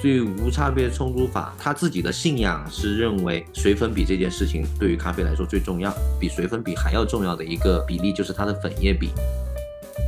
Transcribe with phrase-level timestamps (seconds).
[0.00, 9.10] 所以无差别冲煮法，他自己的信仰是认为水粉比这件事情对于咖啡来说最重要，比水粉比还要重要的一个比例就是它的粉液比。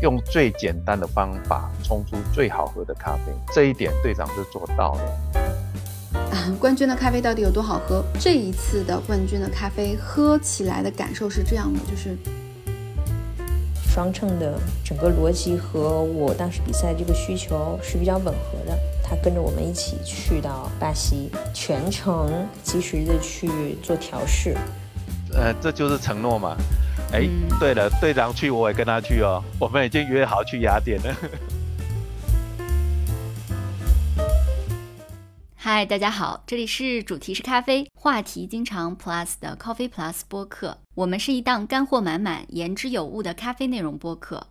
[0.03, 6.21] 用最简单的方法冲出最好喝的咖啡，这一点队长是做到了。
[6.31, 8.05] 啊， 冠军的咖啡到底有多好喝？
[8.21, 12.17] 这一次的冠军的咖啡喝起来的感受是这样的，就是
[13.89, 18.79] 双秤的整个逻辑和我当时比赛这个需求是比较吻合的。
[19.09, 24.55] 他跟着我们一起去到巴西，全程及时的去做调试。
[25.33, 26.55] 呃，这就是承诺嘛。
[27.13, 27.27] 哎，
[27.59, 31.17] 对了，队长去我也跟他去哦，我们已经约好去雅典了。
[35.57, 40.77] 嗨，大家好，这里是主题是咖啡，话题经常 Plus 的 Coffee Plus 播客。
[40.95, 44.47] 我们是一档干货满满、言之有物的咖啡内容播客，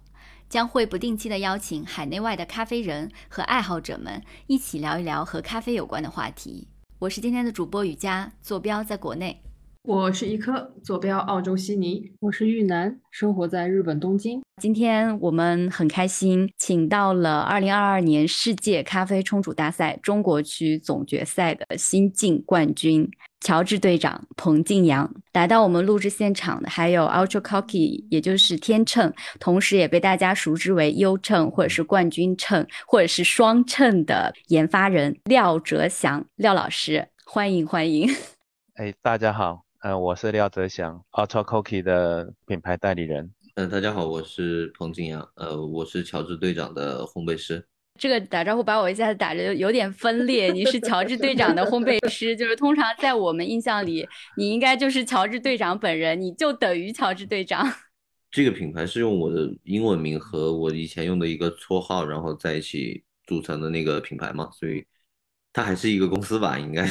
[0.49, 6.67] 将会不定期的邀请海内外的咖啡人和爱好者们一起聊一聊和咖啡有关的话题。
[6.99, 9.41] 我是今天的主播雨佳，坐标在国内。
[9.83, 14.41] 我是一颗坐标澳洲悉尼，我是玉楠，生活在日本东京。
[14.61, 23.09] 今天我们很开心，请到了二零二二年世界咖啡冲煮大赛中国区总决赛的新晋冠军
[23.41, 38.09] 乔治队长彭敬阳来到我们录制现场的，还有 Ultra Coffee，也就是天秤，同时也被大家熟知为优秤或者是冠军秤或者是双秤的研发人廖哲祥廖老师，欢迎欢迎。
[38.75, 39.63] 哎，大家好。
[39.81, 43.31] 呃，我是廖哲祥，Ultra Coffee 的品牌代理人。
[43.53, 47.63] 嗯，大家好，我是彭敬阳，呃，我是乔治队长的烘焙师。
[47.97, 50.51] 这个打招呼把我一下子打着有点分裂。
[50.51, 57.67] 你是乔治队长的烘焙师，就是通常在我们印象里，你应该就是乔治队长本人，你就等于乔治队长。
[58.29, 64.85] 这个品牌是用我的英文名和我以前用的一个绰号，然后在一起组成的那个品牌嘛，所以
[65.53, 66.87] 它还是一个公司吧，应该。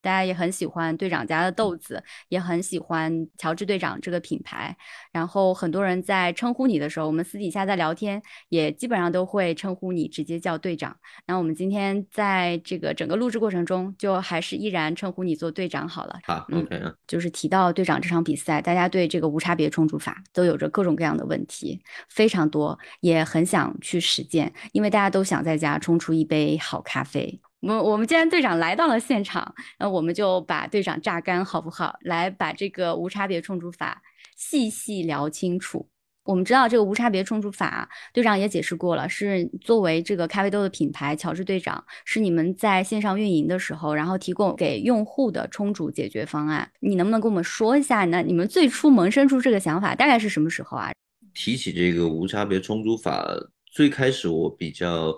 [0.00, 4.76] 大家也很喜欢队长家的豆子，也很喜欢乔治队长这个品牌。
[5.12, 10.96] 然后很多人在称呼你的时候，我们私底下在聊天，也基本上都会称呼你直接叫队长。
[11.26, 16.18] 那我们今天在这个整个录制过程中，就还是依然称呼你做队长好了。
[16.24, 16.80] 好，OK。
[17.06, 27.40] 就是提到队长这场比赛，大家对这个无差别冲煮法都有着各种各样的问题，非常多，也很想去实践，因为大家都想在家冲出一杯好咖啡。
[27.60, 31.96] 我我们既然队长来到了现场，那我们就把队长榨干好不好？
[32.02, 34.00] 来把这个无差别冲煮法
[34.36, 35.88] 细细聊清楚。
[36.22, 46.70] 我们知道这个无差别冲煮法，队长也解释过了，是作为这个咖啡豆的品牌，乔治队长是你们在线上运营的时候，然后提供给用户的冲煮解决方案。
[46.80, 48.22] 你能不能跟我们说一下呢？
[48.22, 50.92] 你们最初萌生出这个想法大概是什么时候啊？
[51.34, 53.26] 提起这个无差别冲煮法，
[53.72, 55.12] 最开始我比较。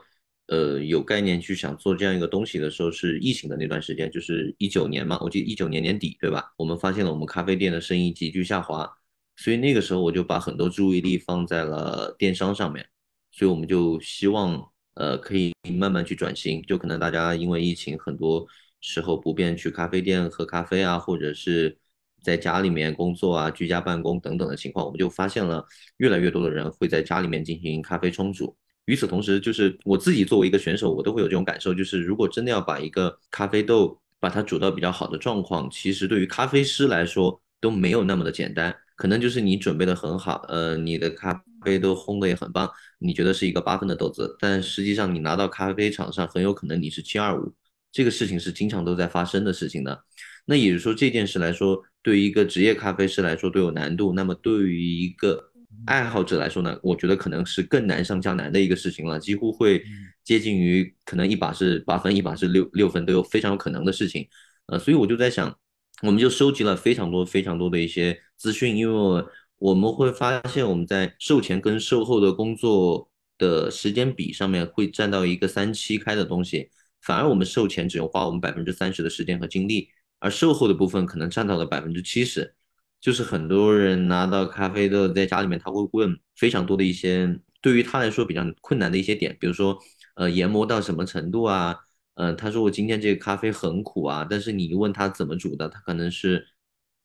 [0.50, 6.52] 呃，有概念去想做这样一个东西的时候，是疫情的那段时间，就是一九年嘛，我记得一九年年底，对吧？
[6.56, 8.90] 我们发现了我们咖啡店的生意急剧下滑，
[9.36, 12.84] 所以那个时候我就把很多注意力放在了电商上面，
[13.30, 14.60] 所以我们就希望，
[14.94, 18.44] 呃，可以慢慢去转型，就可能大家因为疫情，很多
[18.80, 21.78] 时候不便去咖啡店喝咖啡啊，或者是
[22.24, 25.64] 在家里面工作啊，居家办公等等的情况，我们就发现了
[25.98, 28.56] 越来越多的人会在家里面进行咖啡冲煮。
[28.90, 38.74] 与此同时，就是我自己作为一个选手，我都会有这种感受，就是如果真的要把一个咖啡豆把它煮到比较好的状况，其实对于咖啡师来说都没有那么的简单。
[38.96, 42.68] 可能就是你准备的很好，呃，你的咖啡都烘的也很棒，
[42.98, 47.54] 你觉得是一个八分的豆子，但实际上你拿到咖啡场上，很有可能你是七二五。
[47.92, 50.04] 这个事情是经常都在发生的事情的。
[50.44, 54.12] 那也就是说，这件事来说，对于一个职业咖啡师来说都有难度。
[54.12, 55.49] 那么对于一个
[55.86, 59.82] 爱好者来说呢，我觉得可能是更难上加难的一个事情了，几乎会
[60.22, 64.28] 接近于可能一把是八分，一把是六六分都有非常有可能的事情。
[64.66, 65.56] 呃，所以我就在想，
[66.02, 69.24] 我们就收集了非常多非常多的一些资讯，因为
[69.58, 76.70] 我们会发现我们在售前跟售后的工作的时间比上面会占到一个三七开的东西，
[77.02, 79.88] 反而我们售前只用花我们百分之三十的时间和精力，
[80.18, 82.54] 而售后的部分可能占到了百分之七十。
[83.00, 89.78] 就是很多人拿到咖啡豆在家里面，他会问非常多的一些对于他来说比较困难的一些点，比如说，
[90.16, 91.74] 呃，研磨到什么程度啊？
[92.16, 96.46] 嗯，他说我今天这个咖啡很苦啊，但是你一问他怎么煮的，他可能是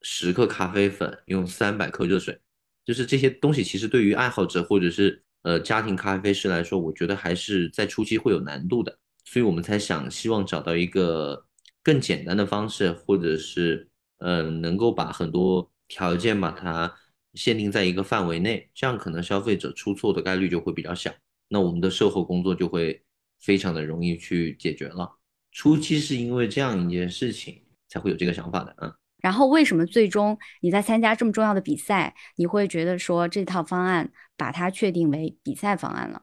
[0.01, 2.38] 十克咖啡粉用三百克热水，
[2.83, 11.45] 就是这些东西其实对于爱好者或者是呃家庭咖啡师来说，我觉得还是在初期会有难度的，所以我们才想希望找到一个
[11.81, 13.88] 更简单的方式，或者是
[14.18, 15.71] 嗯能够把很多。
[15.88, 16.94] 条件把它
[17.34, 21.12] 限定在一个范围内，这样可能消费者出错的概率就会比较小，
[21.50, 23.04] 那我们的售后工作就会
[23.40, 25.18] 非常的容易去解决了。
[25.52, 28.94] 初期是因为这样一件事情才会有这个想法的，嗯。
[29.22, 36.22] 然后为什么最终你在参加这么重要的比赛，你会觉得说这套方案把它确定为比赛方案了？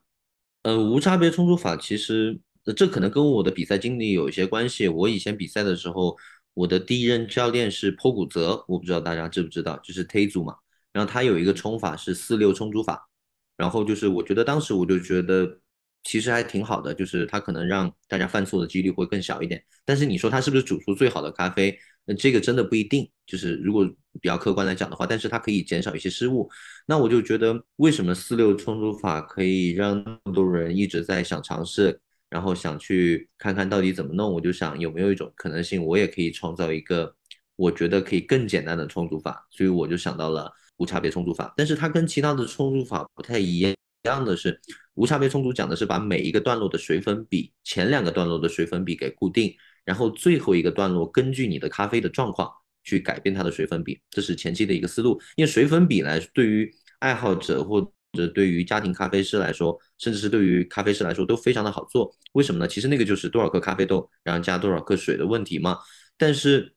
[0.63, 2.39] 呃，无差别冲突法其实
[2.77, 4.87] 这可能跟我的比赛经历有一些关系。
[4.87, 6.17] 我以前比赛的时候，
[6.55, 10.55] 我的第一任教练是坡谷泽，我不知道大家知不知道，就是 T 组嘛。
[10.93, 13.09] 然后他有一个冲法是四六冲煮法，
[13.57, 15.59] 然后就是我觉得当时我就觉得
[16.05, 19.65] 其实还挺好的，就是他可能让大家犯错的几率会更小一点。
[19.85, 21.79] 但是你说他是不是煮出最好的咖啡？
[22.05, 23.87] 那这个真的不一定，就是如果
[24.21, 26.51] 比较客观来讲的话，但是它可以减少一些失误。
[26.85, 32.01] 那我就觉得，为什么四六冲煮法可以让那么多人一直在想尝试，
[32.33, 34.33] 然后想去看看到底怎么弄？
[34.33, 37.15] 我就想有没有一种可能性，我也可以创造一个
[37.57, 39.47] 我觉得可以更简单的冲煮法。
[39.51, 41.53] 所以我就想到了无差别冲煮法。
[41.59, 43.71] 但是它跟其他的冲煮法不太一样，
[44.05, 44.59] 一样的是
[44.95, 49.55] 无差别冲煮讲的是把每一个段落的水粉比，前两个段落的水粉比给固定。
[49.85, 52.51] 然后最后一个段落，根据你的咖啡的状况
[52.83, 55.21] 去改变它的水粉比，这是前期的一个思路。
[55.37, 62.15] 因为水粉比来，对于爱好者或这对于家庭咖啡师来说，甚至是对于咖啡师来说都非常的好做。
[62.33, 62.69] 为什么呢？
[62.69, 65.79] 其实那个就是多少克咖啡豆，然后加多少克水的问题嘛。
[66.17, 66.75] 但是，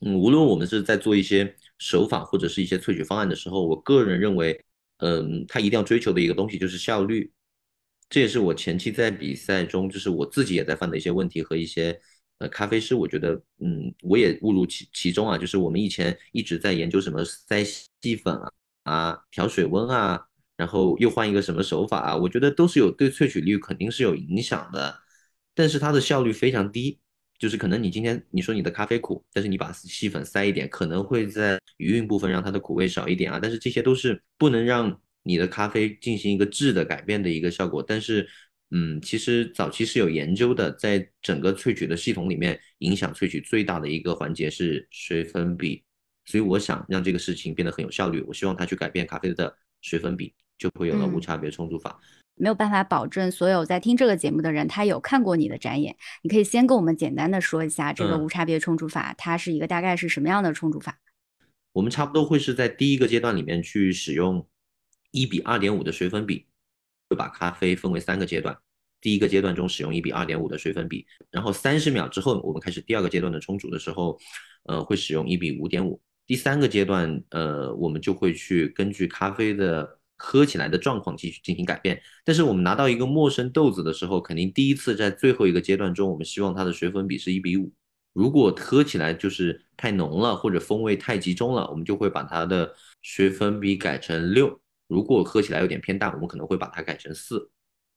[0.00, 4.62] 嗯，无论我们是在做一些手法或者是一些萃取方案的时候，我个人认为，
[4.98, 7.32] 嗯，他一定要追求的一个东西就是效率。
[8.10, 11.98] 这也是我前期在比赛中，就是我自己也在犯的一些问题和一些。
[12.38, 15.38] 呃，咖啡师，我觉得，嗯，我也误入其其中啊。
[15.38, 18.52] 就是我们以前一直在研究什么塞细粉啊，
[18.82, 20.20] 啊，调水温啊，
[20.56, 24.96] 然后又换一个什么手法啊，我觉得都是有对萃取率肯定是有影响的，
[25.54, 26.98] 但是它的效率非常低。
[27.38, 33.38] 就是可能你今天你说你的咖啡苦，但是你把细粉塞一点，可能会在余韵部分让它的苦味少一点啊。
[33.40, 38.28] 但是这些都是不能让你的咖啡进行一个质的改变的一个效果，但是。
[38.70, 45.84] 嗯，其实早期是有研究的，在整个萃取的系统里面，影响萃取最大的一个环节是水粉比，
[46.24, 48.20] 所以我想让这个事情变得很有效率。
[48.22, 52.00] 我希望它去改变咖啡的水粉比，就会有了无差别冲煮法。
[52.36, 60.98] 没有办法保证所有在听这个节目的人他有看过你的展演，你可以先跟我们简单的说一下这个无差别冲煮法，它是一个大概是什么样的冲煮法？
[61.72, 64.46] 我们差不多会是在第一个阶段里面去使用
[65.10, 66.46] 一比二点五的水粉比。
[67.10, 68.56] 会把咖啡分为三个阶段，
[68.98, 74.18] 第一个阶段中使用一比二点五的水粉比，然后三十秒之后我们开始第二个阶段的冲煮的时候，
[74.62, 76.00] 呃，会使用一比五点五。
[76.26, 82.00] 第三个阶段，呃，我们就会去根据咖啡的喝起来的状况继续进行改变。
[82.24, 87.72] 但是我们拿到一个陌生豆子的时候，肯定第一次在最后一个阶段中，我们希望它的水粉比是一比五。
[88.12, 92.72] 如果喝起来就是太浓了或者风味太集中了，我们就会把它的
[93.02, 94.60] 水粉比改成六。
[94.86, 97.50] 如果喝起来有点偏淡，我们可能会把它改成四，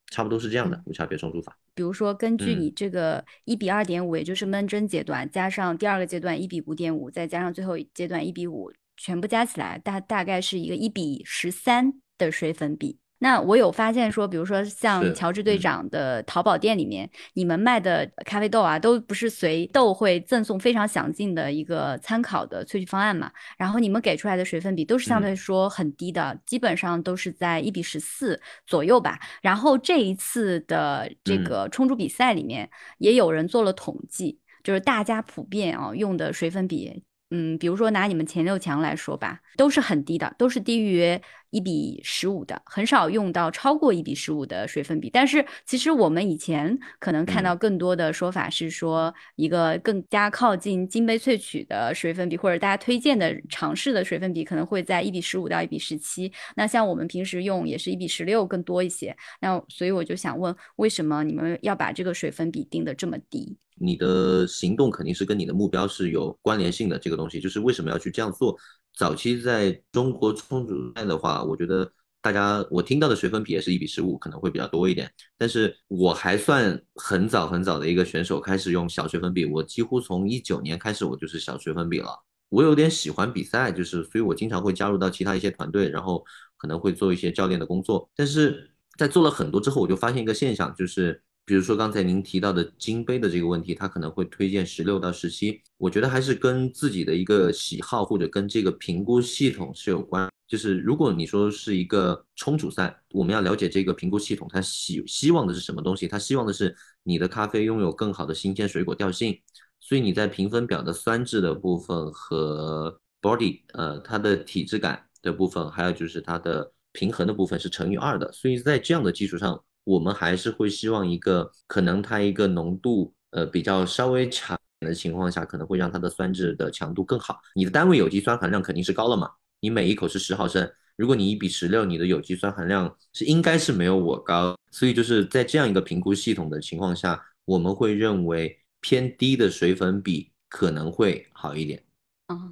[0.10, 1.56] 差不多是这样的无差别冲煮法。
[1.76, 12.98] 比如说，根据你这个一比二点五，也就是闷蒸阶段，加上第二个阶段一比五点五，再加上最后阶段一比五，全部加起来大大概是一个一比十三的水粉比。
[13.20, 23.32] 那我有发现说，比如说像乔治队长的淘宝店里面，你们卖的咖啡豆啊，都不是随豆会赠送非常详尽的一个参考的萃取方案嘛？
[23.58, 29.20] 然后你们给出来的水分比都是相对说很低的，基本上都是在一比十四左右吧。
[29.42, 32.70] 然后这一次的这个冲煮比赛里面，
[33.00, 37.02] 也有人做了统计，就是大家普遍啊用的水粉比。
[37.30, 41.20] 嗯，比如说拿你们前六强来说吧，都是很低的，都是低于
[41.50, 45.10] 一比十五的，很少用到超过一比十五的水分比。
[45.10, 56.32] 但是其实我们以前可能看到更多的说法是说，一个更加靠近金杯萃取的水分比，或者大家推荐的尝试的水分比，可能会在一比十五到一比十七。
[56.56, 59.14] 那像我们平时用也是一比十六更多一些。
[59.42, 63.58] 那所以我就想问，为什么你们要把这个水分比定的这么低？
[63.80, 66.98] 你的行动肯定是跟你的目标是有关联性的。
[66.98, 68.58] 这个东西就是为什么要去这样做。
[68.96, 71.92] 早期在中国冲煮赛的话，我觉得
[72.22, 75.12] 大家我听到的水分比也是一比十五，可能会比较多一点。
[75.38, 79.46] 但是我还算很早很早的一个选手，开始用小水分比。
[79.46, 82.10] 我几乎从一九年开始，我就是小水分比了。
[82.50, 86.26] 我有点喜欢比赛，就是所以我经常会加入到其他一些团队，然后
[86.58, 88.10] 可能会做一些教练的工作。
[88.16, 91.22] 但是在做了很多之后，我就发现一个现象，就是。
[91.48, 100.30] 比如说刚才您提到的金杯的这个问题，他可能会推荐十六到十七，我觉得还是跟自己的一个喜好或者跟这个评估系统是有关。
[100.46, 106.06] 就是如果你说是一个冲煮赛，我们要了解这个评估系统，它希希望的是什么东西？
[106.06, 109.40] 它希望的是你的咖啡拥有更好的新鲜水果调性，
[109.80, 119.64] 所以你在评分表的酸质的部分和 body，呃，它的体质感的部分，还有就是它的平衡的部分是乘以二的，所以在这样的基础上。
[119.88, 127.40] 我们还是会希望一个可能它一个浓度呃比较稍微强的情况下，可能会让它的酸质的强度更好。
[127.56, 129.30] 你的单位有机酸含量肯定是高了嘛？
[129.62, 141.82] 你每一口是十毫升，如果你一比十六，你的有机酸含量是应该是没有我高，所以就是在这样一个评估系统的情况下，我们会认为偏低的水粉比可能会好一点。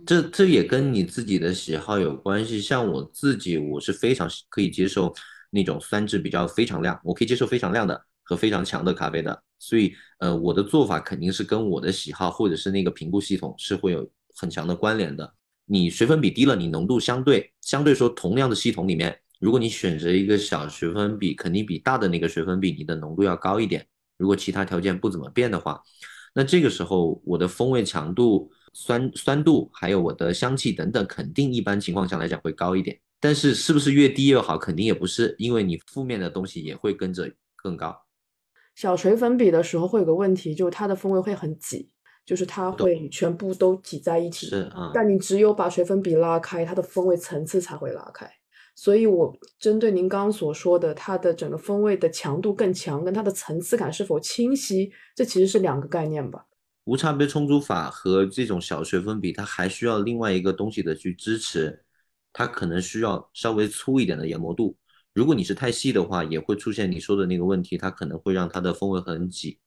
[0.05, 2.61] 这这也跟你自己的喜好有关系。
[2.61, 5.13] 像我自己，我是非常可以接受
[5.55, 9.43] 那种酸质比较非常亮，我可以接受非常亮的和非常强的咖啡的。
[9.57, 15.33] 所以，呃，我的做法肯定是跟我的喜好或者是那个评估系统是会有很强的关联的。
[15.65, 23.87] 你水粉比低了，你浓度相对相对说同样的系统里面，如果你选择一个小水粉比，肯定比大的那个水粉比你的浓度要高一点。
[24.17, 25.81] 如果其他条件不怎么变的话，
[26.33, 28.51] 那这个时候我的风味强度。
[28.77, 32.99] 酸酸度还有我的香气等等，肯定一般情况下来讲会高一点。
[33.25, 34.55] 但是是不是越低越好？
[34.55, 38.03] 肯定也不是，因为你负面的东西也会跟着更高。
[38.75, 41.89] 小水粉笔的时候会有个问题，就是它的风味会很挤，
[42.23, 44.45] 就是它会全部都挤在一起。
[44.45, 44.91] 是啊。
[44.93, 48.29] 但你只有把水粉笔拉开，它的风味层次才会拉开。
[48.75, 56.45] 所以我针对您刚刚所说的，它的整个风味的强度更强，跟它的层次感是否清晰，这其实是两个概念吧。
[56.83, 61.84] 无差别冲煮法和这种小水粉笔，它还需要另外一个东西的去支持，
[62.37, 64.75] 它可能需要稍微粗一点的研磨度。
[65.13, 69.57] 如果你是太细的话，也会出现你说的那个问题，它可能会让它的风味很挤。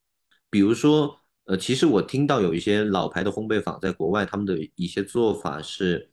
[0.51, 6.11] 比如说，呃，其实我听到有一些老牌的烘焙坊在国外，他们的一些做法是，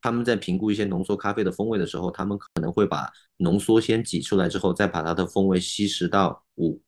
[0.00, 3.06] 他们在评估一些浓缩咖啡的风味的时候，他们可能会把
[3.36, 6.80] 浓缩先挤出来之后，再把它的风味稀释到五，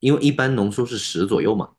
[0.00, 1.70] 因为一般浓缩是十左右嘛。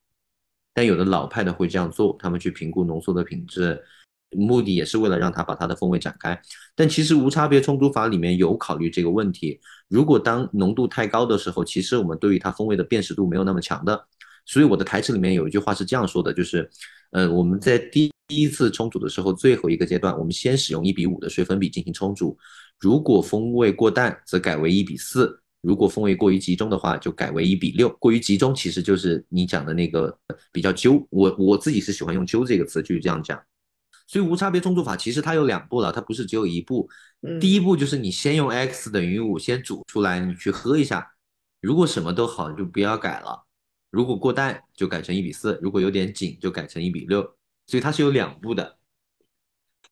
[0.74, 3.84] 但有的老派的会这样做，他们去评估浓缩的品质，
[4.30, 6.40] 目的也是为了让它把它的风味展开。
[6.74, 14.06] 但其实无差别冲煮法里面有考虑这个问题，如果当浓度太高的时候，其实我们对于它风味的辨识度没有那么强的。
[14.46, 16.70] 所以我的台词里面有一句话是这样说的，就是，
[17.10, 22.34] 呃，我们在第一次冲煮的时候，最后一个阶段，我们先使用一比五的水粉比进行冲煮，
[22.78, 25.38] 如果风味过淡，则改为一比四。
[25.60, 27.90] 如果风味过于集中的话，就改为一比六。
[27.98, 30.16] 过于集中其实就是你讲的那个
[30.52, 31.06] 比较揪。
[31.10, 33.38] 我我自己是喜欢用揪这个词去这样讲。
[34.08, 36.88] 所以无差别冲煮法其实它有两步了，它不是只有一步。
[37.40, 41.08] 第一步就是你先用 x 等于五先煮出来，你去喝一下。
[41.60, 43.44] 如果什么都好，就不要改了。
[43.90, 47.22] 如果过淡就改成一比四，如果有点紧就改成一比六。
[47.66, 48.78] 所以它是有两步的。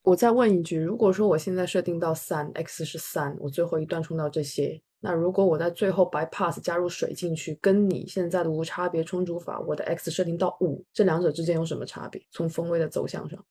[0.00, 4.80] 我再问一句，如果说我现在设定到三，x 是三，我最后一段冲到这些。
[5.00, 12.23] 那如果我在最后 bypass 加入水进去，跟你现在的无差别冲煮法，我的 x 设定到五，这两者之间有什么差别？
[12.30, 13.44] 从风味的走向上，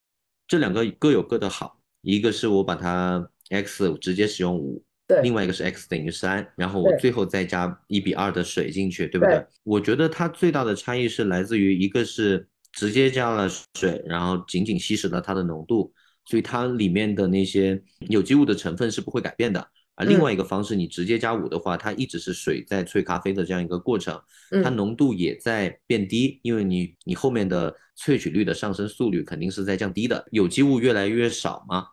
[0.48, 1.80] 这两个各有各的好。
[2.02, 9.44] 一个是我把它 x 直接使用五，对，另外一个是 x 等于三，然后我最后再加一比二的水进去，对不对？
[9.64, 15.92] 我觉得它最大的差异是来自于一个是直接加了水，然后仅仅稀释了它的浓度，
[16.26, 19.68] 所以它里面的那些有机物的成分是不会改变的。
[19.96, 24.22] 而另外一个方式，你直接加五的话，它一直是水在萃咖啡的这样一个过程，
[24.62, 31.88] 它浓度也在变低，因为你你后面的萃取率的上升速率肯定是在降低的，有机物越来越少嘛。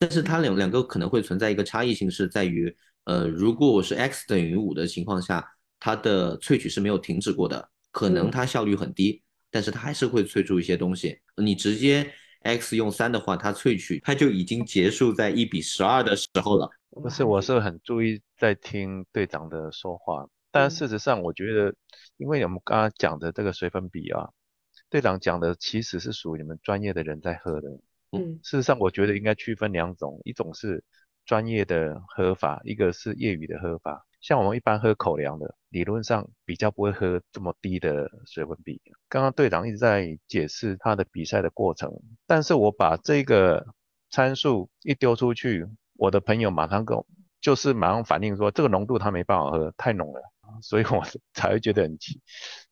[0.00, 5.46] 但是它两两个可能会存在一个差异性，是在于，呃，如果我是 x 等于五的情况下，
[5.78, 11.16] 它的萃取是没有停止过的，可能它效率很低，但是它还是会萃出一些东西。
[11.36, 12.10] 你直接
[12.42, 16.68] x 用三的话，它萃取它就已经结束在一比十二的时候了。
[17.02, 21.74] 不是，我是很注意在听队长的说话，但事实上，我觉得，
[22.16, 24.30] 因为我们刚刚讲的这个水粉比啊，
[24.88, 27.68] 队长讲的其实是属于你们专业的人在喝的。
[28.12, 30.84] 嗯，事实上，我觉得应该区分两种，一种是
[31.26, 34.06] 专业的喝法，一个是业余的喝法。
[34.20, 38.80] 像我们一般喝口粮的，理论上比较不会喝这么低的水粉比。
[39.08, 41.92] 刚刚队长一直在解释他的比赛的过程，
[42.26, 43.66] 但是我把这个
[44.10, 45.66] 参数一丢出去。
[45.96, 47.06] 我的朋友马上跟我，
[47.40, 50.20] 就是马上反映说这个浓度他没办法喝，太浓了，
[50.62, 51.02] 所以我
[51.34, 52.20] 才会觉得很奇，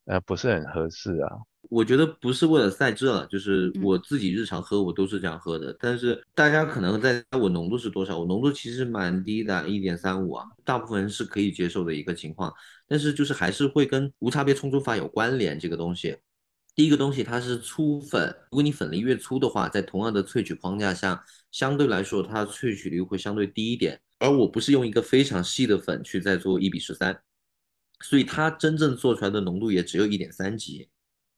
[0.06, 1.30] 呃，不是很合适啊。
[1.70, 5.74] 我觉得不是为了赛制了，就是我自己日常喝我都是这样喝的。
[5.80, 8.18] 但是大家可能在我浓度是多少？
[8.18, 12.52] 我浓度其实蛮低的，一点三五啊，大部分人是可以接受的一个情况。
[12.86, 16.18] 但是就是还是会跟无差别冲煮法有关联这个东西。
[16.74, 24.00] 第一个东西它是粗粉，如果你粉粒越粗的话，在同样的萃取框架下，相对来说它萃取率会相对低一点。
[24.18, 27.22] 而我不是用一个非常细的粉去在做一比十三，
[28.00, 30.88] 所以它真正做出来的浓度也只有一点三级。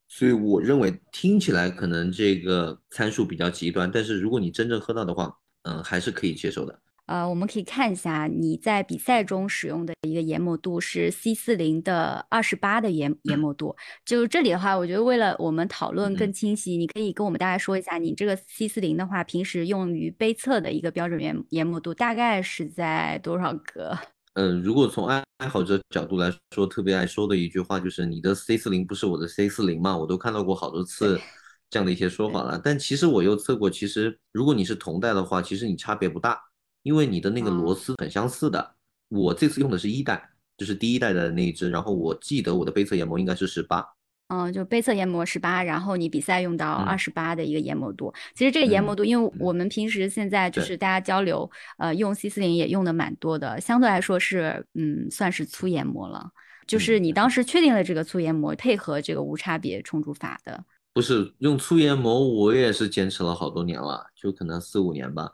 [0.06, 6.78] 所以我认为听起来可能这个参数比较极端，但是如果你真正喝到的话，嗯，还是可以接受的。
[7.06, 13.76] 呃，我们可以看一下你在比赛中使用的一个研磨度是 C 四零的二十八的研研磨度。
[14.06, 23.98] 就这里的话，我觉得为了我们讨论更清晰，你可以跟我们大家说一下，你这个 C 四零的话，平时用于杯测的一个标准研研磨度大概是在多少个？
[24.32, 29.94] 嗯， 如果从爱爱好者角度来说，特别爱说的一句话就是你的 C 四零不是我的 C 四零嘛？
[29.94, 31.20] 我都看到过好多次
[31.68, 32.58] 这样的一些说法了。
[32.64, 36.40] 但其实我又测过，其实如果你是同代的话，其实你差别不大。
[36.84, 38.74] 因为你的那个螺丝很相似的，
[39.08, 43.84] 我这次用的是一代，就是第一代的那一只，然后我记得我的杯测研磨应该是十八，
[44.28, 48.12] 嗯，就杯测研磨十八，然后你比赛用到嗯二十八的一个研磨度。
[48.34, 56.30] 其实这个研磨度，因为我们平时现在就是大家交流，呃，用 C 四零也用的蛮多的，相对来说是，嗯，算是粗研磨了。
[56.66, 60.64] 就是你当时确定了这个粗研磨，配合这个无差别冲煮法的，
[60.94, 65.30] 不是用粗研磨，我也是坚持了好多年了，就可能四五年吧。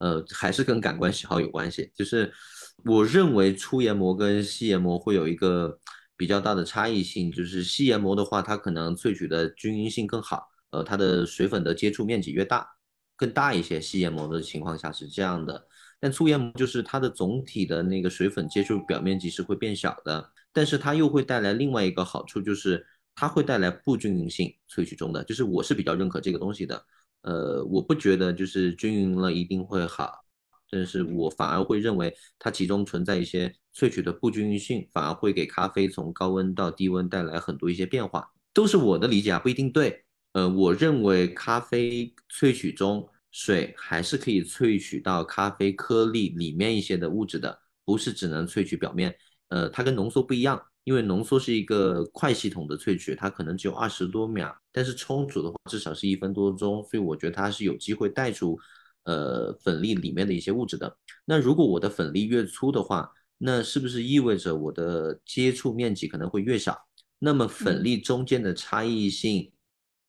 [0.00, 1.92] 呃，还是跟感官喜好有关系。
[1.94, 2.32] 就是
[2.84, 5.78] 我认为粗研磨跟细研磨会有一个
[6.16, 12.66] 比较大的差异性，就是细研磨的话，它可能萃取的均匀性更好，呃，它的水粉的接触面积越大，
[13.16, 13.80] 更大一些。
[13.80, 15.66] 细研磨的情况下是这样的，
[16.00, 26.82] 但粗研磨就是它的总体的那个水粉接触表面积是会变小的，但是它又会带来另外一个好处，就是它会带来不均匀性萃取中的，就是我是比较认可这个东西的。
[27.22, 30.24] 呃，我不觉得就是均匀了一定会好，
[30.70, 40.04] 但是我反而会认为它其中存在一些萃取的不均匀性，反而会给咖啡从高温到低温带来很多一些变化，都是我的理解啊，不一定对。
[40.32, 49.14] 呃，我认为咖啡萃取中水还是可以萃取到咖啡颗粒里面一些的物质的，不是只能萃取表面。
[49.48, 50.62] 呃，它跟浓缩不一样。
[50.84, 58.58] 因为浓缩是一个快系统的萃取，它可能只有二十多秒，但是冲煮的话至少是一分多钟，所以我觉得它是有机会带出
[59.04, 60.96] 呃粉粒里面的一些物质的。
[61.24, 66.76] 那如果我的粉粒越粗的话，那是不是意味着我的接触面积可能会越小？
[67.18, 69.52] 那么粉粒中间的差异性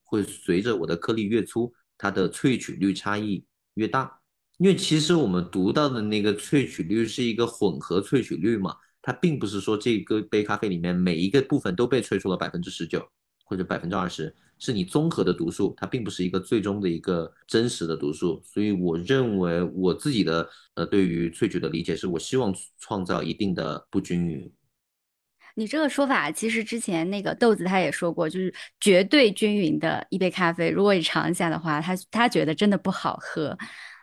[0.03, 4.19] 会随着我的颗粒越粗，它的萃取率差异越大。
[4.57, 8.75] 因为其实我们读到的那个萃取率是一个混合萃取率嘛。
[9.01, 13.07] 它并不是说这个杯咖啡里面每一个部分都被萃出了百分之十九
[13.45, 18.41] 或者百分之二十，是你综合的读数，它并不是一个最终的一个真实的读数。
[18.45, 24.51] 所以我认为我自己的呃对于萃取的理解是我希望创造一定的不均匀。
[25.53, 33.57] 你这个说法其实之前那个豆子他也说过，就是绝对均匀的一杯咖啡，如果你尝一下的话，他他觉得真的不好喝。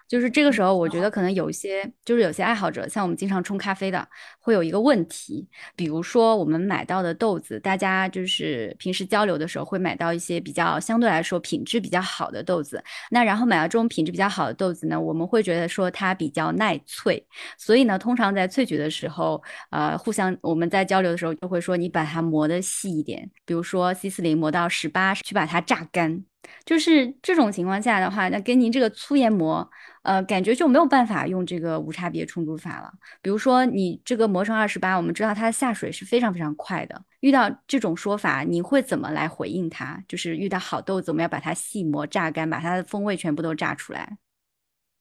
[0.08, 4.08] 就是这个时候，我觉得可能有一些，就是有些爱好者，像我们经常冲咖啡的，
[4.40, 17.22] 会有一个问题，比如说我们买到的豆子，大家就是平时交流的时候会买到一些比较相对来说品质比较好的豆子，那然后买到这种品质比较好的豆子呢，我们会觉得说它比较耐萃，
[17.58, 26.24] 所以呢，通常在萃取的时候，呃，互相我们在交流的时候就会说你把它磨得细一点，比如说 C 四零磨到十八，去把它榨干。
[26.64, 29.68] 就是这种情况下的话，那跟您这个粗研磨，
[30.02, 32.90] 呃，感觉就没有办法用这个无差别冲煮法了。
[33.22, 37.02] 比如说你这个磨成二十八，我们知道它的下水是非常非常快的。
[37.20, 40.02] 遇到这种说法，你会怎么来回应它？
[40.06, 44.18] 就是遇到好豆子，我们要把它细磨榨干，把它的风味全部都榨出来。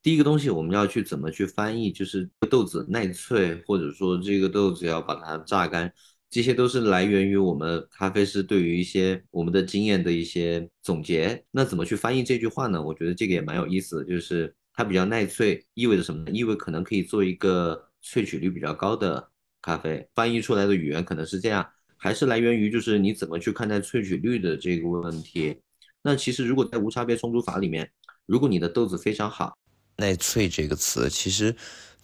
[0.01, 5.91] 第一个东西我们要去怎么去翻译，就是豆子耐脆，或者说这个豆子要把它榨干。
[6.29, 11.43] 这些都是来源于我们咖啡师对于一些我们的经验的一些总结。
[11.51, 12.81] 那怎么去翻译这句话呢？
[12.81, 16.31] 我觉得这个也蛮有意思的，就是它比较耐萃，意味着什么呢？
[16.31, 19.29] 意味可能可以做一个萃取率比较高的
[19.61, 20.07] 咖啡。
[20.13, 25.57] 翻译出来的语言可能是这样，还是来源于就是你怎么去看待萃取率的这个问题。
[26.03, 27.89] 那其实如果在无差别冲煮法里面，
[28.25, 29.57] 如果你的豆子非常好，
[29.97, 31.55] 耐萃这个词，其实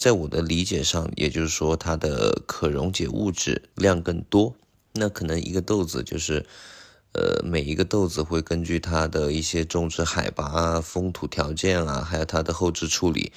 [0.04, 4.54] 在我的理解上，也就是说它的可溶解物质量更多。
[4.96, 6.46] 那可能一个豆子就是，
[7.14, 13.32] 呃，每一个豆子会根据它的一些种植海拔啊、风土条件啊，还有它的后置处理，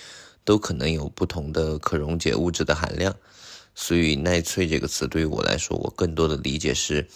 [0.44, 3.14] 都可能有不同的可溶解物质的含量。
[3.76, 7.06] 所以耐萃这个词对于我来说，我更多的理解是，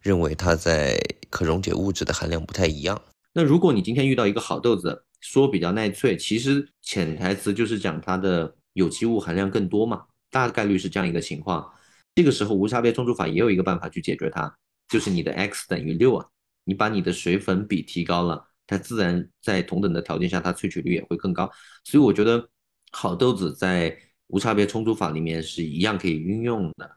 [0.00, 1.00] 认为它在
[1.30, 3.00] 可溶解物质的含量不太一样。
[3.34, 11.72] 那如果你今天遇到一个好豆子，说比较耐萃，其实潜台词就是讲它的有机物含量更多嘛，大概率是这样一个情况。
[12.14, 14.52] 这个时候无差别冲煮法也有一个办法去解决它，
[14.88, 16.26] 就是你的 x 等于六啊，
[16.64, 21.50] 你把你的水粉比提高了，它自然在同等的条件下，它萃取率也会更高。
[21.84, 22.48] 所以我觉得
[22.92, 26.90] 好豆子在无差别冲煮法里面是一样可以运用的，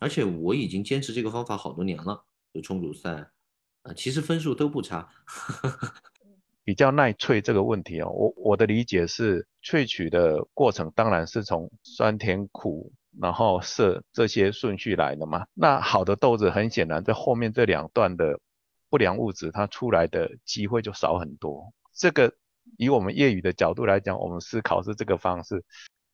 [0.00, 3.30] 而且我已经坚持这个方法好多年了，就冲煮赛，
[3.82, 5.08] 啊，其实分数都不差。
[6.70, 15.44] 比较耐萃这个问题哦，我我的理解是萃取的过程当然是从酸甜苦，然后涩这些顺序来的嘛。
[15.52, 18.38] 那好的豆子很显然在后面这两段的
[18.88, 21.72] 不良物质它出来的机会就少很多。
[21.92, 22.32] 这个
[22.78, 25.64] 以我们业余的角度来讲，我们思考是这个方式。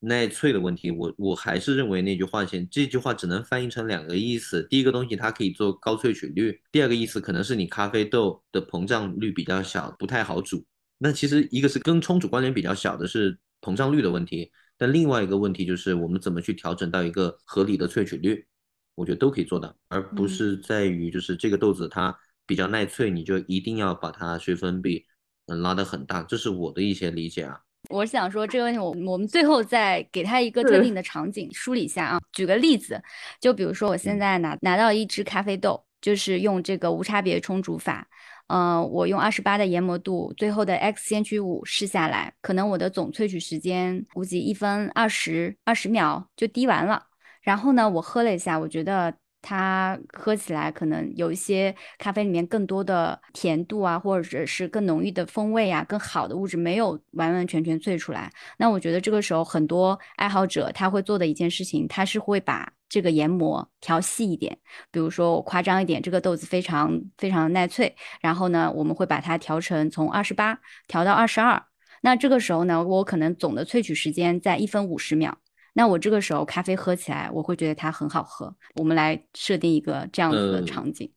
[0.00, 4.66] 耐脆的问题，我我还是认为那句话先，这句话只能翻译成两个意思。
[4.68, 10.64] 第一个东西它可以做高萃取率，第二个意思可能是你咖啡豆的膨胀率比较小，不太好煮。
[10.98, 18.46] 那其实一个是跟冲煮关联比较小的是膨胀率的问题，但另外一个问题就是我们怎么去调整到一个合理的萃取率，
[18.94, 25.04] 我觉得都可以做到，而不是在于就是这个豆子它比较耐脆，你就一定要把它水粉比
[25.46, 27.60] 嗯拉得很大，这是我的一些理解啊。
[27.88, 32.18] 我想说这个问题，我我们最后再给他一个特定的场景梳理一下啊。
[32.32, 33.02] 举个例子，
[33.40, 38.06] 就比如说我现在拿拿到一支咖啡豆，就是用这个无差别冲煮法，
[38.48, 47.04] 嗯，我用二十八的研磨度，最后的 X 先驱五试下来，可能我的总萃取时间估计一分二十二十秒就滴完了。
[47.42, 49.14] 然后呢，我喝了一下，我觉得。
[49.48, 58.28] 它喝起来可能有一些咖啡里面更多的甜度啊，或者是更浓郁的风味啊，更好的物质没有完完全全萃出来。
[58.58, 64.58] 那我觉得这个时候很多爱好者他会做的一件事情，他是会把这个研磨调细一点。
[64.90, 71.62] 比如说我夸张一点，这个豆子非常非常耐萃，然后呢，我们会把它调成从二十八调到二十二。
[72.02, 75.38] 那这个时候呢，我可能总的萃取时间在一分五十秒。
[75.78, 78.56] 那我这个时候咖啡喝起来，我会觉得它很好喝。
[78.76, 81.12] 我们来设定一个这样子的场景。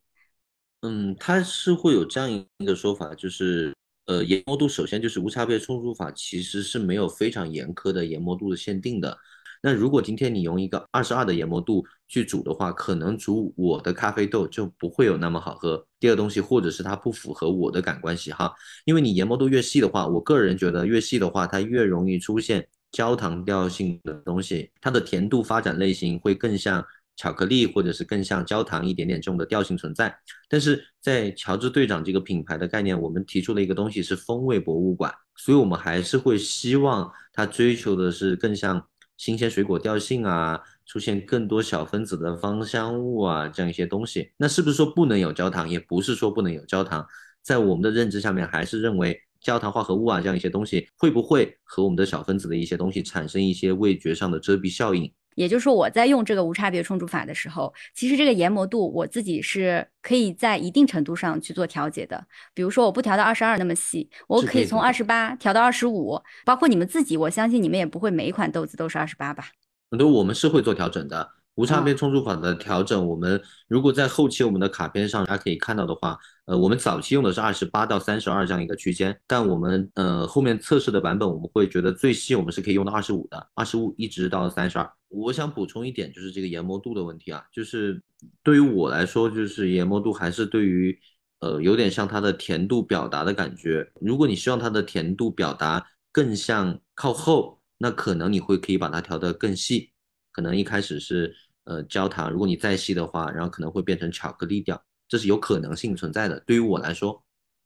[0.81, 3.73] 嗯，它是会有这样一个说法，就是
[4.07, 9.17] 呃，研磨度首先就是无差别冲煮法，其实是没有非常严苛的研磨度的限定的。
[9.61, 15.85] 那如果今天你用一个二十二的研磨度去煮的话，可能煮我的咖啡豆就不会有那么好喝。
[16.01, 22.67] 第二东西，或者是它不符合我的感官喜好，因为你研磨度越细的话，我个人觉得越细的话，它越容易出现。
[22.91, 26.83] 焦糖调性的东西，它的甜度发展类型会更像
[27.15, 30.15] 巧克力，或者是更像焦糖一点点这种的调性存在。
[30.47, 38.83] 但是在乔治队长这个品牌的概念，我们提出了一个东西是风味博物馆，所以我们还是会希望它追求的是更像
[39.17, 44.31] 新鲜水果调性啊，出现更多小分子的芳香物啊这样一些东西。
[44.37, 45.69] 那是不是说不能有焦糖？
[45.69, 47.05] 也不是说不能有焦糖，
[47.43, 49.21] 在我们的认知下面，还是认为。
[49.41, 55.11] 焦糖化合物啊，这样一些东西会不会和我们的小分子的一些东西产生一些味觉上的遮蔽效应？
[55.35, 62.27] 也就是说，我在用这个无差别冲煮法的时候，其实这个研磨度我自己是可以在一定程度上去做调节的。
[62.53, 66.19] 比如说，我不调到二十二那么细，我可以从二十八调到二十五。
[66.43, 69.45] 包括你们自己，我相信你们也不会每一款豆子都是二十八吧？
[69.89, 71.29] 很多我们是会做调整的。
[71.55, 84.89] 无差别冲煮法的调整，我们如果在后期我们的卡片上大家可以看到的话，呃，我们早期用的是二十八到三十二这样一个区间，但我们呃后面测试的版本，我们会觉得最细我们是可以用到二十五的，二十五一直到三十二。
[85.09, 88.01] 我想补充一点，就是这个研磨度的问题啊，就是
[88.41, 90.97] 对于我来说，就是研磨度还是对于
[91.41, 93.91] 呃有点像它的甜度表达的感觉。
[93.99, 99.91] 如果你希望它的甜度表达更像靠后，那可能你会可以把它调得更细，
[100.31, 101.35] 可能一开始是。
[101.65, 106.39] 呃，焦糖，如果你再细的话，然后可能会变成巧克力调，这是有可能性存在的。
[106.39, 107.23] 对于我来说，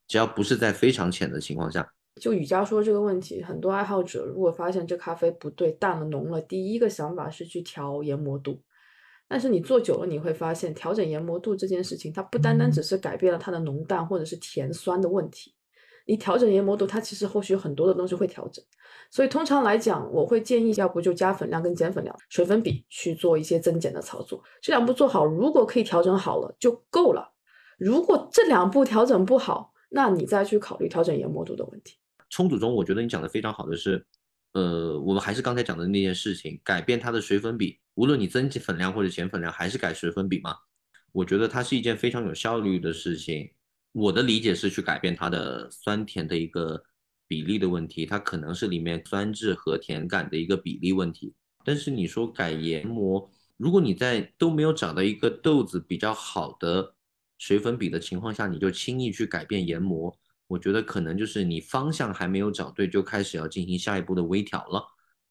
[0.09, 8.61] 只要不是在非常浅的情况下，就雨佳说这个问题，很多爱好者如果发现这咖啡不对，淡了浓了，第一个想法是去调研磨度。
[9.29, 15.53] 但是你做久了，你会发现调整研磨度这件事情，它不单单只是改变了它的浓淡或者是甜酸的问题。
[16.05, 18.63] 你调整研磨度，它其实后续有很多的东西会调整，
[19.09, 24.43] 所以通常来讲，我会建议要不就加粉量跟减粉量、水粉比去做一些增减的操作。
[24.61, 27.33] 这两步做好，如果可以调整好了就够了。
[27.77, 31.97] 如果这两步调整不好，那你再去考虑调整研磨度的问题。
[32.29, 34.05] 冲煮中，我觉得你讲的非常好的是，
[34.53, 40.55] 呃，我们还是刚才讲的那件事情，改变它的水粉比，无论你增减粉量或者减粉量，还是改水粉比嘛。
[41.11, 43.51] 我觉得它是一件非常有效率的事情。
[43.93, 46.83] 我的理解是去改变它的酸甜的一个
[47.27, 51.33] 比例的问题，它可能是里面酸质和甜感的一个比例问题。
[51.63, 56.95] 但是你说改研磨，如果你在都没有找到一个豆子比较好的
[57.37, 60.13] 水粉比的情况下，你就轻易去改变研磨，
[60.47, 64.83] 我觉得可能就是你方向还没有找对，就开始要进行下一步的微调了。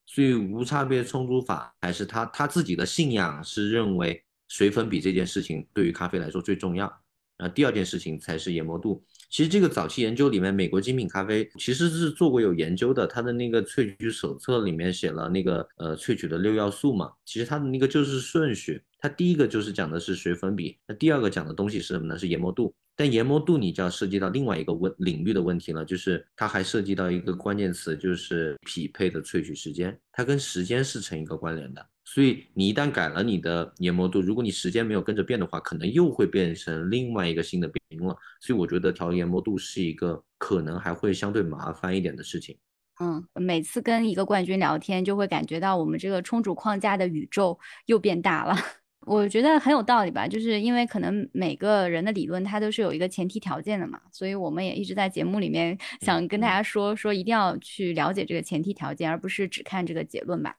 [0.07, 7.02] 所以无差别冲煮法还是他他自己的信仰是认为水粉比这件事情对于咖啡来说最重要。
[7.39, 9.05] 然后第二件事情才是研磨度。
[9.31, 13.07] 其实这个早期研究里面，美国精品咖啡其实是做过有研究的。
[13.07, 17.11] 它的那个萃取手册里面写了那个呃萃取的六要素嘛。
[17.25, 22.19] 其实它的那个就是顺序，它第一个就是讲的是水粉比，那第二个讲的东西是什么呢？
[22.19, 22.75] 是研磨度。
[22.95, 31.85] 但研磨度你就要涉及到另外一个问领域的问题了，就是它还涉及到一个关键词，就是匹配的萃取时间，它跟时间是成一个关联的。
[32.05, 38.17] 所以你一旦改了你的研磨度，如果你时间没有跟着变的话，可能又会变成另外一个新的冰了。
[38.41, 42.57] 所以我觉得调研磨度是一个可能还会相对麻烦一点的事情。
[43.01, 48.55] 嗯，每次跟一个冠军聊天，就会感觉到我们这个冲煮框架的宇宙又变大了。
[49.07, 60.55] 我觉得很有道理吧，就是因为可能每个人的理论它都是有一个前提条件的嘛，所以我们也一直在节目里面想跟大家说说，一定要去了解这个前提条件，而不是只看这个结论吧。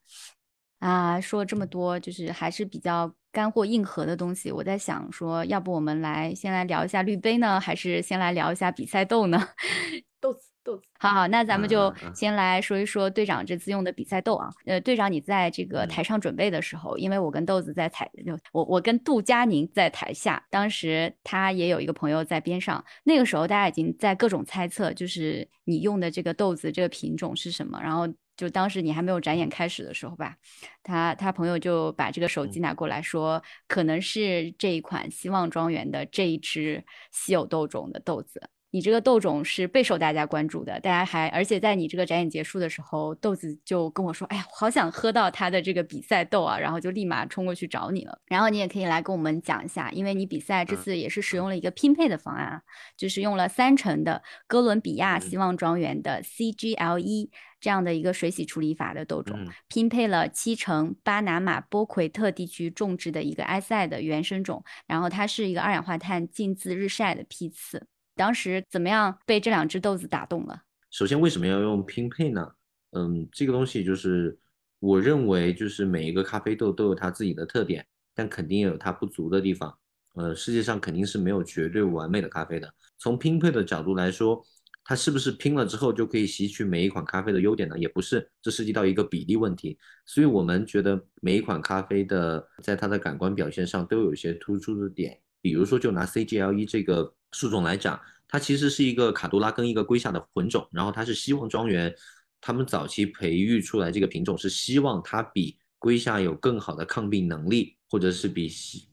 [0.83, 4.51] 啊，说了这么多，就是还是比较干货硬核的东西。
[4.51, 9.47] 我在想说，要不我们来先来聊一下滤杯呢，还是先来聊一下比赛豆呢？
[10.19, 10.49] 豆子。
[10.65, 14.49] 豆子，好好，那咱们就先来说一说队长这次用的比赛豆啊。
[14.65, 18.09] 呃，队长，你在这个台上准备的时候，因为我跟豆子在台，
[18.53, 22.81] 我我跟杜佳宁在台下，当时他也有一个朋友在边上。
[23.03, 27.77] 那个时候大家已经在各种猜测，就是你用的这个豆子这个品种是什么。
[27.81, 30.35] 然后就当时你还没有展演开始的时候吧，
[30.81, 38.49] 他他朋友就把这个手机拿过来说，可能是这一款希望庄园的这一只稀有豆种的豆子。
[38.73, 48.17] 你这个豆种是备受大家关注的，大家还而且在你这个展演结束的时候，豆子就跟我说：“哎呀，好想喝到他的这个比赛豆啊！”然后就立马冲过去找你了。
[48.25, 52.63] 然后你也可以来跟我们讲一下，因为你比赛这次也是使用了一个拼配的方案，
[52.97, 67.85] 就是用了三成的哥伦比亚希望庄园的 CGLE 这样的一个水洗处理法的豆种，拼配了七成巴拿马波奎特地区种植的一个埃塞的原生种，然后它是一个二氧化碳浸渍日晒的批次。
[68.15, 70.63] 当时怎么样被这两只豆子打动了？
[70.91, 72.51] 首先，为什么要用拼配呢？
[72.91, 74.37] 嗯，这个东西就是
[74.79, 79.75] 我认为，就是每一个咖啡豆都有它自己的特点，但肯定也有它不足的地方。
[80.15, 82.71] 呃，世界上肯定是没有绝对完美的咖啡的。
[82.99, 84.45] 从拼配的角度来说，
[84.83, 87.79] 它是不是拼了之后就可以吸取每一款咖啡的优点呢？
[87.79, 89.79] 也不是，这涉及到一个比例问题。
[90.05, 95.19] 所以我们觉得每一款咖啡的在它的感官表现上都有一些突出的点。
[95.41, 101.93] 比如说，就拿 CGLE 这个树种来讲，它其实是一个卡杜拉跟一个龟下的混种，然后它是希望庄园
[102.39, 108.49] 他们早期培育出来这个品种，是希望它比龟下有更好的抗病能力，或者是比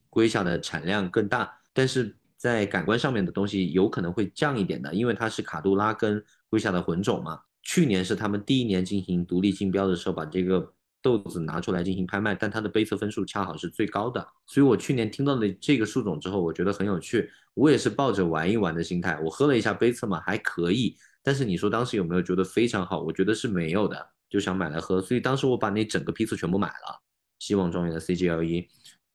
[0.08, 7.38] 龟下的产量更大，但是在感官上面的东西有可能会降一点的，因为它是卡杜拉跟龟下的混种嘛。
[7.62, 10.72] 去年是他们第一年进行独立竞标的时候，把这个。
[11.02, 23.00] 豆子拿出来进行拍卖，但它的杯测分数恰好是最高的，所以我去年听到了这个树种之后，我觉得很有趣，我也是抱着玩一玩的心态，我喝了一下杯测嘛，还可以，但是你说当时有没有觉得非常好？
[23.00, 27.00] 我觉得是没有的，就想买来喝，所以当时我把那整个批次全部买了，
[27.38, 28.68] 希望庄园的 CGLE，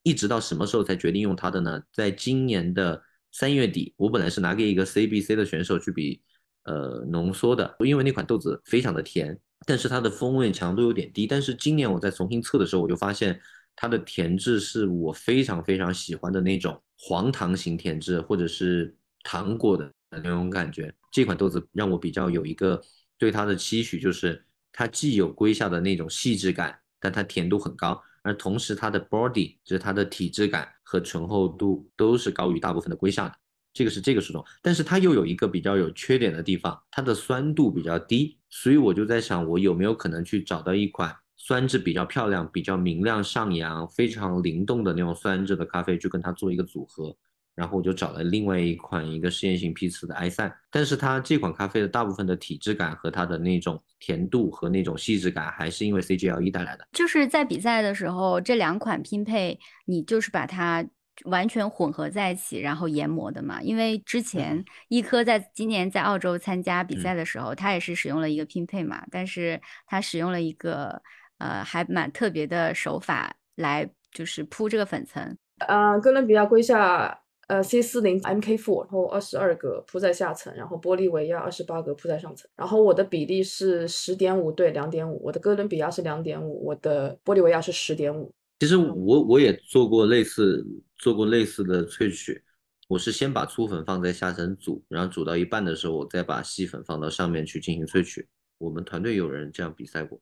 [0.04, 1.82] 一直到什么时候才决定用它的呢？
[1.91, 6.21] 在今年的三月底，我本来是拿给一个 CBC 的选手去比，
[6.63, 9.39] 呃，浓缩的，因为那款豆子非常的甜。
[9.65, 13.39] 但是它的风味强度有点低，但是今年我在重新测的时候，我就发现
[13.76, 20.94] 它的甜质是我非常非常喜欢的那种黄糖型甜质，或者是糖果的那种感觉。
[21.12, 22.82] 这款豆子让我比较有一个
[23.18, 33.36] 对它的期许，就是它既有龟下的那种细致感，但它甜度很高，而同时它的 body 就是它的体质感和醇厚度都是高于大部分的龟下的。
[33.75, 47.13] 这个是这个树种，但是它又有一个比较有缺点的地方，它的酸度比较低，所以我就在想，我有没有可能去找到一款酸质比较漂亮、比较明亮上扬、非常灵动的那种酸质的咖啡，去跟它做一个组合。
[47.53, 56.88] 然后我就找了另外一款一个试验性批次的埃塞，但是它这款咖啡的大部分的体质感和它的那种甜度和那种细致感，还是因为 CGLE 带来的。
[56.93, 60.85] 就是在比赛的时候，这两款拼配，你就是把它。
[61.23, 63.62] 完全混合在一起，然后研磨的嘛。
[63.62, 71.01] 因为之前一科在今年在澳洲参加比赛的时候，他也是使用了一个拼配嘛，但是他使用了一个
[71.38, 75.38] 呃还蛮特别的手法来就是铺这个粉层。
[75.60, 82.49] 呃，哥伦比亚龟下呃 C 四零 MK four，然后二十二个铺在下层，然后玻利维亚二十八个铺在上层。
[82.58, 88.34] 然后我的比例是十点五对两点五，我的哥伦比亚是两点五，我的玻利维亚是十点五。
[88.60, 90.65] 其实我我也做过类似
[90.97, 92.43] 做过类似的萃取，
[92.88, 98.27] 我是先把粗粉放在下层煮，然后煮到一半的时候，我再把细粉放到上面去进行萃取。
[98.58, 100.19] 我们团队有人这样比赛过。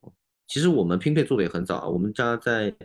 [0.48, 2.76] 其实我们拼配做的也很早啊，我们家在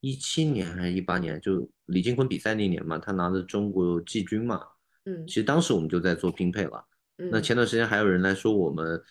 [0.00, 4.60] 一七年还是一八年，就李金坤比赛那年嘛，他拿的中国季军嘛，
[5.04, 6.84] 嗯，其实当时我们就在做拼配了。
[7.18, 9.02] 嗯那前段时间还有人来说我们。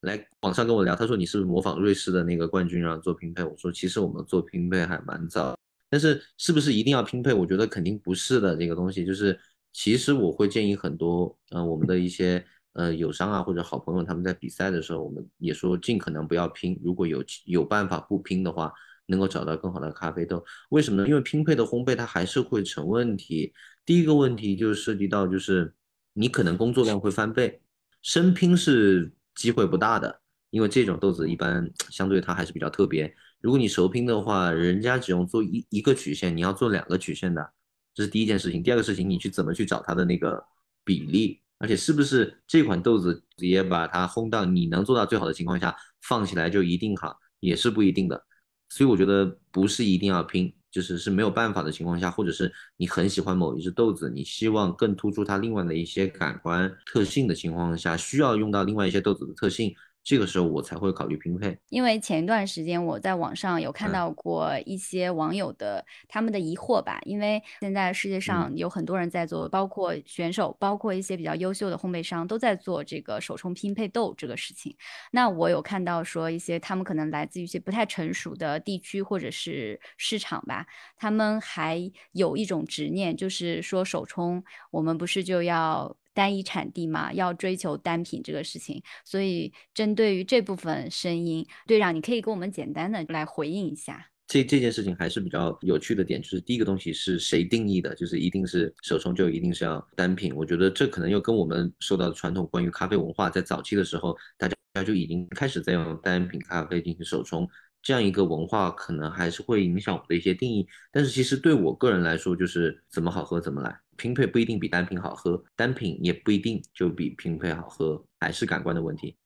[0.00, 3.44] 来网上跟我聊，他说你是不是模仿瑞士的那个冠军，然后做拼配？
[3.44, 5.56] 我说其实我们做拼配还蛮早，
[5.92, 7.34] 但是是不是一定要拼配？
[7.34, 8.56] 我觉得肯定不是的。
[8.56, 9.38] 这个东西就是，
[9.74, 16.80] 其实我会建议很多，呃，我们的一些呃友商啊或者好朋友，他们在比赛的时候，我们也说尽可能不要拼。
[16.82, 18.72] 如果有有办法不拼的话，
[19.04, 20.42] 能够找到更好的咖啡豆。
[20.70, 21.08] 为什么呢？
[21.08, 23.52] 因为拼配的烘焙它还是会成问题。
[23.84, 25.74] 第一个问题就涉及到，就是
[26.14, 27.60] 你可能工作量会翻倍，
[28.00, 33.14] 生拼是机会不大的，因为这种豆子一般相对它还是比较特别。
[33.42, 37.52] 如果你熟拼的话，人家只用做一一个曲线，你要做两个曲线的，
[37.92, 38.62] 这是第一件事情。
[38.62, 40.42] 第二个事情，你去怎么去找它的那个
[40.84, 48.24] 比例，而且是不是这款豆子直接把它烘到你能做到最好的情况下放起来就一定好，也是不一定的。
[48.68, 59.74] 所以我觉得不是一定要拼，就是是没有办法的情况下，或者是你很喜欢某一只豆子，你希望更突出它另外的一些感官特性的情况下，需要用到另外一些豆子的特性。
[60.04, 74.76] 这个时候我才会考虑拼配，因为前一段时间我在网上有看到过一些网友的他们的疑惑吧，因为现在世界上有很多人在做，包括选手，包括一些比较优秀的烘焙商都在做这个手冲拼配豆这个事情。
[75.12, 85.96] 那我有看到说一些他们可能来自于一些不太成熟的地区或者是市场吧，他们还有一种执念，就是说手冲我们不是就要。
[86.14, 94.08] 单一产地嘛，要追求单品这个事情，所以针对于这部分声音，队长，你可以跟我们简单的来回应一下。
[94.28, 100.34] 这这件事情还是比较有趣的点，就是第一个东西是谁定义的，就是一定是手冲就一定是要单品。
[100.34, 107.46] 我觉得这可能又跟我们受到的传统关于咖啡文化，在早期的时候，大家就已经开始在用单品咖啡进行手冲。
[107.82, 119.16] 这样一个文化可能还是会影响我的一些定义，但是其实对我个人来说，就是怎么好喝怎么来，拼配不一定比单品好喝，单品也不一定就比拼配好喝，还是感官的问题。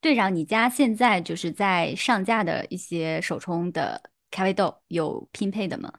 [0.00, 5.92] 队长，你家现在就是在上架的一些手冲的咖啡豆有拼配的吗？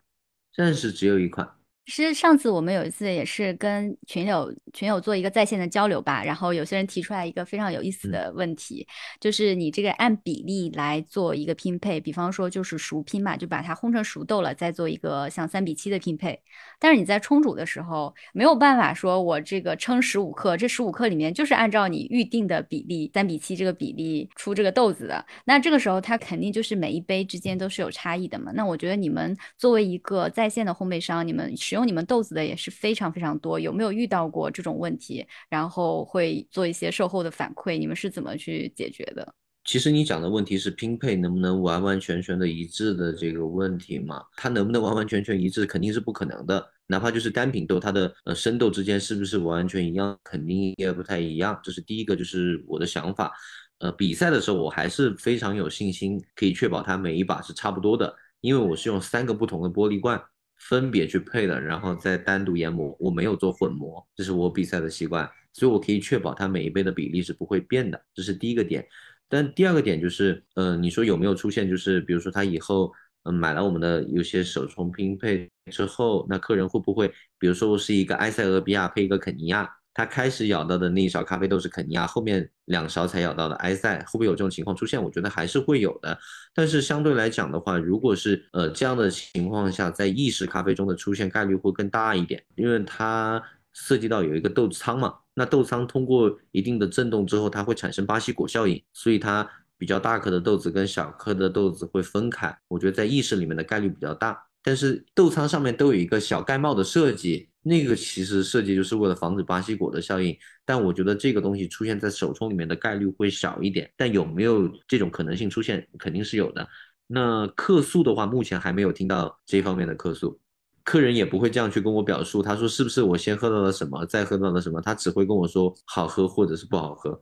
[0.56, 1.48] 暂时只有一款。
[1.92, 8.88] 其实上次我们有一次也是跟群友群友做一个在线的交流吧，然后有些人提出来一个非常有意思的问题，
[9.20, 16.42] 就是你这个按比例来做一个拼配，比方说就是熟拼嘛，就把它烘成熟豆了，再做一个像三比七的拼配。
[16.80, 28.54] 但是你在冲煮的时候没有办法说我这个称十五克，这十五克里面就是按照你预定的比例三比七这个比例出这个豆子的，那这个时候它肯定就是每一杯之间都是有差异的嘛。
[28.56, 35.26] 那我觉得你们作为一个在线的烘焙商，你们使用你们豆子的也是非常非常多，有没有遇到过这种问题？
[35.50, 39.34] 然后会做一些售后的反馈，你们是怎么去解决的？
[39.64, 44.24] 其实你讲的问题是拼配能不能完完全全的一致的这个问题嘛？
[44.36, 46.68] 它能不能完完全全一致，肯定是不可能的。
[46.88, 51.60] 哪怕就是单品豆，它的呃生豆之间是不是完全一样，肯定也不太一样。
[51.64, 53.32] 这是第一个，就是我的想法。
[53.78, 60.20] 呃，比赛的时候我还是非常有信心，可以确保它每一把是差不多的，因为我是用三个不同的玻璃罐。
[60.70, 68.88] 分别去配的，然后再单独研磨，我没有做混磨，这是我比赛的习惯，所以我可以确保它每一杯的比例是不会变的，这是第一个点。
[69.28, 72.92] 但第二个点就是，呃，你说有没有出现，就是比如说他以后，
[73.24, 79.70] 嗯，买了我们的有些手冲拼配之后，那客人会不会，比如说我是一个埃塞俄比亚配一个肯尼亚？
[79.94, 85.02] 他开始咬到的那一勺咖啡豆是肯尼亚，后面两勺才咬到的埃塞，会不会有这种情况出现？
[85.04, 86.18] 我觉得还是会有的。
[86.56, 93.42] 但是相对来讲的话，如果是呃这样的情况下，在意式咖啡中的出现概率会更大一点，因为它
[93.74, 102.58] 涉及到有一个豆仓嘛，那豆仓通过一定的震动之后，它会产生巴西果效应，所以它比较大颗的豆子跟小颗的豆子会分开。
[102.68, 107.50] 我觉得在意式里面的概率比较大，但是豆仓上面都有一个小盖帽的设计。
[107.64, 113.88] 那个其实设计就是为了防止巴西果的效应，但我觉得这个东西出现在手冲里面的概率会小一点。
[113.96, 116.68] 但有没有这种可能性出现，肯定是有的。
[117.06, 120.40] 那客诉的话，目前还没有听到这方面的客诉，
[120.84, 122.42] 客人也不会这样去跟我表述。
[122.42, 124.82] 他说是不是我先喝到了什么，再喝到了什么？
[124.82, 127.22] 他只会跟我说好喝或者是不好喝。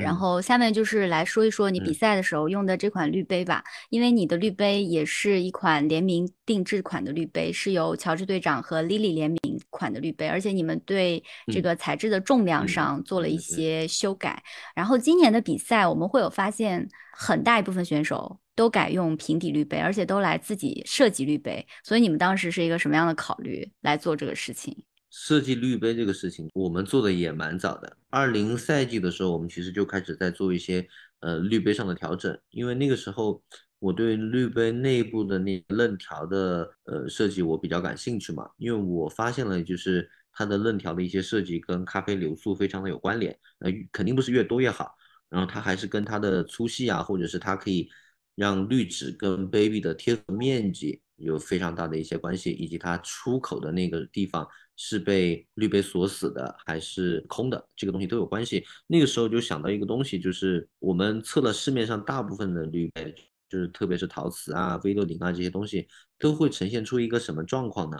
[0.00, 14.42] 然后下面就是来说一说你比赛的时候用的这款滤杯吧，因为你的滤杯也是一款联名定制款的滤杯，是由乔治队长和 Lily 联名款的滤杯，而且你们对这个材质的重量上做了一些修改。
[14.74, 24.84] 然后今年的比赛我们会有发现，很大一部分选手都改用平底滤杯，而且都来自己设计滤杯，所以你们当时是一个什么样的考虑来做这个事情？
[25.18, 27.96] 设计滤杯这个事情，我们做的也蛮早的。
[28.10, 30.86] 二零赛季的时候，我们其实就开始在做一些
[31.20, 33.42] 呃滤杯上的调整，因为那个时候
[33.78, 44.94] 我对滤杯内部的那刃条的呃设计我比较感兴趣嘛，因为我发现了就是它的刃条的一些设计跟咖啡流速非常的有关联，呃肯定不是越多越好，
[45.30, 47.88] 然后它还是跟它的粗细啊，或者是它可以
[48.34, 54.46] 让滤纸跟杯壁的贴合面积有非常大的一些关系，以及它出口的那个地方
[54.76, 58.64] 是被滤杯锁死的还是空的，这个东西都有关系。
[58.86, 63.14] 那个时候就想到一个东西，就是我们测了市面上大部分的滤杯，
[63.48, 67.98] 就是特别是陶瓷啊、V 六零啊这些东西，都会呈现出一个什么状况呢？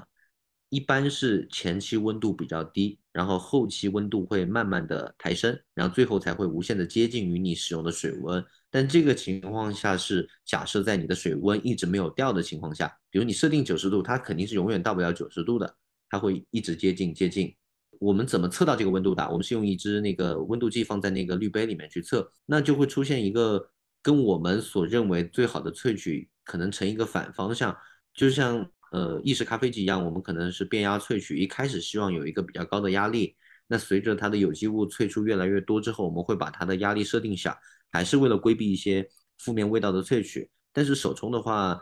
[0.68, 8.44] 一般是前期温度比较低，然后后期温度会慢慢的抬升，然后最后才会无限的接近于你使用的水温。
[8.68, 15.72] 但这个情况下是假设在你的水温一直没有掉的情况下，比如你设定九十度，它肯定是永远到不了九十度的，
[16.08, 17.54] 它会一直接近接近。
[18.00, 19.26] 我们怎么测到这个温度的？
[19.30, 23.70] 我们是用一支那个温度计放在那个滤杯里面去测，那就会出现一个
[24.02, 27.76] 跟我们所认为最好的萃取可能成一个反方向，
[28.14, 28.70] 就像。
[28.92, 33.36] 呃，意式咖啡机一样，我们可能是变压萃取，一开始希望有一个比较高的压力。
[33.66, 37.54] 那随着它的有机物萃出越来越多之后，我们会把它的压力设定小，
[37.90, 39.06] 还是为了规避一些
[39.38, 40.48] 负面味道的萃取。
[40.72, 41.78] 但是手冲的话，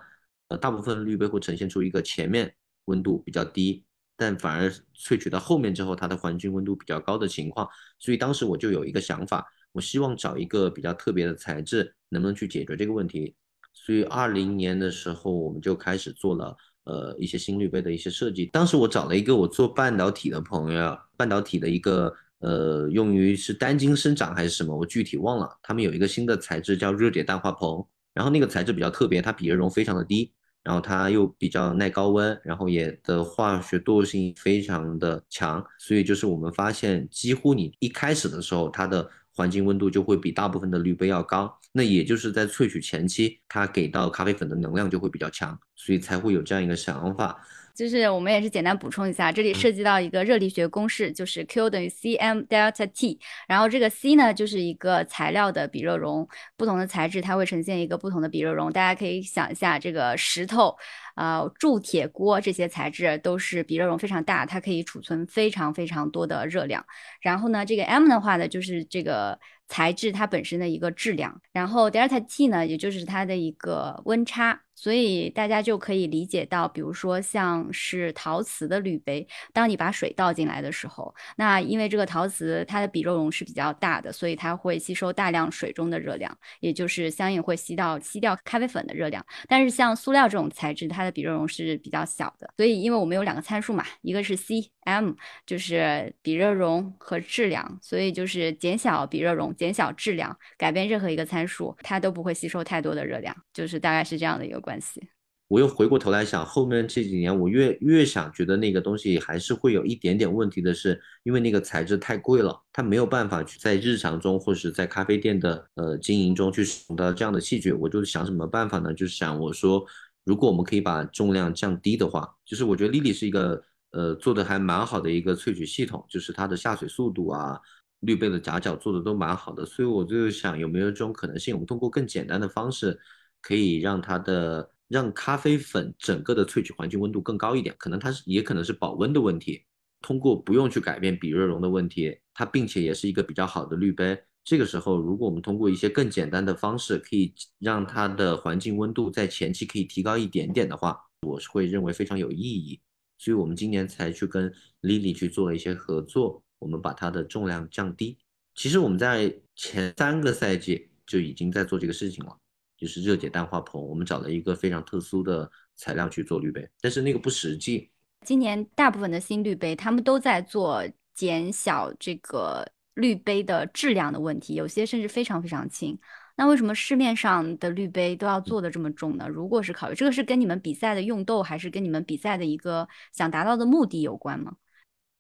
[0.48, 2.52] 呃，大部分滤杯会呈现出一个前面
[2.86, 3.84] 温度比较低，
[4.16, 7.68] 但反而萃取到后面之后，它的环境温度比较高的情况。
[7.98, 13.34] 所以当时我就有一个想法，我希望找一个比较特别的材质，能不能去解决这个问题。
[13.72, 16.56] 所以二零年的时候，我们就开始做了。
[16.84, 18.44] 呃，一些新滤杯的一些设计。
[18.44, 25.48] 当时我找了一个我做半导体的朋友，半导体的一个呃，用于是单晶生长还是什么，我具体忘了。
[25.62, 30.30] 他们有一个新的材质叫热解氮化硼，然后那个材质比较特别，它比热容非常的低，
[30.64, 47.38] 然后它又比较耐高温，然后也的化学惰性非常的强，所以就是我们发现，几乎你一开始的时候，它的环境温度就会比大部分的滤杯要高，那也就是在萃取前期，它给到咖啡粉的能量就会比较强，所以才会有这样一个想法。
[47.74, 53.18] 就是我们也是简单补充一下，这里涉及到一个热力学公式，就是 Q 等于 Cm delta T，
[53.48, 60.76] 然后这个 C 呢就是一个材料的比热容，不同的材质它会呈现一个不同的比热容，大家可以想一下，这个石头、
[61.14, 66.84] 呃铸铁锅这些材质都是比热容非常大，它可以储存非常非常多的热量。
[67.20, 69.38] 然后呢，这个 M 的话呢，就是这个。
[69.66, 89.24] 材质它本身的一个质量，然后 delta T 呢，也就是它的一个温差，所以大家就可以理解到，比如说像是陶瓷的滤杯，当你把水倒进来的时候，那因为这个陶瓷它的比热容是比较大的，所以它会吸收大量水中的热量，也就是相应会吸到吸掉咖啡粉的热量。
[89.48, 95.14] 但是像塑料这种材质，它的比热容是比较小的，所以因为我们有两个参数嘛，一个是 Cm，
[95.46, 99.54] 就是比热容和质量，所以就是减小比热容。
[99.54, 105.00] 减小质量，改变任何一个参数，它都不会吸收太多的热量，就是大概是这样的一个关系。
[105.48, 117.72] 我又回过头来想，后面这几年我越越想觉得那个东西还是会有一点点问题的，是因为那个材质太贵了，它没有办法去在日常中或是在咖啡店的呃经营中去使用到这样的器具。
[117.72, 118.92] 我就想什么办法呢？
[118.94, 119.84] 就是想我说，
[120.24, 127.60] 如果我们可以把重量降低的话，就是我觉得 Lily 是一个呃做的还蛮好的一个萃取系统，就是它的下水速度啊。
[128.00, 133.00] 滤杯的夹角做的都蛮好的，所以我就想有没有这种可能性，我们通过更简单的方式，
[133.40, 139.64] 可以让它的让咖啡粉整个的萃取环境温度更高一点，可能它是也可能是保温的问题，
[140.02, 144.22] 通过不用去改变比热容的问题，它并且也是一个比较好的滤杯。
[144.44, 152.78] 这个时候，如果我们通过一些更简单的方式，可以让它的环境温度在前期可以提高一点点的话，我是会认为非常有意义。
[153.16, 156.42] 所以我们今年才去跟 Lily 去做了一些合作。
[156.60, 158.16] 我们把它的重量降低。
[158.54, 162.34] 其实我们在前三个赛季就已经在做这个事情了，
[162.78, 163.78] 就是热解氮化硼。
[163.78, 167.90] 我们找了一个非常特殊的材料去做滤杯，但是那个不实际。
[168.24, 170.82] 今年大部分的新滤杯，他们都在做
[171.12, 175.98] 减小这个滤杯的质量的问题，有些甚至非常非常轻。
[176.36, 179.28] 那为什么市面上的滤杯都要做的这么重呢？
[179.28, 184.56] 如果是考虑这个，是跟你们比赛的用豆，还是跟你们比赛的一个想达到的目的有关吗？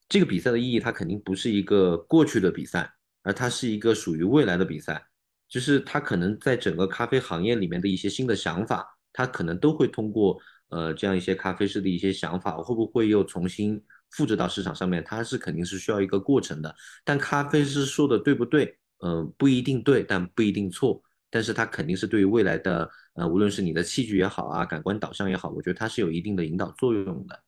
[0.08, 5.06] 这个比赛的意义，它肯定不是一个过去的比赛，而它是一个属于未来的比赛。
[5.48, 10.36] 就是它可能在整个咖啡行业里面的一些新的想法，它可能都会通过
[10.70, 13.80] 呃这样一些咖啡师的一些想法，会不会又重新
[14.14, 15.02] 复制到市场上面？
[15.04, 16.74] 它是肯定是需要一个过程的。
[17.04, 18.78] 但咖啡师说的对不对？
[19.04, 21.02] 嗯，不一定对，但不一定错。
[21.28, 27.42] 但是它肯定是对于未来的呃，无论是你的器具也好啊，感官导向也好，我觉得它是有一定的引导作用的。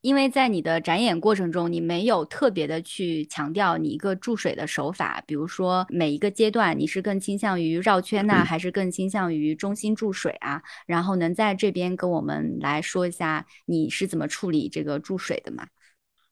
[0.00, 10.62] 因为在你的展演过程中，你没有特别的去强调你一个注水的手法，比如说每一个阶段你是更倾向于绕圈呢，还是更倾向于中心注水啊？
[10.86, 15.66] 然后能在这边跟我们来说一下你是怎么处理这个注水的吗？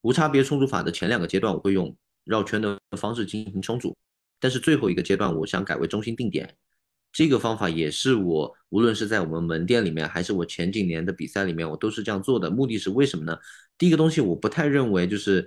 [0.09, 1.95] 无差别充足法的前两个阶段我会用
[2.25, 3.95] 绕圈的方式进行充足，
[4.41, 6.57] 但是最后一个阶段我想改为中心定点。
[7.13, 12.51] 这个方法也是我无论是在我们门店里面，还是我前几年的比赛里面，我都是这样做的。
[12.51, 13.37] 目的是为什么呢？
[13.77, 15.47] 第一个东西我不太认为就是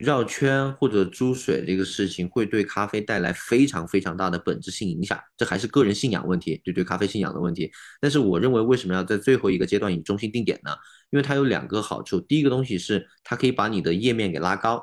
[0.00, 7.70] 绕圈或者注水这个事情会对咖啡带来非常非常大的本质性影响，这还是个人信仰问题，就对咖啡信仰的问题。
[8.00, 10.74] 但是我认为为什么要在最后一个阶段以中心定点呢？
[11.10, 14.82] 因为它有两个好处，第一个东西是它可以把你的液面给拉高，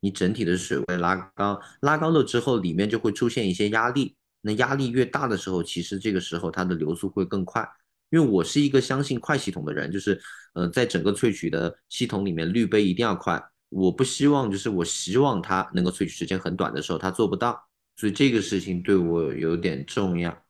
[0.00, 7.68] 你整体的水位拉高，拉高了之后里面就会出现一些压力，那压力越大的时候，其实这个时候它的流速会更快。
[8.08, 10.20] 因为我是一个相信快系统的人，就是，
[10.54, 13.42] 呃，在整个萃取的系统里面，滤杯一定要快。
[13.72, 20.44] 我不希望，就是我希望它能够萃取时间很短的时候，它做不到，所以这个事情对我有点重要。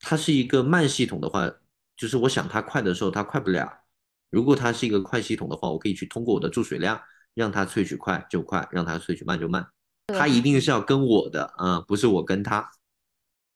[0.00, 1.50] 它是一个慢系统的话，
[1.96, 3.80] 就是我想它快的时候，它快不了。
[4.30, 7.00] 如果它是一个快系统的话，我可以去通过我的注水量，
[7.34, 9.66] 让它萃取快就快，让它萃取慢就慢。
[10.08, 12.70] 它一定是要跟我的，啊，不是我跟它。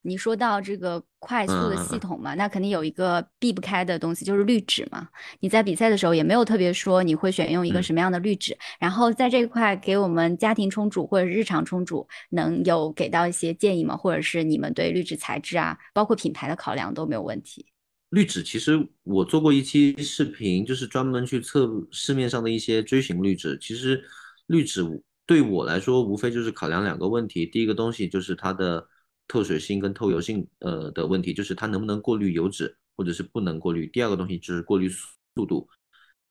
[0.05, 5.09] 你说到这个快速的系统嘛，那肯定有一个避不开的东西，就是滤纸嘛。
[5.39, 13.97] 你在比赛的时候也没有特别说你会选用一个什么样的滤纸，然后在这一块给我们家庭冲煮或者日常冲煮能有给到一些建议吗？
[13.97, 17.65] 或者是你们对滤纸材质啊，包括品牌的考量都没有问题？
[18.11, 23.57] 滤纸其实我做过一期视频，就是专门去测市面上的一些锥形滤纸。
[23.61, 24.03] 其实
[24.49, 24.83] 滤纸
[25.25, 28.85] 对我来说，无非就是考量两个问题，第一个东西就是它的。
[29.33, 33.87] 透水性跟透油性，呃的问题就是它能不能过滤油脂，或者是不能过滤。
[33.87, 34.87] 第二个东西就是过滤
[35.35, 35.67] 速度，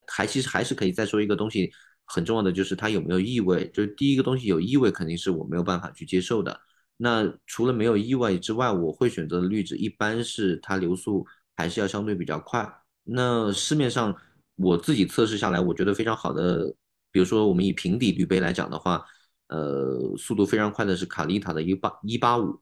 [0.06, 1.72] 还其实还是可以再说一个东西，
[2.04, 3.68] 很重要的就是它有没有异味。
[3.74, 6.60] 就是第一个东西有异味，肯定是我没有办法去接受的。
[6.96, 11.26] 那除了没有异味之外，我会选择的滤纸一般是它流速
[11.56, 12.72] 还是要相对比较快。
[13.02, 14.16] 那市面上
[14.54, 16.72] 我自己测试下来，我觉得非常好的，
[17.10, 19.04] 比如说我们以平底滤杯来讲的话，
[19.48, 22.60] 呃，速度非常快的是卡丽塔的一八一八五。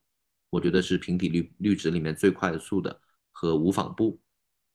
[0.50, 3.00] 我觉得是平底绿绿植里面最快速的
[3.32, 4.20] 和无纺布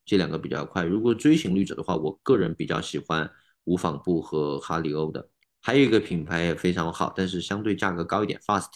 [0.06, 0.84] 这两个比较快。
[0.84, 3.30] 如果锥形绿植的话，我个人比较喜欢
[3.66, 5.30] 无纺布和哈里欧的。
[5.62, 8.72] 还有一个品牌也非常好，但是相对价格高一点，Fast。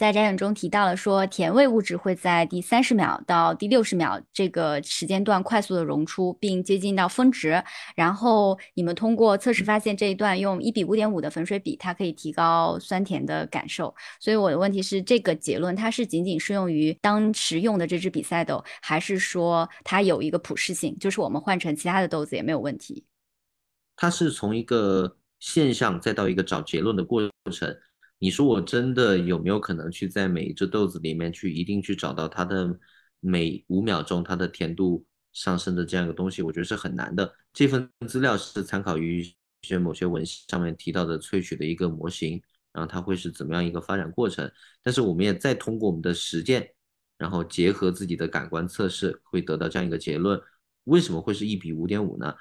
[0.00, 7.62] 在展演中提到了说，甜味物质会在第三十秒到第六十秒这个时间段快速的溶出，并接近到峰值。
[7.94, 13.94] 然后你们通过测试发现，这一段用一比五点五的粉水比，它可以提高酸甜的感受。
[14.18, 23.04] 所以我的问题是，这个结论它是仅仅适用于当时用的这支比赛豆，还是说它有一个普适性，就是我们换成其他的豆子也没有问题？
[23.96, 27.20] 它是从一个现象再到一个找结论的过
[27.52, 27.76] 程。
[28.20, 32.78] 你说我真的有没有可能去在每一只豆子里面去一定去找到它的
[33.18, 36.42] 每五秒钟它的甜度上升的这样一个东西？
[36.42, 37.32] 我觉得是很难的。
[37.54, 42.40] 这份资料是参考于一些某些文献上面提到的萃取的一个模型，
[42.74, 44.50] 然后它会是怎么样一个发展过程？
[44.82, 46.70] 但是我们也再通过我们的实践，
[47.16, 50.38] 然后结合自己的感官测试，会得到这样一个结论。
[50.84, 52.34] 为什么会是一比五点五呢？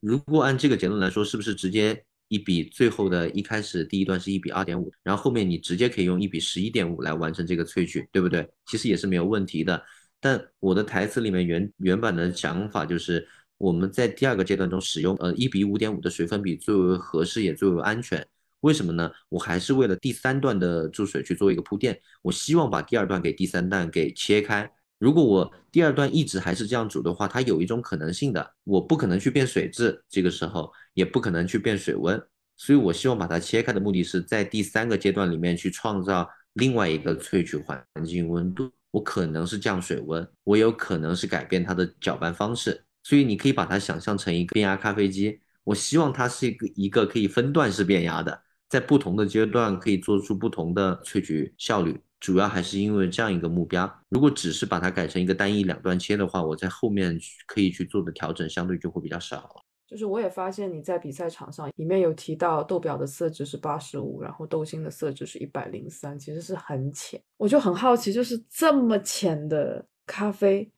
[0.00, 2.04] 如果按这个结论来说，是不是直接？
[2.32, 8.48] 一比最后的一开始第一段是一比二点五，然后后面你直接可以用一比十一点五来完成这个萃取，对不对？
[8.64, 9.82] 其实也是没有问题的。
[10.18, 13.28] 但我的台词里面原原版的想法就是
[13.58, 18.26] 我们在第二个阶段中使用呃一比五点五的水分比最为合适也最为安全。
[18.60, 19.10] 为什么呢？
[19.28, 24.72] 我还是为了第三段的注水去做一个铺垫，我希望把第二段给第三段给切开。
[25.02, 32.22] 如果我第二段一直还是这样煮的话，它有一种可能性的，我不可能去变水质，这个时候也不可能去变水温，
[32.56, 38.70] 所以我希望把它切开的目的是在第三个阶段里面去创造另外一个萃取环境温度。
[38.92, 45.40] 我可能是降水温，我有可能是改变它的搅拌方式，所以你可以把它想象成一个变压咖啡机。
[45.64, 51.98] 我希望它是一个一个可以分段式变压的，在不同的阶段可以做出不同的萃取效率。
[52.22, 53.92] 主要还是因为这样一个目标。
[54.08, 57.18] 如果只是把它改成一个单一两段切的话，我在后面
[57.48, 59.62] 可以去做的调整相对就会比较少了。
[59.88, 67.20] 就是我也发现你在比赛场上里面有提到豆表的色值是八十五，然后豆芯的色值是一百零三，其实是很浅。
[67.36, 70.70] 我就很好奇，就是这么浅的咖啡，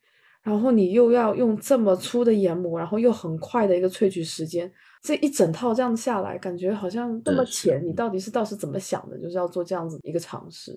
[0.42, 4.72] 然后你又要用这么粗的研磨，然后又很快的一个萃取时间，
[5.02, 9.18] 这一整套这样下来，感觉好像这么浅，你到底是倒是怎么想的？
[9.18, 10.76] 就是要做这样子一个尝试。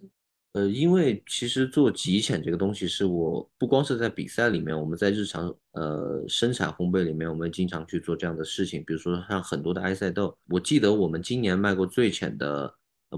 [0.57, 8.83] 呃，因为其实做极浅这个东西，是我不光是在比赛里面，我们在日常呃生产烘焙里面，我们经常去做这样的事情。
[8.83, 12.73] 比如说像很多的埃塞豆，我记得我们今年卖过最浅的，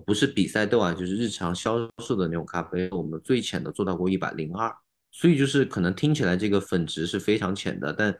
[0.06, 4.70] 不是比赛豆啊，就是日常销售的那种咖啡，我们最浅的做到过一百零二。
[5.12, 8.16] 所以就是可能听起来这个粉值是非常浅的，但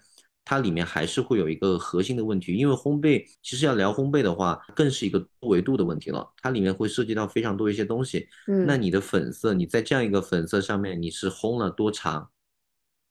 [0.50, 6.28] 它里面还是会有一个核心的问题，因为烘焙其实要聊烘焙的话，更是一个多维度的问题了。
[6.42, 8.28] 它里面会涉及到非常多一些东西。
[8.48, 12.32] 嗯，那你的粉色，你在这样一个粉色上面，你是烘了多长？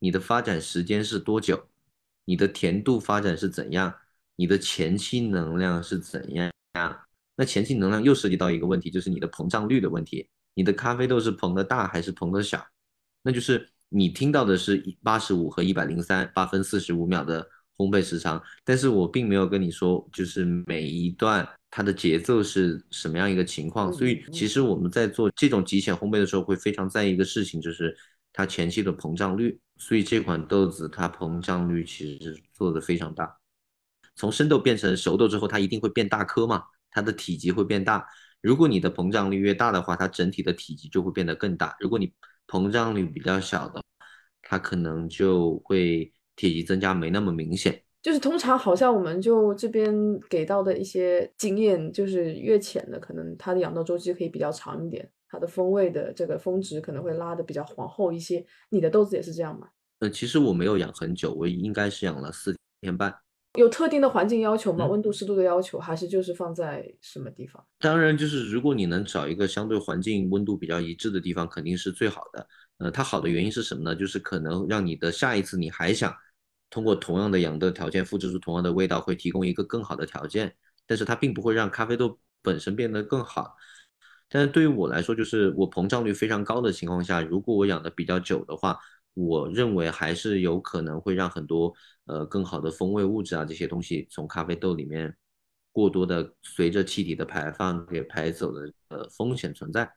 [0.01, 1.69] 你的发展时间是多久？
[2.25, 3.95] 你的甜度发展是怎样？
[4.35, 6.51] 你的前期能量是怎样？
[7.37, 10.29] 那前期能量又涉及到一个问题，就是你的膨胀率的问题。
[10.55, 12.67] 你的咖啡豆是膨的大还是膨的小？
[13.23, 23.93] 那就是你听到的是八十五和一百零三八分四十五秒的烘焙时长，但是我并没有跟你说，就是每一段它的节奏是什么样一个情况。
[23.93, 27.97] 所以其实我们在做这种极浅烘焙的时候，会非常在意一个事情，就是
[28.33, 29.59] 它前期的膨胀率。
[29.77, 33.33] 所以这款豆子它膨胀率其实做的非常大。
[34.17, 38.05] 从生豆变成熟豆之后，它一定会变大颗嘛，它的体积会变大。
[38.41, 41.77] 如果你的膨胀率越大的话，它整体的体积就会变得更大。
[41.79, 42.13] 如果你
[42.49, 43.81] 膨胀率比较小的，
[44.43, 47.85] 它可能就会体积增加没那么明显。
[48.03, 49.93] 就是通常好像我们就这边
[50.31, 58.45] 给到的一些经验，就是越浅的，可能它的养豆周期可以比较长一点，它的风味的这个峰值可能会拉的比较皇后一些。
[58.71, 59.69] 你的豆子也是这样吗？
[59.99, 63.15] 呃，其实我没有养很久，我应该是养了四天半。
[63.59, 64.87] 有特定的环境要求吗？
[64.87, 67.63] 温度、湿度的要求，还是就是放在什么地方？
[67.81, 72.47] 当然，就是如果你能找一个相对环境温度比较一致的地方，肯定是最好的。
[72.79, 73.97] 呃，它好的原因是什么呢？
[73.97, 76.15] 就是可能让你的下一次你还想
[76.71, 80.55] 通过同样的养的条件复制出同样的味道，会提供一个更好的条件。
[80.87, 83.57] 但是它并不会让咖啡豆本身变得更好。
[84.29, 88.79] 但是对于我来说，就是我膨胀率非常高的情况下，如果我养的比较久的话。
[89.25, 91.73] 我认为还是有可能会让很多
[92.07, 95.15] 呃更好的风味物质啊这些东西从咖啡豆里面
[95.73, 99.91] 过多的随着气体的排放给排走的呃风险存在。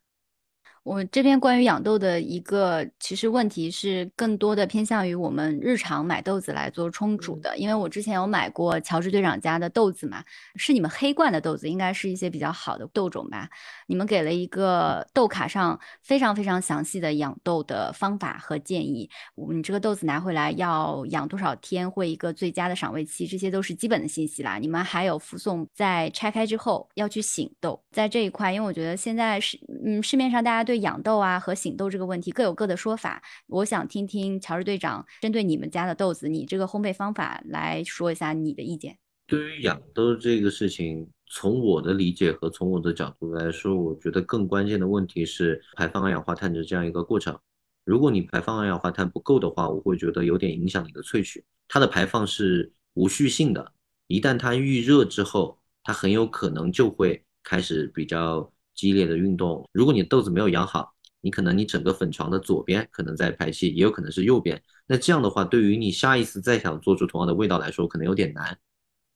[0.83, 10.23] 我这边关于养豆的一个其实问题是更多的偏向于我们日常买豆子来做冲煮的，因为我之前有买过乔治队长家的豆子嘛，
[10.55, 13.47] 是你们黑罐的豆子，应该是一些比较好的豆种吧。
[13.85, 19.07] 你们给了一个豆卡上非常非常详细的养豆的方法和建议，
[19.53, 24.57] 你这个豆子拿回来要养多少天，或一个最佳的赏味期，这些都是基本的信息啦。
[24.57, 38.97] 你们还有附送在拆开之后要去醒豆，在这一块，因为我觉得现在是嗯市面上大家对对养豆啊和醒豆这个问题各有各的说法，我想听听乔治队长针对你们家的豆子，你这个烘焙方法来说一下你的意见。
[39.27, 47.37] 对于养豆这个事情，从我的理解和从我的角度来说，我觉得更关键的问题是排放二氧化碳的这样一个过程。
[47.83, 51.43] 如果你排放二氧化碳不够的话，我会觉得有点影响你的萃取。
[51.67, 53.73] 它的排放是无序性的，
[54.07, 58.49] 一旦它预热之后，它很有可能就会开始比较。
[58.73, 64.61] 激烈的运动，如果你豆子没有养好，你可能你整个粉床的左边可能在排气，也有可能是右边。
[64.87, 68.57] 那这样的话，对于你下一次再想做出同样的味道来说，可能有点难。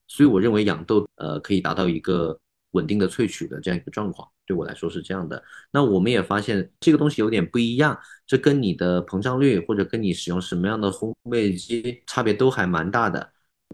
[0.08, 2.40] 所以我认为养豆呃可以达到一个
[2.72, 5.44] 稳定的萃取的这样一个状况，对我来说是这样的。
[5.72, 7.98] 那我们也发现这个东西有点不一样，
[8.28, 13.32] 这跟你的膨胀率或者跟你使用什么样的烘焙机差别都还蛮大的。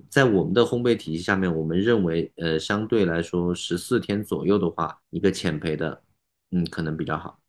[0.10, 6.04] 在我们的烘焙体系下面，我们认为，呃，相对来说，十四天左右的话，一个浅焙的，
[6.52, 7.40] 嗯，可能比较好。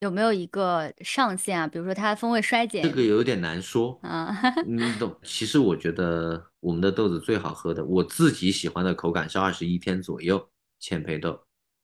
[0.00, 1.66] 有没有一个上限啊？
[1.66, 2.82] 比如说它风味衰减？
[2.84, 4.32] 这个有点难说啊。
[4.64, 5.16] 你 懂？
[5.22, 11.40] 其实我觉得我们的豆子最好喝的，我自己喜欢的口感是二十一天左右浅焙豆。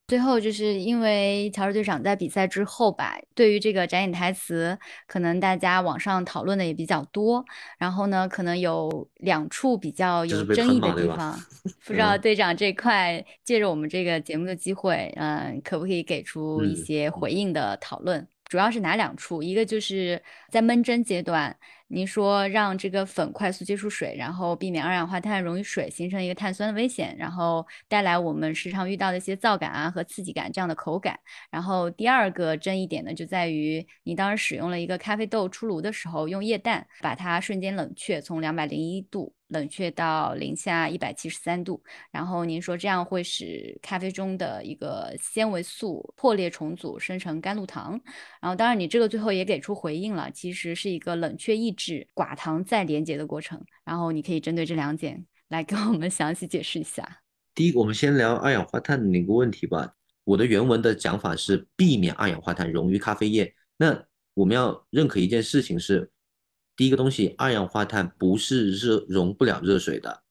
[0.06, 7.42] 最后就是因为乔治队长在比赛之后吧，对于这个展演台词，可能大家网上讨论的也比较多。
[7.78, 11.38] 然后呢，可能有两处比较有争议的地方，
[11.86, 18.28] 不知道队长这块借着我们这个节目的机会，嗯，可不可以给出一些回应的讨论？
[18.44, 19.42] 主要是哪两处？
[19.42, 21.56] 一个就是在闷针阶段。
[21.94, 31.16] 您说让这个粉快速接触水，然后避免二氧化碳溶于水，形成一个碳酸的危险，然后带来我们时常遇到的一些燥感啊和刺激感这样的口感。
[31.52, 39.32] 然后第二个争议点呢，就在于你当时使用了一个咖啡豆出炉的时候，用液氮把它瞬间冷却，从两百零一度。
[39.54, 41.80] 冷却到零下一百七十三度，
[42.10, 47.98] 然后您说这样会使咖啡中的一个纤维素破裂重组，生成甘露糖。
[48.42, 53.64] 然后当然你这个最后也给出回应了，其实是一个冷却抑制寡糖再连接的过程。
[53.84, 57.20] 然后你可以针对这两点来跟我们详细解释一下。
[57.54, 59.94] 第一个，我们先聊二氧化碳的那个问题吧。
[60.24, 63.54] 我的原文的讲法是避免二氧化碳溶于咖啡液。
[63.76, 66.10] 那我们要认可一件事情是。
[66.76, 70.22] 第一个东西，二氧化碳不是热溶不了热水的，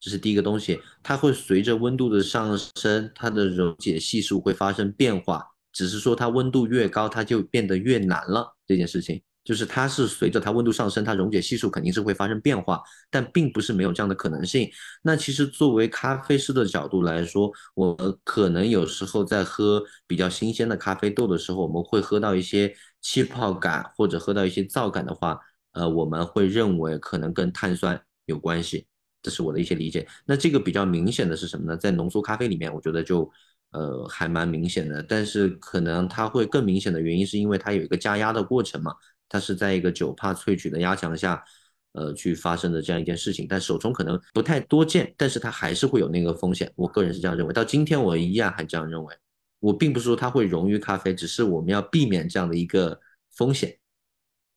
[0.00, 8.56] 这是第一个东西，它会随着温度的上升，它的溶解系数会发生变化，只是说它温度越高，它就变得越难了。
[8.66, 14.68] 这件事情就是它是随着它温度上升，它溶解系数肯定是会发生变化，但并不是没有这样的可能性。
[15.02, 25.38] 那其实作为咖啡师的角度来说，我可能有时候在喝比较新鲜的咖啡豆的时候，我们会喝到一些气泡感或者喝到一些燥感的话，
[25.72, 28.86] 呃，我们会认为可能跟碳酸有关系，
[29.22, 30.06] 这是我的一些理解。
[30.24, 31.76] 那这个比较明显的是什么呢？
[31.76, 33.30] 在浓缩咖啡里面，我觉得就
[33.70, 38.94] 呃还蛮明显的，但是可能它会更明显的原因是因为它有一个加压的过程嘛。
[39.30, 41.44] 它是在一个九帕萃取的压强下，
[41.92, 46.72] 呃，去发生的这样一件事情，但手冲可能不太多见，但是它还是会有那个风险。
[46.74, 49.14] 我个人是这样认为，到今天我依然还这样认为。
[49.60, 52.98] 我并不是说它会溶于咖啡，只是我们要避免这样的一个
[53.36, 53.76] 风险。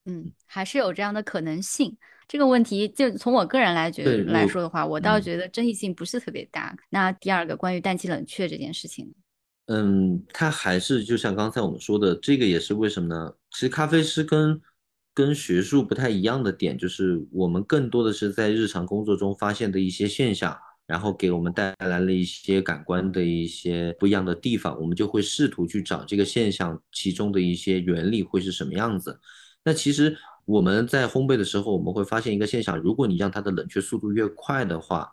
[0.06, 1.96] 嗯，还是有这样的可能性。
[2.28, 6.76] 这个问题就从我个人来觉来说的话，我倒觉得争议性不是特别大。
[6.90, 9.14] 那第二个关于氮气冷却这件事情。
[9.68, 13.34] 嗯，它还是就像刚才我们说的，这个也是为什么呢？
[13.52, 14.60] 其实咖啡师跟
[15.14, 29.20] 跟学术不太一样的点，就是我们更多的是在日常工作中发现的一些现象，然后给我们带来了一些感官的一些不一样的地方，我们就会试图去找这个现象其中的一些原理会是什么样子。
[29.64, 35.12] 那其实我们在烘焙的时候，我们会发现一个现象，如果你让它的冷却速度越快的话，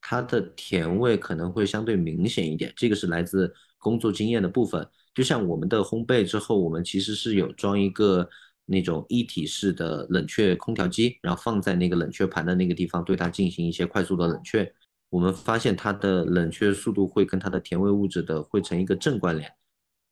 [0.00, 2.72] 它的甜味可能会相对明显一点。
[2.76, 3.54] 这个是来自。
[3.80, 4.84] 工作经验的部分，
[5.14, 8.28] 就像我们的烘焙之后，我们其实是有装一个
[8.66, 14.68] 那种一体式的冷却空调机，然后放在那个冷却盘的那个地方，对它进行一些快速的冷却。
[15.10, 19.48] 我们发现它的冷却速度会跟它的甜味物质的会成一个正关联。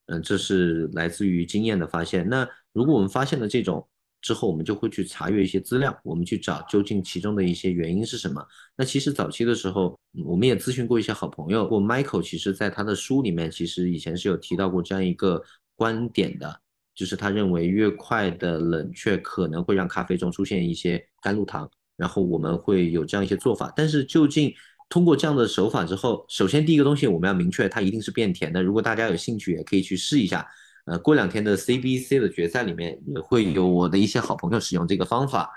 [0.06, 2.28] 嗯，这是来自于经验的发现。
[2.28, 3.86] 那如果我们发现了这种，
[4.22, 8.44] 之后，我们就会去查阅一些资料，我们去找究竟其中的一些原因是什么。
[8.76, 11.68] 那其实早期的时候，我们也咨询过一些好朋友。
[11.68, 15.40] 我 Michael 其实在他的书里面，其实以前是有提到过这样一个
[15.76, 16.60] 观点的，
[16.92, 23.72] 就是他认为越快的冷却可能会让咖啡中出现一些甘露糖，然后我们会有这样一些做法。
[23.76, 24.52] 但是究竟
[24.88, 28.62] 通过这样的手法之后，首先第一个东西我们要明确，它一定是变甜的。
[28.62, 30.46] 如果大家有兴趣，也可以去试一下。
[30.86, 35.50] 呃，过两天的 CBC 的决赛里面也会有我的一些好朋友使用这个方法，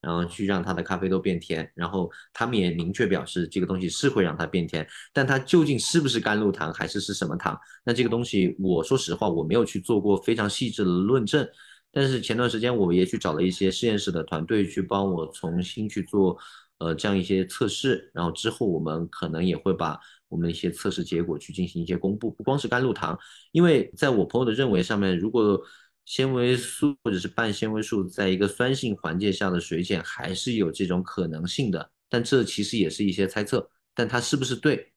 [0.00, 7.58] 然后去让他的咖啡豆变甜，然后他们也明确表示这个东西是会让它变甜，但它究竟是不是甘露糖还是是什么糖？
[7.84, 11.44] 那这个东西我说实话我没有去做过非常细致的论证，
[11.90, 16.38] 但是前段时间我也去找了一些实验室的团队去帮我重新去做
[16.78, 19.98] 呃这样一些测试，然后之后我们可能也会把。
[20.28, 23.16] 我们的一些测试结果去进行一些公布，不光是甘露糖，
[23.52, 25.56] 因为在我朋友的认为上面，如果
[26.04, 34.92] 纤维素或者是半纤维素在一个酸性环境下的水碱还是有这种可能性的，但这其实也是一些猜测，但它是不是对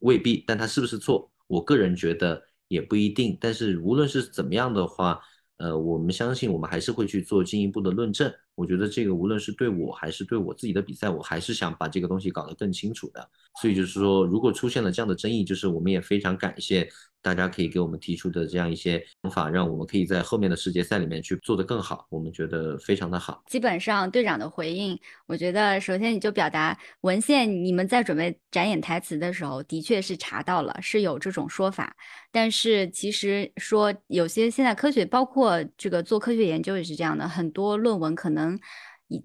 [0.00, 3.38] 未必，但它是不是错，我个人觉得也不一定。
[3.40, 5.18] 但是无论是怎么样的话，
[5.58, 8.32] 呃，我们相信我们还是会去做进一步的论证。
[8.54, 13.28] 我觉得这个无论是对我还是对我自己的比赛，我还是想把这个东西搞得更清楚的。
[13.60, 16.88] 所以就是说，如果出现了这样的争议，就是我们也非常感谢
[17.24, 22.06] 大家可以给我们提出的这样一些想法，让我们可以在后面的世界赛里面去做得更好。
[22.10, 23.42] 我们觉得非常的好。
[23.46, 31.96] 基本上队长的回应，我觉得首先你就表达文献，你们在准备展演台词的时候，的确是查到了是有这种说法，
[32.30, 38.60] 但是其实说有些现在科学，包括这个做科学研究也是这样的，很多论文可能。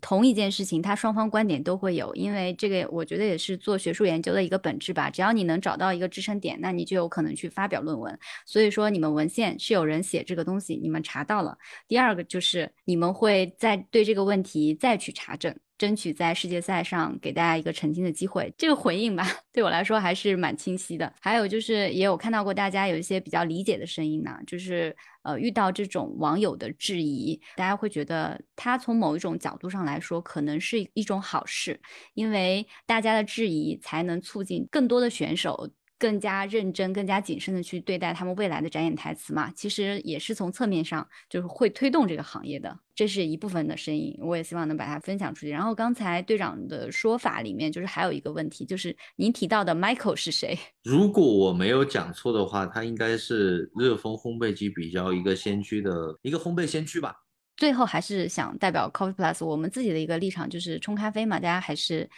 [0.01, 5.09] 同一件事情，它双方观点都会有，因为这个我觉得也是做学术研究的一个本质吧。
[5.09, 8.17] 只要你能找到一个支撑点，那你就有可能去发表论文。
[8.45, 11.57] 所以说，你们文献是有人写这个东西，你们查到了。
[11.87, 15.55] 第二个就是你们会再对这个问题再去查证。
[15.77, 18.53] 争取在世界赛上给大家一个澄清的机会。
[18.57, 21.13] 这个回应吧， 对我来说还是蛮清晰的。
[21.21, 24.93] 还有就是，也有看到过大家有一些比较理解的声音呢，就是
[25.29, 31.79] 呃，遇到这种网友的质疑，大家会觉得他从某一种角度上来说，可能是一种好事，
[32.15, 35.69] 因为大家的质疑才能促进更多的选手。
[35.99, 45.49] 更加认真、更加谨慎的去对待他们未来的展演台词嘛，其实也是从侧面上就是会推动这个行业的，这是一部分的声音，我也希望能把它分享出去。
[45.49, 50.57] 然后刚才队长的说法里面，就是还有一个问题，就是您提到的 Michael 是谁？
[50.83, 57.13] 如果我没有讲错的话，他应该是热风烘焙机比较一个先驱的一个烘焙先驱吧。
[57.57, 62.09] 最后还是想代表 Coffee Plus 我们自己的一个立场，就是冲咖啡嘛，大家还是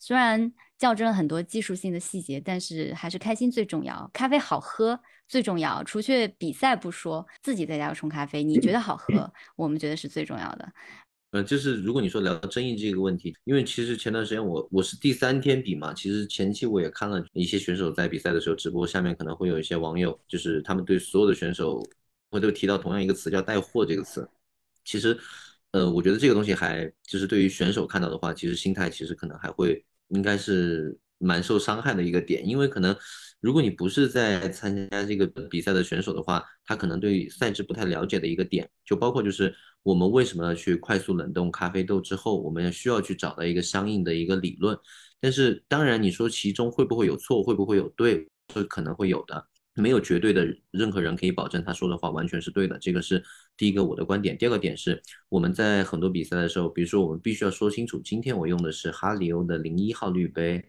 [0.00, 0.52] 虽然。
[0.78, 4.08] 较真了很多技术性的细节，但是还是开心最重要。
[4.12, 4.98] 咖啡好喝
[5.28, 10.72] 最重要，除去比赛不说，自己在家冲咖啡，你觉得好喝，我们觉得是最重要的。
[11.32, 21.82] 嗯，就是如果你说聊到争议这个问题，因为其实前段时间我我是第三天比嘛，其实前期我也看了一些选手在比赛的时候直播，下面可能会有一些网友，就是他们对所有的选手，
[22.30, 24.26] 会都提到同样一个词叫带货这个词。
[24.84, 25.18] 其实
[25.72, 32.96] 呃，我觉得这个东西还就是对于选手看到的话，其实心态其实可能还会应该是蛮受伤害的一个点，因为可能
[33.40, 44.76] 如果你不是在参加这个比赛的选手的话，他可能对赛制不太了解的一个点，就包括就是我们为什么要去快速冷冻咖啡豆之后，我们需要去找到一个相应的一个理论。
[45.20, 49.46] 但是当然你说其中会不会有错，会不会有对，这可能会有的。
[49.80, 53.22] 没有绝对的任何人可以保证他说的话完全是对的，这个是
[53.56, 54.36] 第一个我的观点。
[54.36, 60.64] 第二个点是我们在很多比赛的时候，比如说我们必须要说清楚，今天我用的是哈里欧的零一号滤杯，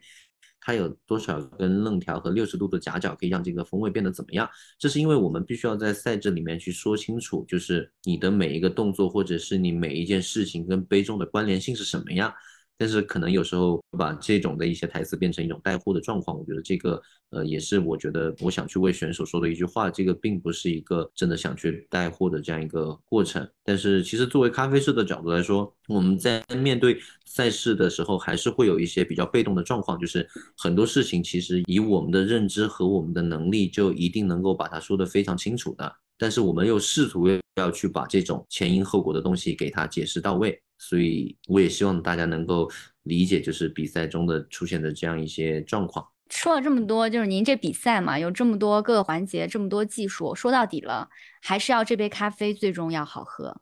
[0.61, 4.47] 它有多少根楞条和六十度的夹角可以让这个风味变得怎么样？
[4.77, 12.33] 这是因为我们必须要在赛制里面去说清楚，就是你的每一个动作或者是你每一件事情跟杯中的关联性是什么样。
[12.79, 17.01] 但是可能有时候把这种的一些台词变成一种带货的状况，我觉得这个
[17.31, 23.45] 呃也是我觉得我想去为选手说的一句话，这个并不是一个真的想去带货的这样一个过程。
[23.65, 30.25] 但是其实作为咖啡师的角度来说，我们在面对赛事的时候，还是会有一些比较被动的状况，就是
[30.57, 37.27] 很多事情其实以我们的认知和我们的能力就一定能够把它说得非常清楚的，但是我们又试图
[37.57, 40.57] 要去把这种前因后果的东西给它解释到位。
[40.79, 42.67] 所以我也希望大家能够
[43.03, 46.07] 理解，就是比赛中的出现的这样一些状况。
[46.29, 51.09] 说了这么多，就是您这比赛嘛，有这么多各个环节，这么多技术，说到底了，
[51.41, 53.61] 还是要这杯咖啡最终要好喝。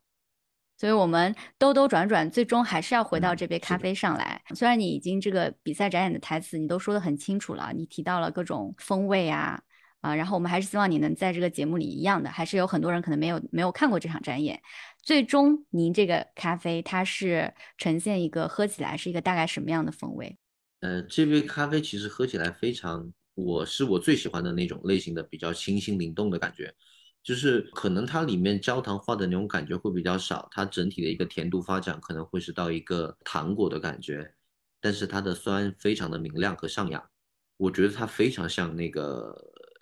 [0.78, 4.43] 所以我们兜兜转转，最终还是要回到这杯咖啡上来。
[4.53, 9.63] 虽然你已经这个比赛展演的台词你都说得很清楚了，你提到了各种风味啊。
[10.02, 14.62] 啊，然后我们还是希望你能在这个节目里一样的，还是有很多人可能没有没有看过这场展演。
[15.02, 20.38] 最终，您这个咖啡它是呈现一个喝起来是一个大概什么样的风味？
[20.82, 26.72] 呃，这杯咖啡其实喝起来非常，我是我最喜欢的那种类型的，比较清新灵动的感觉，
[27.24, 34.32] 就是可能它里面焦糖化的那种感觉会比较少，它整体的一个甜度发展可能会是到一个糖果的感觉，
[34.80, 37.04] 但是它的酸非常的明亮和上扬，
[37.58, 39.36] 我觉得它非常像那个。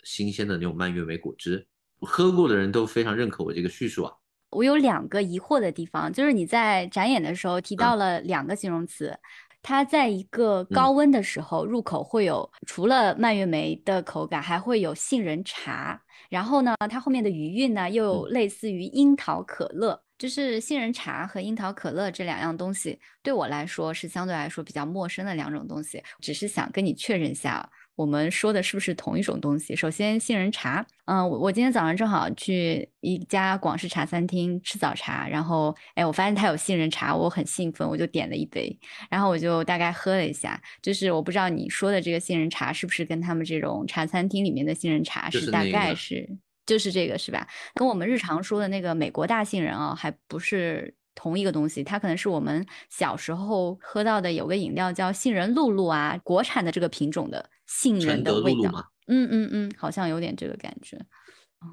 [0.05, 1.67] 新鲜的那种蔓越莓果汁，
[1.99, 4.13] 喝过的人都非常认可我这个叙述啊。
[4.51, 9.13] 我有两个疑惑的地方，就是你在展演的时候提到了两个形容词，
[9.61, 27.69] 它在一个高温的时候入口会有除了蔓越莓的口感，还会有杏仁茶，然后呢，它后面的余韵呢又类似于樱桃可乐，就是杏仁茶和樱桃可乐这两样东西对我来说是相对来说比较陌生的两种东西，只是想跟你确认一下。
[27.95, 29.75] 我们说的是不是同一种东西？
[29.75, 38.77] 首先，杏仁茶，嗯，我我今天早上正好去一家广式茶餐厅吃早茶，然后，哎，我发现它有杏仁茶，我很兴奋，我就点了一杯，
[39.09, 46.29] 然后我就大概喝了一下，就是我不知道你说的这个杏仁茶是不是跟他们这种茶餐厅里面的杏仁茶是大概是，
[46.65, 47.47] 就是这个是吧？
[47.75, 50.93] 跟我们日常说的那个美国大杏仁啊，还不是。
[51.17, 58.91] 同一个东西，它可能是我们小时候喝到的，有个饮料叫杏仁露露啊，国产的这个品种的杏仁的味道。
[59.07, 60.99] 嗯嗯嗯，好像有点这个感觉。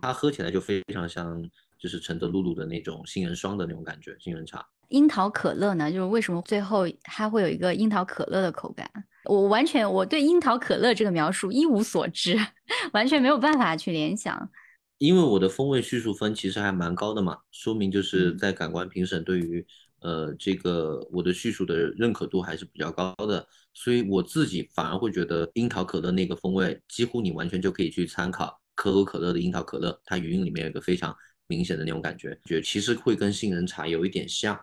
[0.01, 1.43] 它喝起来就非常像，
[1.79, 4.67] 就是承德露露的那种杏仁霜的那种感觉，杏仁茶。
[4.89, 8.87] 樱桃可乐呢，就是为什么最后它会有一个樱桃可乐的口感？
[9.25, 12.37] 我完全我对樱桃可乐这个描述一无所知，
[12.93, 14.51] 完全没有办法去联想。
[14.99, 19.67] 因为我的风味叙述分其实还蛮高的嘛，说明就是在感官评审对于
[20.03, 31.15] 呃这个我的叙述的认可度还是比较高的，所以我自己反而会觉得樱桃可乐那个风味几乎你完全就可以去参考可口可乐的樱桃可乐，它语音里面有个非常
[31.47, 34.59] 明显的那种感觉，觉其实会跟杏仁茶有一点像，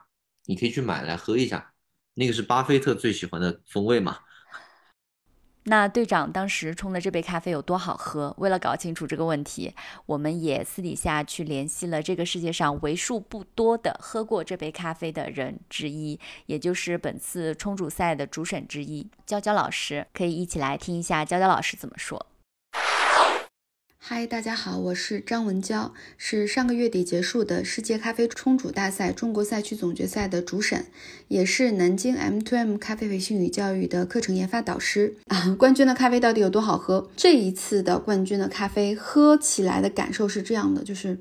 [0.45, 1.73] 你可以去买来喝一下，
[2.13, 4.17] 那个是巴菲特最喜欢的风味嘛。
[5.69, 8.33] 那队长当时冲的这杯咖啡有多好喝？
[8.39, 9.71] 为了搞清楚这个问题，
[10.07, 22.25] 我们也私底下去联系了这个世界上为数不多的喝过这杯咖啡的人之一，也就是本次冲煮赛的主审之一，娇娇老师，可以一起来听一下娇娇老师怎么说。
[24.01, 30.85] 嗨，大家好，我是张文娇，是上个月底结束的世界咖啡冲煮大赛中国赛区总决赛的主审，
[31.27, 35.15] 也是南京 M2M 咖啡培训与教育的课程研发导师。
[35.27, 37.09] 啊，冠军的咖啡到底有多好喝？
[37.17, 41.19] 这一次的冠军的咖啡喝起来的感受是这样的，就是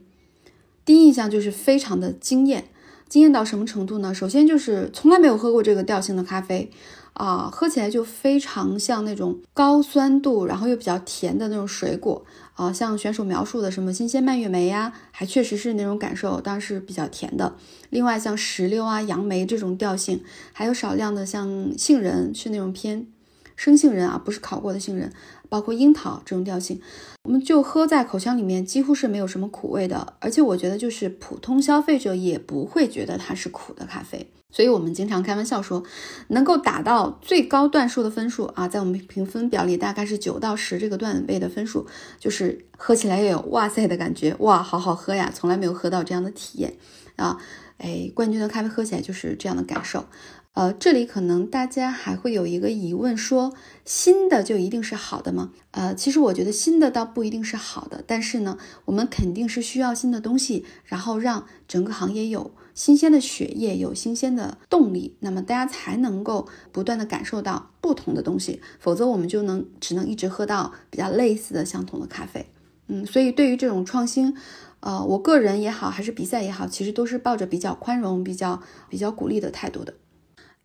[0.84, 2.68] 第一印象就是非常的惊艳，
[3.08, 4.14] 惊艳到什么程度呢？
[4.14, 6.70] 首先就是从来没有喝过这个调性的咖啡。
[7.14, 12.24] 啊，喝起来就非常像那种高酸度，然后又比较甜的那种水果
[12.58, 17.54] 啊，像选手描述的什么新鲜蔓越莓呀，还确实是那种感受，当然是比较甜的。
[17.88, 23.06] 另外像石榴啊、杨梅这种调性，还有少量的像杏仁，是那种偏
[23.54, 25.12] 生杏仁啊，不是烤过的杏仁，
[25.48, 26.80] 包括樱桃这种调性，
[27.22, 34.28] 我们就喝在口腔里面几乎是没有什么苦味的，而且我觉得就是普通消费者也不会觉得它是苦的咖啡。
[34.50, 35.84] 所以我们经常开玩笑说，
[36.28, 41.86] 能够达到最高段数的分数啊，在我们评分表里大概是九到十这个段位的分数，
[42.18, 46.74] 就是喝起来也有哇塞的感觉，哇，好好喝呀，从来没有喝到这样的体验
[47.16, 47.36] 啊，
[47.76, 50.06] 哎，冠军的咖啡喝起来就是这样的感受。
[50.54, 53.52] 呃，这里可能大家还会有一个疑问，说
[53.84, 55.52] 新的就一定是好的吗？
[55.70, 72.46] 呃，其实我觉得新的倒不一定是好的，但是呢，我们肯定是需要新的东西，然后让整个行业有新鲜的血液，有新鲜的动力，那么大家才能够不断的感受到不同的东西，否则我们就能只能一直喝到比较类似的相同的咖啡。
[72.86, 74.32] 嗯，所以对于这种创新，
[74.78, 79.94] 呃，我个人也好，还是比赛也好，其实都是抱着比较宽容、比较比较鼓励的态度的。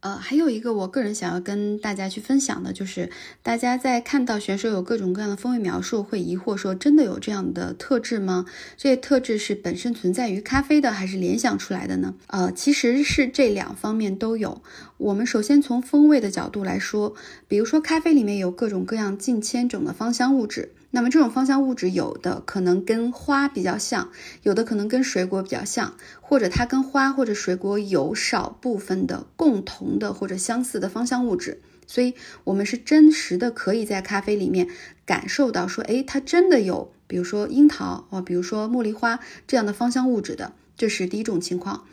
[0.03, 3.09] 呃，还有一个我个人想要跟大家去分享的，就是
[3.41, 8.45] 大家在看到选手有各种各样的风味描述，会疑惑说，真的有这样的特质吗？
[8.75, 12.15] 这些特质是本身存在于咖啡的，还是联想出来的呢？
[12.27, 14.61] 呃，其实是这两方面都有。
[14.97, 17.15] 我们首先从风味的角度来说，
[17.47, 20.73] 比如说咖啡里面有各种各样近千种的芳香物质。
[20.95, 24.11] 那么这种芳香物质有的可能跟花比较像，
[24.43, 32.13] 有的可能跟水果比较像，或者它跟花或者水果有少部分的共同的或者相似的芳香物质，所以
[32.43, 34.67] 我们是真实的可以在咖啡里面
[35.03, 41.85] 感受到说，哎，它真的有，比如说樱桃啊，比如说茉莉花这样的芳香物质的，这是第一种情况。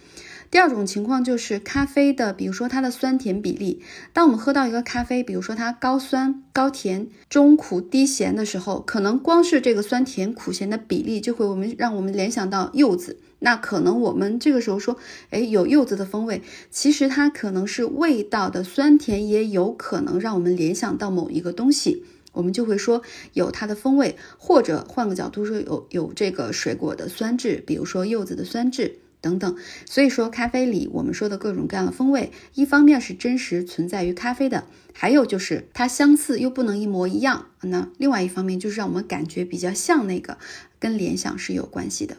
[0.51, 3.81] 第二种情况就是咖啡的，比如说它的酸甜比例。
[4.13, 13.21] 当我们喝到一个咖啡，比如说它高酸、高甜、中苦、低咸的时候，可能光是这个酸甜苦咸的比例就会我们让我们联想到柚子。
[13.39, 14.97] 那可能我们这个时候说，
[15.31, 23.03] 哎，有柚子的风味，其实它可能是味道的酸甜，也有可能让我们联想到某一个东西，我们就会说
[23.35, 28.97] 有它的风味，或者换个角度说，有有这个水果的酸质，比如说柚子的酸质。
[29.21, 29.57] 等等，
[29.87, 37.47] 所以说咖啡里我们说的各种各样的风味，一方面是真实存在于咖啡的，还有就是它相似又不能一模一样。
[37.63, 40.39] 那另外一方面就是让我们感觉比较像那个，
[40.79, 42.17] 跟联想是有关系的。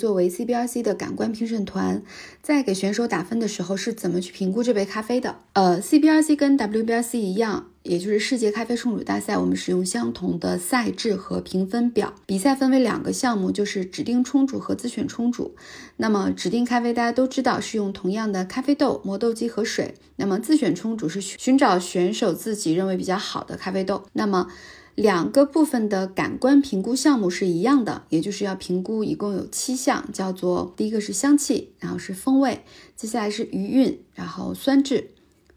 [0.00, 2.04] 作为 CBRC 的感官评审团，
[2.40, 5.40] 在给选手打分的时候是怎么去评估这杯咖啡的？
[5.54, 12.12] 呃，CBRC 跟 WBRC 一样，也就是世界咖啡冲煮大赛，我们使用相同的赛制和评分表。
[12.26, 15.56] 比赛分为两个项目，就是指定冲煮和自选冲煮。
[15.96, 19.94] 那么指定咖啡大家都知道是用同样的咖啡豆、磨豆机和水。
[20.16, 24.04] 那么自选冲煮是寻找选手自己认为比较好的咖啡豆。
[24.12, 24.48] 那么
[24.94, 32.64] 两个部分的感官评估项目是一样的，也就是要评估一共有七项，叫做第一个是香气，然后是风味，
[32.94, 35.12] 接下来是余韵，然后酸质、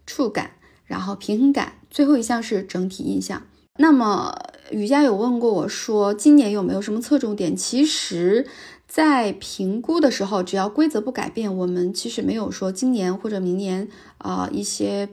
[0.05, 0.51] 触感，
[0.91, 3.41] 然后平衡感，最后一项是整体印象。
[3.77, 4.35] 那么
[4.69, 7.55] 雨佳有问过我说，今年有没有什么侧重点？
[7.55, 8.45] 其实，
[8.85, 13.87] 在评估的时候，只要规则不改变，我们其实没有说今年或者明年
[14.17, 15.09] 啊一些。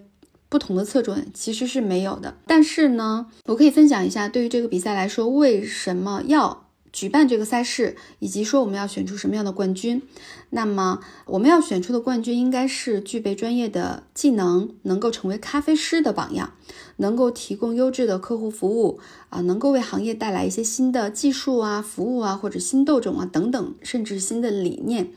[0.51, 6.68] 不同的侧重其实是没有的，但是呢，我可以分享一下，对于这个比赛来说，为什么要
[6.99, 10.03] 举办这个赛事，以及说我们要选出什么样的冠军。
[10.51, 16.55] 那么我们要选出的冠军应该是具备专业的技能，能够成为咖啡师的榜样，
[16.97, 25.13] 能够提供优质的客户服务啊，能够为行业带来一些新的技术啊、服务啊，或者新豆种啊等等，甚至新的理念，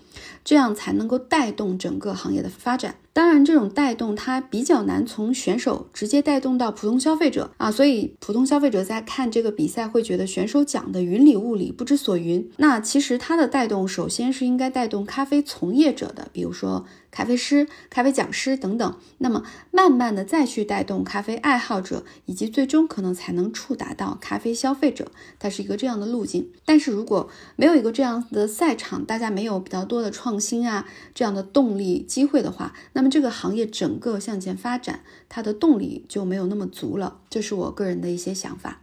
[0.46, 2.98] 这样才能够带动整个行业的发展。
[3.14, 12.49] 当然，这种带动它比较难从选手直接带动到普通消费者啊，所以普通消费者在看这个比赛会觉得选手讲的云里雾里，不知所云。
[12.57, 16.86] 那其实它的带动，首先是应该带动咖啡从业者的，比如说。
[17.12, 26.49] 咖啡师、咖啡讲师等等，那么慢慢的再去带动咖啡爱好者，以及最终可能才能触达到咖啡消费者，它是一个这样的路径。
[26.64, 37.22] 但是如果没有一个这样的赛场，大家没有比较多的创新啊这样的动力机会的话，那么这个行业整个向前发展，它的动力就没有那么足了。
[37.30, 38.82] 这是我个人的一些想法。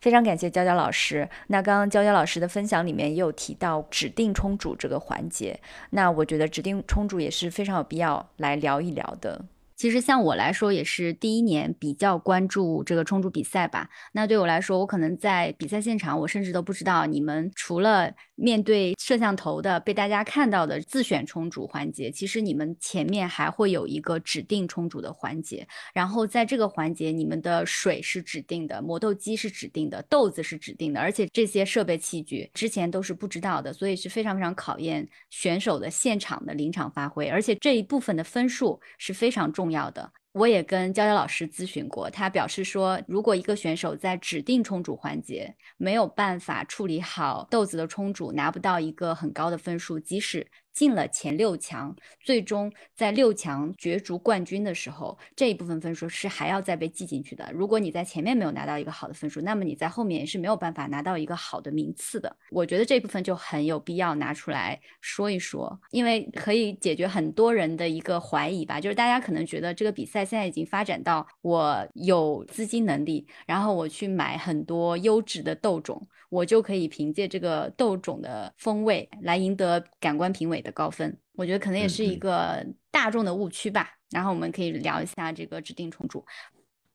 [0.00, 1.28] 非常感谢娇娇老师。
[1.48, 5.60] 那刚刚娇娇老师的分享里面也有提到指定冲煮这个环节，
[5.90, 9.44] 那我觉得指定冲煮也是非常有必要来聊一聊的。
[9.76, 13.88] 其实像我来说，也是第一年比较关注这个冲煮比赛吧。
[14.12, 25.66] 那对我来说，我可能在比赛现场，我甚至都不知道你们除了面对摄像头的被大家看到的自选冲煮环节，其实你们前面还会有一个指定冲煮的环节。
[25.94, 37.28] 然后在这个环节，你们的水是指定的，磨豆机是指定的，豆子是指定的，而且这些设备器具之前都是不知道的，所以是非常非常考验选手的现场的临场发挥。
[37.28, 39.70] 而且这一部分的分数是非常重。
[39.70, 50.46] 要的，我也跟娇娇老师咨询过，他表示说，如果一个选手在指定冲煮环节没有办法处理好豆子的冲煮，拿不到一个很高的分数，即使
[50.80, 57.46] 进了前六强，最终在六强角逐冠军的时候，这一部分分数是还要再被记进去的。
[57.52, 62.34] 如果你在前面没有拿到一个好的分数，那么你在后面也是没有办法拿到一个好的名次的。
[62.50, 81.16] 我觉得这部分就很有必要拿出来说一说，因为可以解决很多人的一个怀疑吧，就是大家可能觉得这个比赛现在已经发展到我有资金能力，然后我去买很多优质的豆种，我就可以凭借这个豆种的风味来赢得感官评委的高分。
[81.32, 83.88] 我觉得可能也是一个大众的误区吧。
[84.10, 86.24] 然后我们可以聊一下这个指定重组。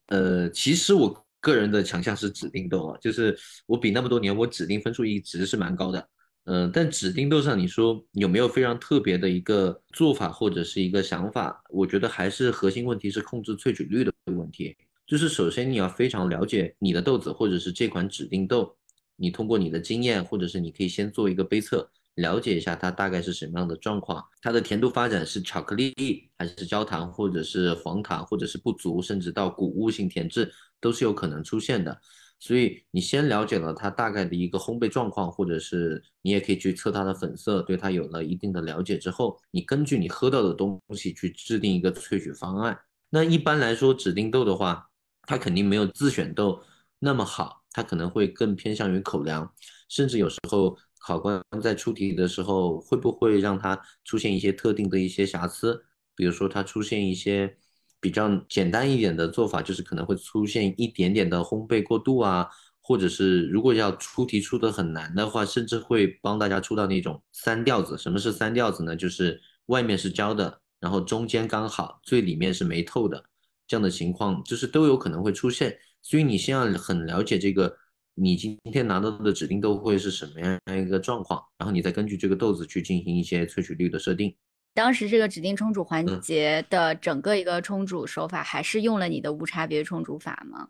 [0.08, 6.08] 呃，其实我个人的强项是指定豆啊，就是我比那么多年我指定分数一直是蛮高的。
[6.44, 11.60] 嗯，但指定豆上你说有没有非常特别的一个做法或者是一个想法？
[11.70, 14.76] 我觉得还是核心问题是控制萃取率的问题。
[15.06, 18.76] 就是首先你要非常了解你的豆子或者是这款指定豆，
[19.16, 31.98] 你通过你的经验或者是你可以先做一个杯测，了解一下它大概是什么样的状况，它的甜度发展是巧克力还是焦糖或者是黄糖或者是不足，甚至到谷物性甜质都是有可能出现的。
[32.38, 42.78] 所以你先了解了它大概的一个烘焙状况，或者是你也可以去测它的粉色，对它有了一定的了解之后，你根据你喝到的东西去制定一个萃取方案。
[43.08, 44.86] 那一般来说，指定豆的话，
[45.22, 46.62] 它肯定没有自选豆
[46.98, 49.50] 那么好，它可能会更偏向于口粮，
[49.88, 50.76] 甚至有时候
[51.06, 55.84] 考官在出题的时候会不会让它出现一些特定的一些瑕疵，
[56.16, 57.56] 比如说它出现一些。
[57.98, 62.46] 比较简单一点的做法就是可能会出现一点点的烘焙过度啊，
[62.80, 67.96] 或者是如果要出题出的很难的话，甚至会帮大家出到那种三调子。
[67.98, 68.94] 什么是三调子呢？
[68.94, 73.24] 就是外面是焦的，然后中间刚好，最里面是没透的，
[73.66, 75.76] 这样的情况就是都有可能会出现。
[76.02, 77.76] 所以你先要很了解这个
[78.18, 84.34] 你今天拿到的指定豆会是什么样一个状况，然后你再根据这个豆子去进行一些萃取率的设定。
[84.74, 90.68] 当时这个指定冲煮环节的整个一个冲煮手法，还是用了你的无差别冲煮法吗？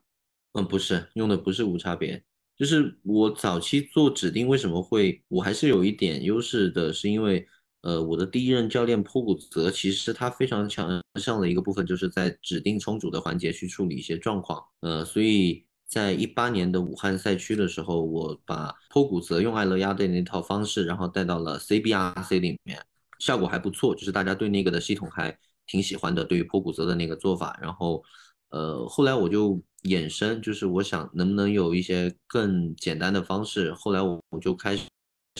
[0.52, 2.22] 嗯，不是，用的不是无差别。
[2.56, 7.46] 就是我早期做指定，为什么会我还是有一点优势的，是因为
[7.82, 10.88] 呃，我的第一任教练坡谷泽，其实他非常强
[11.20, 14.64] 项的一个部分，就是在指定冲煮的环节去处理一些状况。
[14.80, 22.84] 呃，所以在一八年的武汉赛区的时候，我把坡谷泽用艾乐压的那套方式，然后带到了 CBRC 里面。
[23.18, 25.34] 效果还不错，就是大家对那个的系统还
[25.66, 27.58] 挺喜欢的，对于破骨泽的那个做法。
[27.62, 28.04] 然后，
[28.50, 33.72] 呃，后来我就衍生，就是我想能不能有一些更简单的方式。
[33.72, 34.84] 后来我我就开始，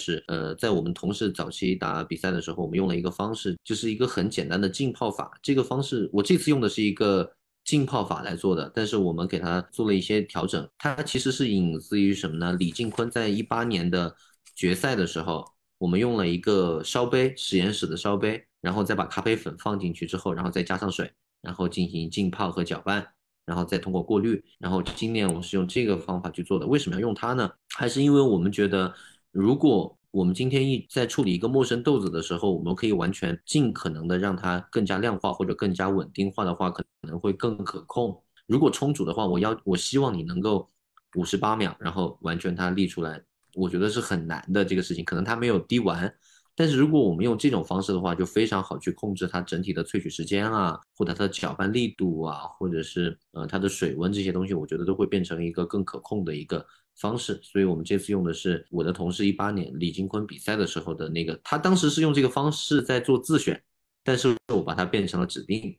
[0.01, 5.39] 是呃，在我们同事早期打比赛的时候，我们用了一个方式，就是一个很简单的浸泡法。
[5.43, 7.31] 这个方式我这次用的是一个
[7.67, 10.67] 浸泡法来做的，但是我们给它做了一些调整。
[10.79, 12.55] 它其实是引自于什么呢？
[12.55, 14.17] 李靖坤在一八年的
[14.55, 15.45] 决赛的时候。
[15.79, 21.13] 我们用了一个烧杯，实验室的烧杯，然后再把咖啡粉放进去之后，然后再加上水，
[21.43, 23.07] 然后进行浸泡和搅拌，
[23.45, 24.43] 然后再通过过滤。
[24.59, 26.67] 然后今年我是用这个方法去做的。
[26.67, 27.53] 为什么要用它呢？
[27.75, 28.95] 还是因为我们觉得，
[29.33, 38.19] 如果我们今天一在处理一个陌生豆子的时候，我们可以完全尽可能的让它更加量化或者更加稳定化的话，可能会更可控。
[38.47, 40.71] 如果充足的话，我要我希望你能够
[41.17, 43.23] 五十八秒，然后完全它立出来。
[43.55, 46.11] 我觉得是很难的这个事情，可能它没有滴完，
[46.59, 57.39] 但是如果我们用这种方式的话，就非常好去控制它整体的萃取时间啊，或者它的搅拌力度啊，或者是呃它的水温这些东西，我觉得都会变成一个更可控的一个方式。
[57.43, 63.63] 所以我们这次用的是我的同事一八年李金坤比赛的时候的那个，他当时是用这个方式在做自选，
[64.03, 65.77] 但是我把它变成了指定。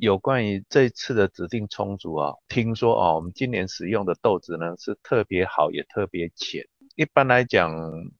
[0.00, 6.66] 有关于这次的指定充足啊，听说哦，我们今年使用的豆子呢是特别好，也特别浅。
[6.96, 7.74] 一般来讲，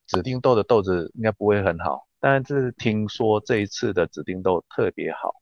[0.06, 5.34] 指定豆的豆子应该不会很好，但是听说这一次的指定豆特别好。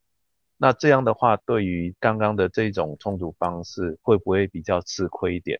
[0.57, 5.59] 那这样的话，对于刚刚的这种冲煮方式，会不会比较吃亏一点？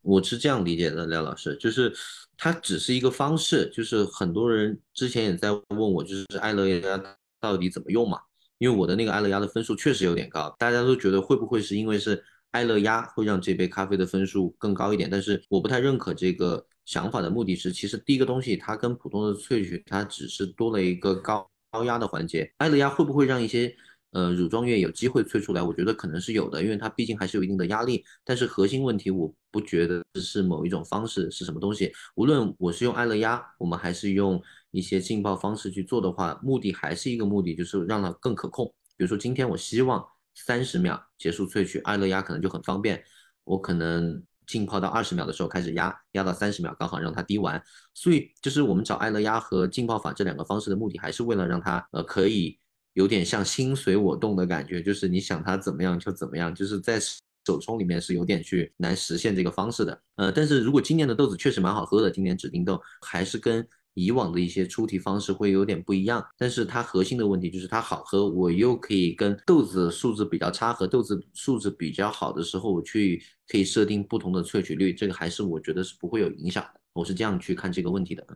[0.00, 1.92] 我是这样理解的，廖老师，就是
[2.36, 7.00] 它只是一个方式，就是很多人之前也在问我，就是艾乐压
[7.40, 8.20] 到底怎么用嘛？
[8.58, 15.10] 因为我的那个艾乐压的分数确实有点高，大家都觉得会不会是因为是爱乐压会让这杯咖啡的分数更高一点？
[15.10, 16.64] 但是我不太认可这个。
[16.84, 22.52] 想法的目的是，其实第一个东西它跟普通的萃取，它只是多了一个高高压的环节。
[22.56, 23.72] 爱乐压会不会让一些
[24.10, 25.62] 呃乳状液有机会萃出来？
[25.62, 28.04] 我觉得可能是有的，因为它毕竟还是有一定的压力。
[28.24, 31.92] 但是核心问题，我不觉得是某一种方式是什么东西。
[32.16, 34.42] 无论我是用爱乐压，我们还是用
[34.72, 38.66] 一些浸泡方式去做的话，目的还是一个目的，就是让它更可控。
[38.96, 43.02] 比如说今天我希望三十秒结束萃取，爱乐压可能就很方便，
[43.44, 47.62] 我可能浸泡到二十秒的时候开始压，压到三十秒刚好让它滴完。
[47.94, 52.58] 所以就是我们找爱乐压和浸泡法这两个方式的目的，还是为了让它呃可以
[52.92, 57.00] 有点像心随我动的感觉，就是你想它怎么样就怎么样，就是在。
[57.44, 78.26] 手冲里面是有点去难实现这个方式的，呃，但是如果今年的豆子确实蛮好喝的，今年指定豆还是跟以往的一些出题方式会有点不一样，但是它核心的问题就是它好喝，我又可以跟豆子素质比较差和豆子素质比较好的时候，我去可以设定不同的萃取率，这个还是我觉得是不会有影响的，我是这样去看这个问题的。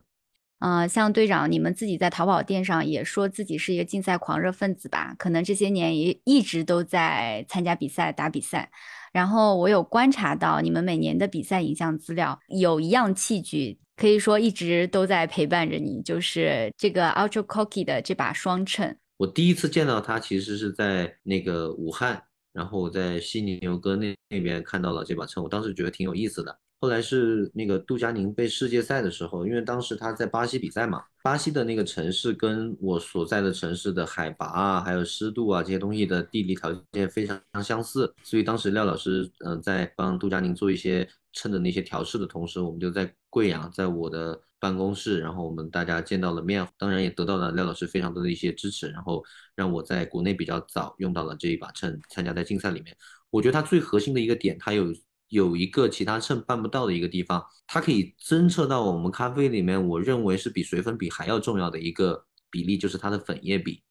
[0.59, 5.13] 呃，像队长，你们自己在淘宝店上也说自己是一个竞赛狂热分子吧？
[5.19, 8.71] 可能这些年也一直都在参加比赛、打比赛。
[9.13, 18.95] 然后我有观察到你们每年的比赛影像资料，有一样器具可以说一直都在陪伴着你，就是这个 Ultra Cocky 的这把双秤。
[19.17, 22.21] 我第一次见到它，其实是在那个武汉，
[22.53, 26.55] 然后我在犀牛哥那那边看到了这把秤，我当时觉得挺有意思的。
[26.79, 49.23] 后来是那个杜佳宁被世界赛的时候，因为当时他在巴西比赛嘛，巴西的那个城市跟我所在的城市的海拔啊，还有湿度啊这些东西的地理条件非常相似，所以当时廖老师嗯在帮杜佳宁做一些称的那些调试的同时，我们就在贵阳，在我的办公室，然后我们大家见到了面，当然也得到了廖老师非常多的一些支持，然后
[49.55, 52.95] 让我在国内比较早用到了这一把秤，参加在竞赛里面，
[53.29, 54.93] 我觉得它最核心的一个点，它有。
[55.29, 63.83] 有一个其他秤办不到的一个地方，它可以侦测到我们咖啡里面，我认为是比水粉比还要重要的一个比例，就是它的粉液比。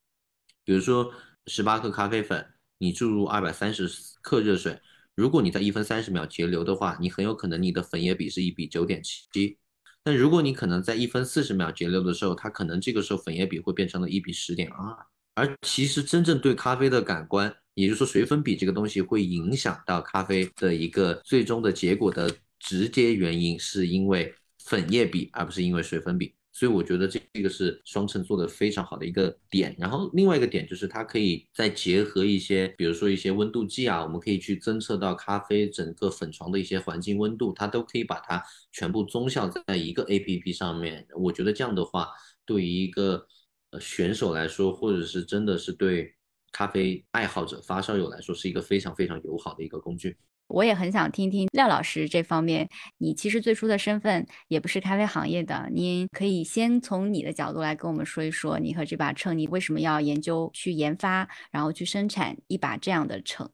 [0.64, 1.12] 比如说
[1.46, 2.42] 十八克咖啡粉，
[2.78, 3.86] 你注入二百三十
[4.22, 4.80] 克热水，
[5.16, 9.58] 如果你在一分三十秒节流的话，你很有可能你的粉液比是一比九点七。
[10.04, 15.06] 但如果你可能在一分四十秒节流的时候，它可能这个时候粉液比会变成了一比十点二。
[15.34, 17.52] 而其实真正对咖啡的感官。
[17.74, 24.34] 也就是说，水粉比这个东西会影响到咖啡的一个最终的结果的直接原因，是因为
[24.64, 26.34] 粉液比，而不是因为水粉比。
[26.56, 29.76] 所以我觉得这这个是双秤做的非常好的一个点。
[29.78, 38.42] 然后另外一个点就是它可以再结合一些，比如说一些温度计啊，我们可以去侦测到咖啡整个粉床的一些环境温度，它都可以把它
[38.72, 41.06] 全部综效在一个 APP 上面。
[41.14, 42.08] 我觉得这样的话，
[42.46, 43.26] 对于一个
[43.72, 46.14] 呃选手来说，或者是真的是对。
[46.52, 50.16] 咖啡爱好者、发烧友来说是一个非常非常友好的一个工具。
[50.48, 52.68] 我也很想听听廖老师这方面，
[52.98, 63.50] 你其实最初的身份也不是咖啡行业的，您可以先从你的角度来跟我们说一说，你和这把秤，你为什么要研究、去研发，然后去生产一把这样的秤？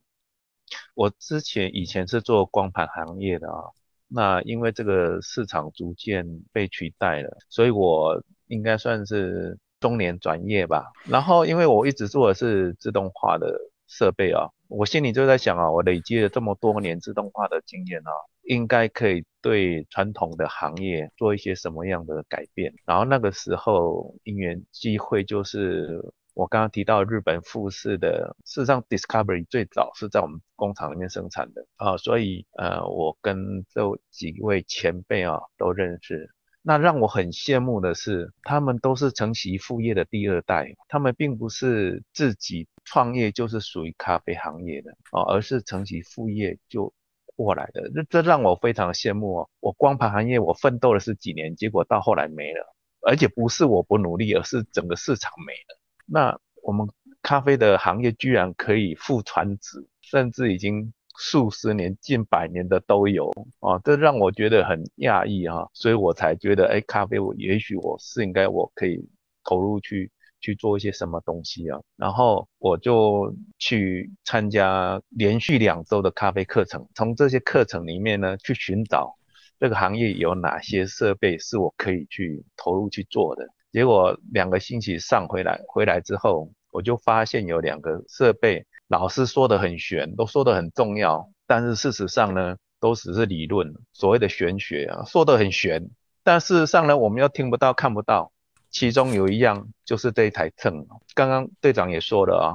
[0.95, 3.63] 我之前以前是做光盘行业的啊，
[4.07, 9.57] 那因为这个市场逐渐被取代了，所以我应该算是。
[9.79, 13.53] 中年转业吧，然后因为我一直做的是自动化的
[13.85, 22.73] 设备啊，我心里就在想啊，我累积了这么多年自动化的经验啊，应该可以对传统的行业做一些什么样的改变。
[22.83, 26.01] 然后那个时候因缘机会就是
[26.33, 36.31] 我刚刚提到日本富士的，事实上 Discovery 最早是在我们工厂里面生产的啊，所以呃，我跟这几位前辈啊都认识。
[36.65, 46.93] 那让我很羡慕的是，他们都是承袭父业的第二代，他们并不是自己创业就是属于咖啡行业的哦，而是承袭副业就
[47.35, 49.49] 过来的，这这让我非常羡慕哦。
[49.59, 55.79] 我光盘行业我奋斗了是几年，结果到后来没了，而且不是我不努力，而是整个市场没了。
[56.05, 56.87] 那我们
[57.21, 60.93] 咖啡的行业居然可以复传子，甚至已经。
[61.15, 63.29] 数十年、近百年的都有
[63.59, 69.07] 啊，这让我觉得很讶异哈，所以我才觉得，哎，咖啡我也许我是应该我可以
[69.43, 70.11] 投入去
[70.43, 79.15] 去做一些什么东西啊，然后我就去参加连续两周的咖啡课程，从这些课程里面呢，去寻找
[79.57, 83.47] 这个行业有哪些设备是我可以去投入去做的。
[83.71, 88.65] 结果两个星期上回来，回来之后，我就发现有两个设备。
[88.89, 95.89] 老师说的很玄，都说的很重要，但是事实上呢，都只是理论，所谓的玄学啊，说的很玄，
[96.21, 98.32] 但事实上呢，我们又听不到、看不到。
[98.73, 102.47] 其中有一样就是这一台秤，刚刚队长也说了啊，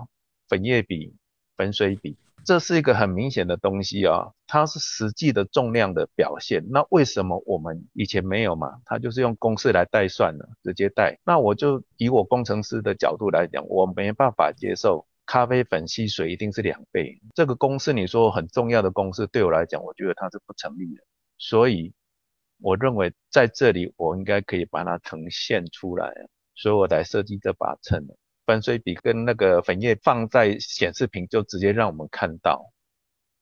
[0.48, 1.14] 粉液比、
[1.56, 6.66] 粉水比，这是一个很明显的东西啊，它是实际的重量的表现。
[6.70, 8.80] 那为什么我们以前没有嘛？
[8.84, 11.18] 它就是用公式来代算的，直接代。
[11.24, 15.06] 那我就以我工程师的角度来讲，我没办法接受。
[15.24, 21.02] 咖啡粉吸水一定是两倍，这个公式你说很重要的公式，对我来讲，我觉得它是不成立的。
[21.36, 21.92] 所以
[22.60, 26.12] 我认为在这里我应该可以把它呈现出来，
[26.54, 28.06] 所以我才设计这把秤。
[28.46, 32.72] 粉水比跟那个粉液放在显示屏就直接让我们看到，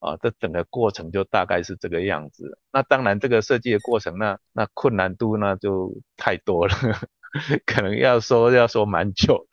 [0.01, 2.59] 啊，这整个过程就大概是这个样子。
[2.73, 6.75] 那当然这个设计的过程呢，那困难度那就太多了，
[7.65, 9.47] 可能要说要说蛮久。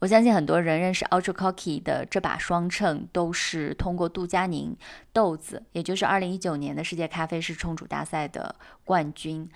[0.00, 4.76] 我相信很多人认识 Ultra Coffee 的这把双秤，都是通过杜佳宁
[5.12, 8.54] 豆子，也就是二零一九年的世界咖啡师冲煮大赛的
[8.84, 9.50] 冠军。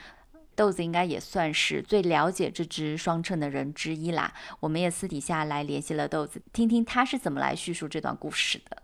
[0.57, 4.35] 豆子应该也算是最了解这只双秤的人之一啦。
[4.59, 8.83] 我们也私底下来联系了豆子，听听他是怎么来叙述这段故事的。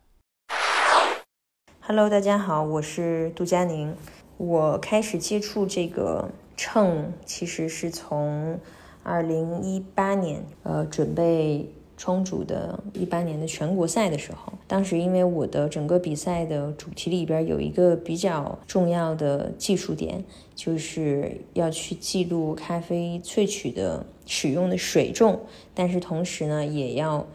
[1.80, 3.97] Hello，大家好，我是杜佳宁。
[4.36, 8.60] 我开始接触这个秤，其实是从
[9.09, 11.70] 二零一八年，呃，准备。
[12.01, 20.22] 冲煮的一八年的全国赛的时候，当时因为我的整个比赛的主题里边有一个比较重要的技术点，
[20.55, 25.40] 就是要去记录咖啡萃取的使用的水重，
[25.74, 27.26] 但是同时呢，也要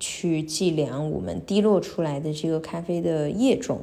[0.00, 3.80] 去计量我们滴落出来的这个咖啡的液重。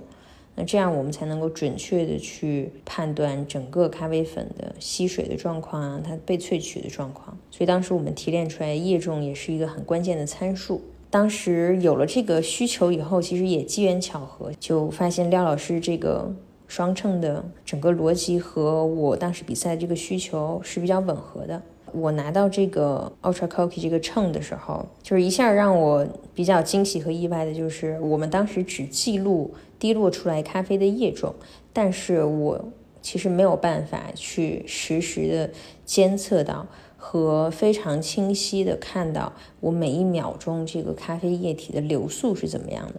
[0.56, 7.36] 那这样我们才能够准确的去判断整个咖啡粉的吸水的状况啊，它被萃取的状况。
[7.50, 10.82] 所以当时我们提炼出来液重也是一个很关键的参数。
[11.10, 16.32] 当时有了这个需求以后，其实也机缘巧合，就发现廖老师这个
[16.68, 21.62] 双秤的整个逻辑和我当时比赛这个需求是比较吻合的。
[21.94, 31.34] 我拿到这个 Ultra Coffee 这个秤的时候，就是一下让我比较惊喜和意外的，就是我们当时只记录滴落出来咖啡的液重，
[31.72, 32.66] 但是我
[33.02, 35.50] 其实没有办法去实时的
[35.86, 36.66] 监测到
[36.98, 42.96] 和非常清晰的看到我每一秒钟这个咖啡液体的流速是怎么样的。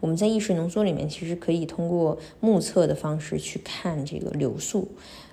[0.00, 4.88] 我们在易水浓缩里面其实可以通过目测的方式去看这个流速。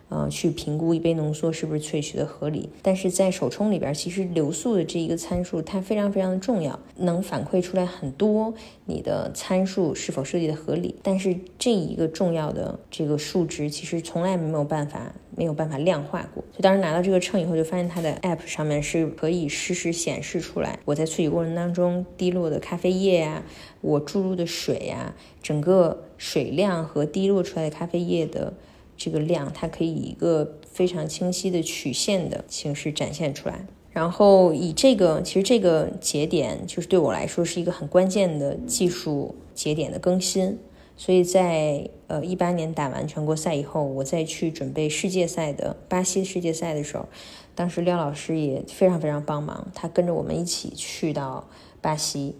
[0.07, 8.53] 呃，去评估一杯浓缩是不是萃取的合理，但是在手冲里边，其实流速的这一个参数它非常非常的重要，能反馈出来很多
[8.85, 10.95] 你的参数是否设计的合理。
[11.01, 16.43] 但是这一个重要的这个数值，其实从来没有办法没有办法量化过。
[16.55, 23.43] 就当时拿到这个秤以后，就发现它的 app 上面是可以实时显示出来我在萃取过程当中滴落的咖啡液呀，
[23.81, 28.53] 我注入的水呀，整个水量和滴落出来的咖啡液的。
[28.97, 33.65] 这个量，它可以以一个非常清晰的曲线的形式展现出来。
[33.91, 40.59] 然后以这个，其实这个节点就是对我来说是一个很关键的技术节点的更新。
[40.97, 47.07] 所以在呃一八年打完全国赛以后，我再去准备世界赛的巴西世界赛的时候，
[47.53, 51.47] 当时廖老师也非常非常帮忙，他跟着我们一起去到
[51.81, 52.35] 巴西。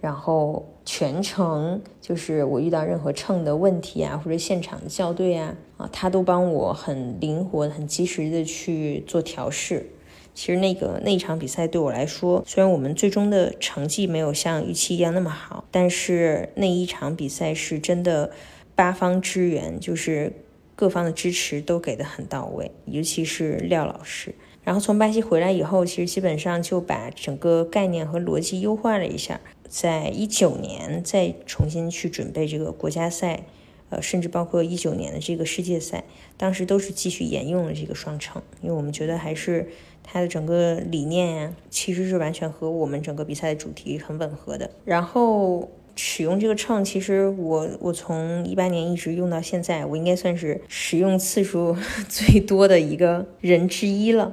[0.00, 9.88] 然后全程就是我遇到任何秤的问题啊，或者现场的校对啊，啊，他都帮我很灵活、很及时的去做调试。
[10.34, 18.30] 其实那个那一场比赛对我来说，虽然我们最终的成绩没有像预期一样那么好，但是那一场比赛是真的
[18.74, 20.32] 八方支援，就是
[20.76, 24.34] 各方的支持都给的很到位，尤其是廖老师。
[24.62, 29.40] 然后从巴西回来以后，其实基本上就把整个概念和逻辑优化了一下。
[29.68, 33.44] 在一九年再重新去准备这个国家赛，
[33.90, 36.04] 呃，甚至包括一九年的这个世界赛，
[36.36, 39.68] 当时都是继续沿用了这个双秤，因为我们觉得还是
[40.02, 44.70] 它的整个理念呀，其实是完全和我们整个比赛的主题很吻合的。
[44.84, 51.76] 然后使用这个秤，其实我我从一八年一直用到现在，我应该算是使用次数
[52.08, 54.32] 最多的一个人之一了，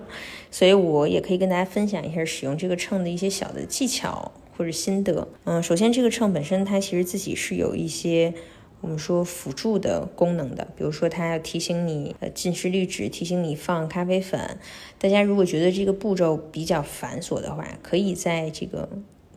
[0.52, 4.32] 所以我也可以跟大家分享一下使用这个秤的一些小的技巧。
[4.58, 8.34] 或者心得，嗯，首先这个秤本身它其实自己是有一些
[8.82, 14.60] 我们说辅助的功能的，比如说它要提醒你呃进食滤纸，提醒你放咖啡粉。
[15.00, 18.88] 大家如果觉得这个步骤比较繁琐的话，可以在这个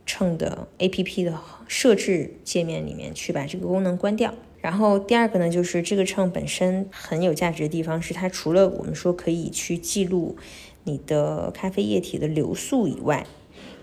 [0.04, 4.34] 秤的 APP 的设置界面里面去把这个功能关掉。
[4.60, 10.36] 然后第二个呢，就是这个秤本身很有价值的地方是它除了我们说可以去记录
[10.84, 13.24] 你的咖啡液体的流速以外，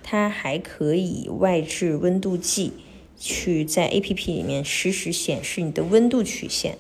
[0.04, 2.74] 它还可以外置温度计，
[3.18, 6.78] 去在 A P P 里面实时显示你的温度曲线。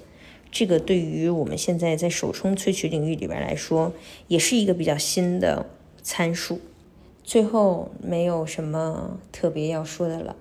[0.51, 3.91] 这个对于我们现在在手冲萃取领域里边来说，
[4.27, 5.65] 也是一个比较新的
[6.01, 6.61] 参数。
[7.23, 10.35] 最后没有什么特别要说的了，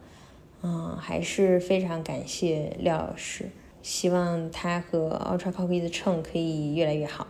[0.62, 3.51] 嗯，还是非常感谢廖老师，
[3.83, 7.27] 希望他和 Ultra Coffee 的秤可以越来越好。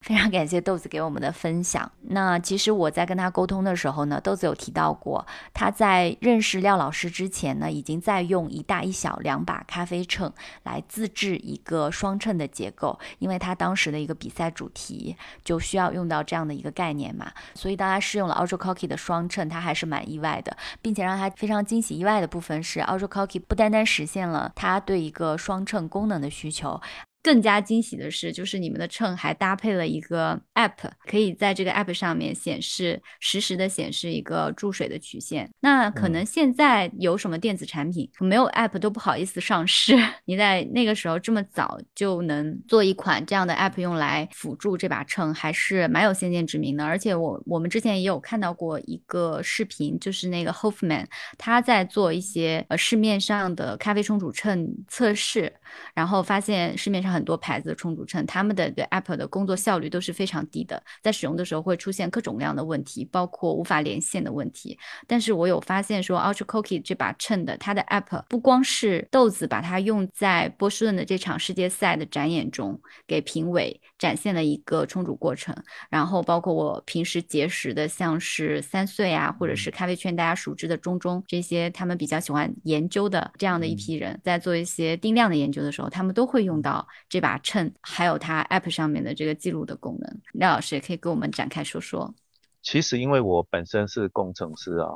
[0.00, 1.92] 非常感谢豆子给我们的分享。
[2.00, 10.32] 那其实我在跟他沟通的时候呢，豆子有提到过，他在认识廖老师之前呢，已经在用一大一小两把咖啡秤
[10.64, 15.14] 来自制一个双秤的结构，因为他当时的一个比赛主题
[15.44, 17.30] 就需要用到这样的一个概念嘛。
[17.54, 26.80] 所以当他试用了 Ultra Cocky 的双秤，他还是蛮意外的，并且让他非常惊喜意外的部分是，Ultra Cocky 不单单实现了他对一个双秤功能的需求。
[27.22, 35.50] 更加惊喜的是，就是你们的秤还搭配了一个 app，可以在这个 app 上面显示实时的显示一个注水的曲线。
[35.60, 39.94] 那可能现在有什么电子产品没有 app 都不好意思上市，
[40.24, 46.84] 你在那个时候这么早就能做一款这样的 app 用来辅助这把秤，还是蛮有先见之明的。
[46.84, 51.04] 而且我我们之前也有看到过一个视频，就是那个 Hoffman
[51.36, 55.52] 他在做一些呃市面上的咖啡冲煮秤测试，
[55.94, 57.10] 然后发现市面上。
[57.10, 64.78] 很多牌子的充足秤，他们的对 app 的工作效率都是非常低的，在使用的时候会出现各种各样的问题，包括无法连线的问题。
[65.08, 75.54] 但是我有发现说，Ultra Cookie 这把秤的它的 App 不光是豆子把它用在波士顿的这场世界赛的展演中给评委展现了一个冲煮过程，
[75.90, 86.88] 然后包括我平时结识的像是三岁啊，或者是咖啡圈大家熟知的中中这些，他们比较喜欢研究的这样的一批人，在做一些定量的研究的时候，他们都会用到。
[87.10, 92.14] 这把秤还有它 App 上面的这个记录的功能，廖老师也可以给我们展开说说。
[92.62, 94.88] 其实因为我本身是工程师啊，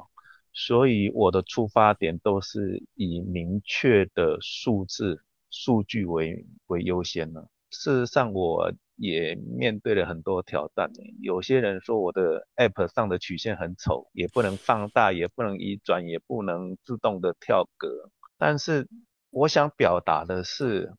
[0.54, 5.20] 所以我的出发点都是以明确的数字
[5.50, 7.44] 数据为为优先呢。
[7.70, 10.90] 事实上，我也面对了很多挑战。
[11.20, 18.10] 有些人说我的 App 上的曲线很丑，也不能放大，也不能移转，也不能自动的跳格。
[18.38, 18.88] 但是
[19.30, 20.92] 我想表达的是。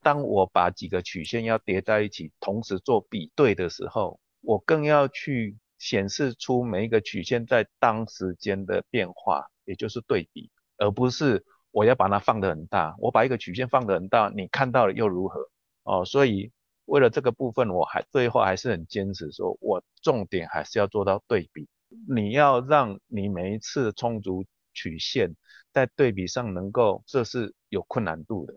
[0.00, 12.94] 当我把几个曲线要叠在一起，同时做比对的时候，我更要去显示出每一个曲线在当时间的变化，也就是对比，而不是我要把它放得很大。
[13.00, 15.40] 我把一个曲线放得很大，你看到了又如何？
[15.82, 16.52] 哦，所以
[16.88, 21.68] 为了这个部分，我还最后还是很坚持说，我重点还是要做到对比。
[22.08, 25.36] 你要让你每一次充足曲线
[25.70, 28.54] 在对比上能够，这是有困难度的。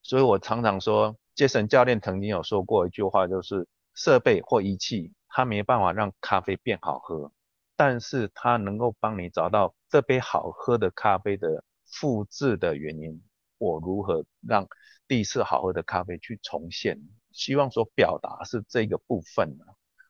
[0.00, 7.32] 所以我常常说，杰森教练曾经有说过一句话，就是设备或仪器，它没办法让咖啡变好喝，
[7.76, 13.20] 但是它能够帮你找到这杯好喝的咖啡的复制的原因。
[13.58, 14.68] 我如何让
[15.08, 17.00] 第一次好喝的咖啡去重现？
[17.32, 19.64] 希望所表达是这个部分呢。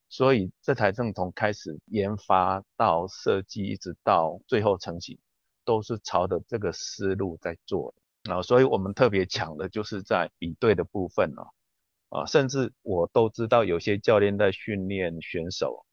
[0.09, 5.19] 所以这才正从开始研发到设计，一直到最后成型，
[5.65, 7.95] 都是朝着这个思路在做。
[8.31, 15.85] 啊，所以我们特别强的就是在比对的部分哦，啊，甚至我都知道有些教练在训练选手，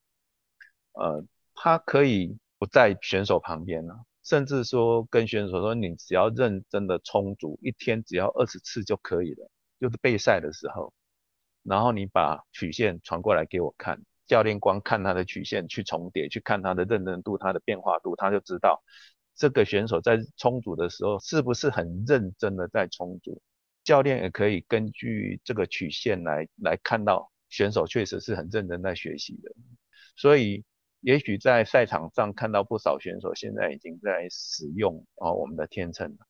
[0.92, 1.26] 呃，
[1.56, 9.50] 他可以不在选手旁边呢，甚至说跟选手说，你只要认真的充足，一天只要二十次就可以了，
[9.80, 10.94] 就是备赛的时候，
[11.70, 18.84] 然后你把曲线传过来给我看，教练光看他的曲线去重叠，去看他的认真度、他的变化度，他就知道。
[19.36, 23.42] 这个选手在冲煮的时候是不是很认真的在冲煮？
[23.84, 29.52] 教练也可以根据这个曲线来来看到选手确实是很认真在学习的。
[30.18, 30.66] 所以，
[31.00, 36.28] 也许在赛场上看到不少选手现在已经在使用哦我们的天秤了，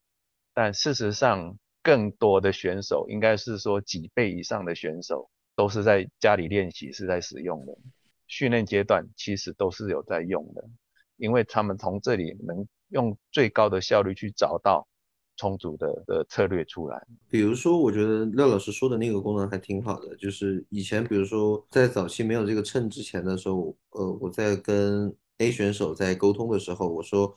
[0.53, 1.57] 但事实上
[1.89, 7.75] 更多的选手应该是说几倍以上的选手都是在家里练习是在使用的，
[8.27, 10.63] 训练阶段其实都是有在用的，
[11.17, 12.67] 因为他们从这里能。
[12.91, 14.87] 用最高的效率去找到
[15.37, 16.99] 充足的的策略出来。
[17.29, 27.31] 比如说，我觉得廖老师说的那个功能还挺好的，就是以前比如说在早期没有这个秤之前的时候，呃，我在跟 A 选手在沟通的时候，我说，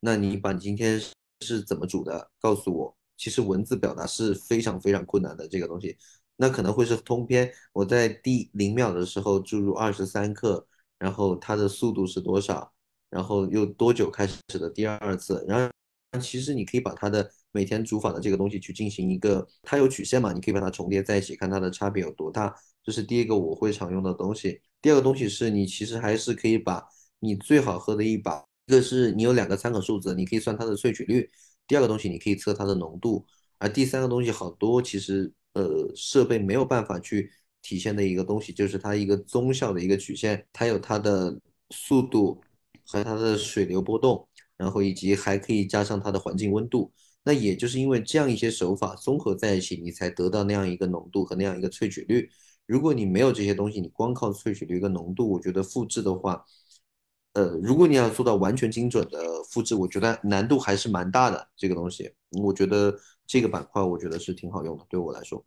[0.00, 0.98] 那你把今天
[1.42, 2.96] 是怎么煮的告诉我。
[3.16, 5.96] 其实文字表达是非常非常困难的这个东西，
[6.36, 7.52] 那可能会是通篇。
[7.72, 10.66] 我在第零秒的时候注入二十三克，
[10.98, 12.72] 然后它的速度是多少？
[13.08, 15.44] 然后又多久开始的第二次？
[15.48, 20.32] 然后其实你可以把它的每天煮法的这个东西去进行一个，它有曲线嘛？
[20.32, 22.54] 你可以把它重叠在一起，看它的差别有多大。
[22.82, 24.60] 这是第一个我会常用的东西。
[24.82, 26.84] 第二个东西是你其实还是可以把
[27.20, 31.22] 你最好喝的一把，一个是你有两个参考数字，你可以算它的萃取率；
[31.66, 33.24] 第二个东西你可以测它的浓度。
[33.58, 37.30] 而第三个东西好多其实呃设备没有办法去
[37.62, 41.40] 体现的一个东西，就是它一个综效的一个曲线，它有它的
[41.70, 42.40] 速度。
[42.88, 46.92] 和它的水流波动，然后以及还可以加上它的环境温度，
[47.24, 52.30] 那也就是因为这样一些手法综合在一起，你才得到那样一个浓度和那样一个萃取率。
[52.64, 56.44] 如果你没有这些东西，你光靠萃取的一个浓度，我觉得复制的话，
[57.36, 61.46] 呃，如果你要做到完全精准的复制，我觉得难度还是蛮大的。
[61.54, 62.10] 这个东西，
[62.42, 65.44] 我觉得这个板块，我觉得是挺好用的，对我来说。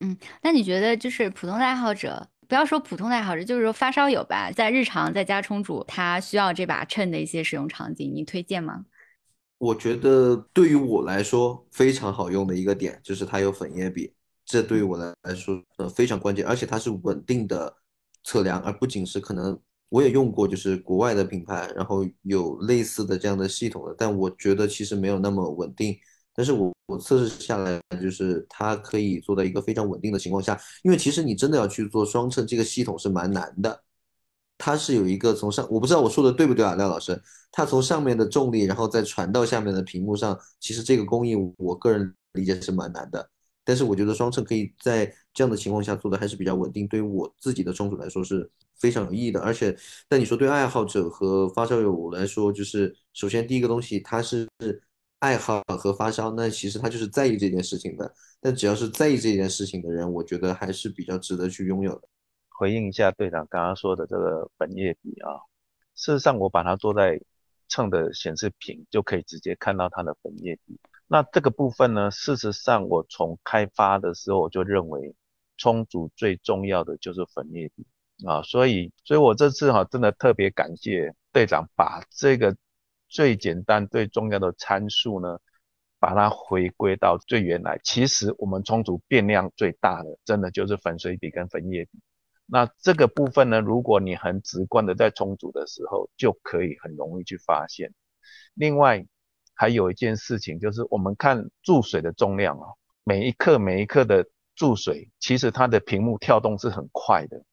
[0.00, 8.86] 嗯，那你觉得就是普通的爱好者，不要说普通的爱好者，就是说发烧友吧，在日常在家冲煮，他需要这把秤的一些使用场景，你推荐吗？
[9.58, 14.14] 我觉得对于我来说非常好用的一个点就是它有粉液比，
[14.46, 17.76] 这对于我来说呃非常关键，而且它是稳定的
[18.24, 19.60] 测量，而不仅是可能
[19.90, 25.94] 我也用过就是国外的品牌，然后有类似的这样的系统的，但我觉得其实没有那么稳定。
[26.32, 33.82] 但是我我测试下来就是它可以做到一个非常稳定的情况下，因为其实你真的要去做双称，这个系统是蛮难的。
[34.56, 37.20] 它是有一个从上，我不知道我说的对不对啊，廖老师。
[37.50, 43.28] 它从上面的重力，然后再传到下面的屏幕上，其实这个工艺我个人理解是蛮难的。
[43.64, 49.40] 但是我觉得双称可以在这样的情况下做的还是比较稳定，对于我自己的冲煮来说是非常有意义的。
[49.40, 49.76] 而且，
[50.08, 54.48] 但你说对爱好者和发烧友来说，就是首先第一个东西，它是
[55.20, 58.12] 爱好和发烧，那其实他就是在意这件事情的。
[58.40, 62.08] 但只要是在意这件事情的人，我觉得还是比较值得去拥有的。
[62.48, 65.36] 回应一下队长刚刚说的这个本页比啊，
[65.94, 67.20] 事实上我把它做在
[67.68, 70.78] 秤的显示屏，就可以直接看到它的本页比。
[71.12, 75.16] 那这个部分呢，事实上我从开发的时候我就认为，
[75.56, 77.84] 充足最重要的就是粉页比
[78.24, 82.56] 啊，所以所以我这次哈真的特别感谢队长把这个
[83.08, 85.40] 最简单最重要的参数呢，
[85.98, 87.80] 把它回归到最原来。
[87.82, 91.98] 其实我们充足变量最大的，真的就是粉水比跟粉液比。
[92.46, 97.92] 那这个部分呢，如果你很直观的在冲煮的时候，就可以很容易去发现。
[98.54, 99.04] 另外，
[99.60, 107.44] 还有一件事情就是，我们看注水的重量哦，每一克每一克的注水，其实它的屏幕跳动是很快的。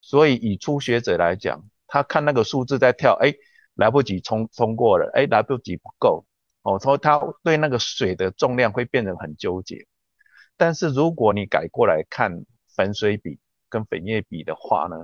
[0.00, 3.34] 所以以初学者来讲，他看那个数字在跳，哎，
[3.74, 6.24] 来不及冲冲过了，哎，来不及不够，
[6.62, 9.86] 哦，所以他对那个水的重量会变得很纠结。
[10.56, 14.96] 但是如果你改过来看粉水比，跟粉液比的话呢，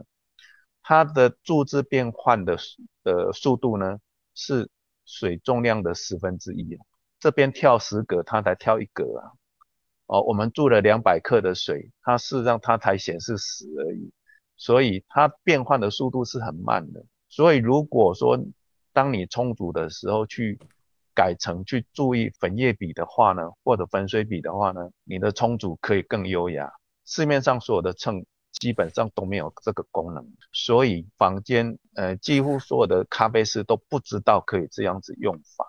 [0.82, 2.56] 它的注字变换的
[3.04, 3.98] 的速度呢
[4.34, 4.70] 是
[5.08, 6.78] 水重量的十分之一，
[7.18, 9.32] 这边跳十格，它才跳一格啊。
[10.06, 14.12] 哦，我们注了两百克的水，它是让它才显示十而已，
[14.56, 17.02] 所以它变换的速度是很慢的。
[17.30, 18.38] 所以如果说
[18.92, 20.58] 当你充足的时候去
[21.14, 26.70] 改成去注意粉液比的话呢，或者粉水比的话呢，你的充足可以更优雅。
[27.06, 28.26] 市面上所有的秤。
[28.58, 35.64] 基本上都没有这个功能，所以房间呃几乎所有的咖啡师都不知道可以这样子用法。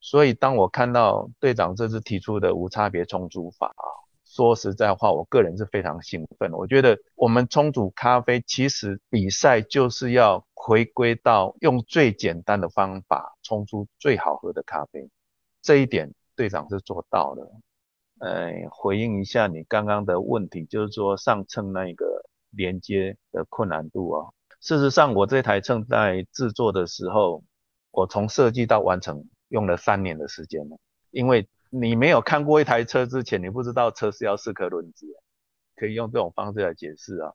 [0.00, 3.86] 所以当我看到队长这次提出的无差别冲煮法啊，
[4.24, 6.52] 说实在话，我个人是非常兴奋。
[6.52, 15.08] 我觉得我们冲煮咖啡其实比赛就是要回归到用最简单的方法冲出最好喝的咖啡，
[15.60, 17.60] 这一点队长是做到了。
[18.18, 22.06] 呃，回应一下你刚刚的问题，就是说上秤那一个
[22.52, 24.30] 连接的困难度啊。
[24.60, 27.42] 事实上，我这台秤在制作的时候，
[27.90, 30.78] 我从设计到完成用了三年的时间了。
[31.10, 35.06] 因为你没有看过一台车之前，你不知道车是要四颗轮子，
[35.74, 37.32] 可以用这种方式来解释啊。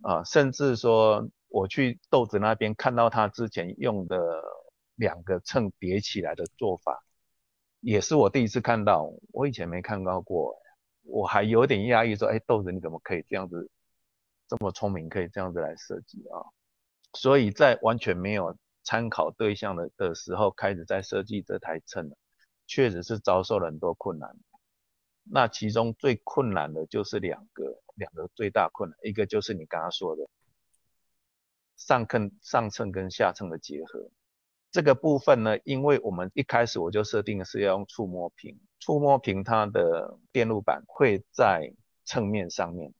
[0.00, 4.18] 啊，甚至说我去豆子那边看到他之前用的
[4.94, 7.04] 两个秤叠起来的做法。
[7.80, 10.56] 也是我第一次看到，我以前没看到过，
[11.04, 13.70] 我还有点压抑，说，哎，豆子你怎么可以这样子，
[14.48, 16.40] 这么聪明，可以这样子来设计啊？
[17.12, 22.10] 所以在完全没有参考对象的的时候，开始在设计这台秤，
[22.66, 24.36] 确实是遭受了很多困难。
[25.30, 30.26] 那其中最困难的就是两个，两个最大困难，一个就是你刚刚说的，
[31.76, 34.10] 上秤上秤跟下秤的结合。
[34.70, 41.72] 这个部分呢，因为我们一开始我就设定是要用触摸屏，触摸屏它的电路板会在
[42.04, 42.92] 秤面上面，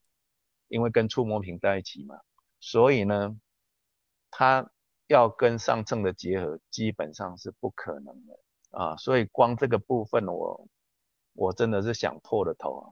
[0.69, 2.21] 因为跟触摸屏在一起嘛，
[2.61, 3.37] 所以呢，
[4.31, 4.71] 它
[5.07, 8.39] 要跟上秤的结合基本上是不可能的
[8.71, 10.69] 啊，所以光这个部分我
[11.33, 12.91] 我真的是想破了头啊，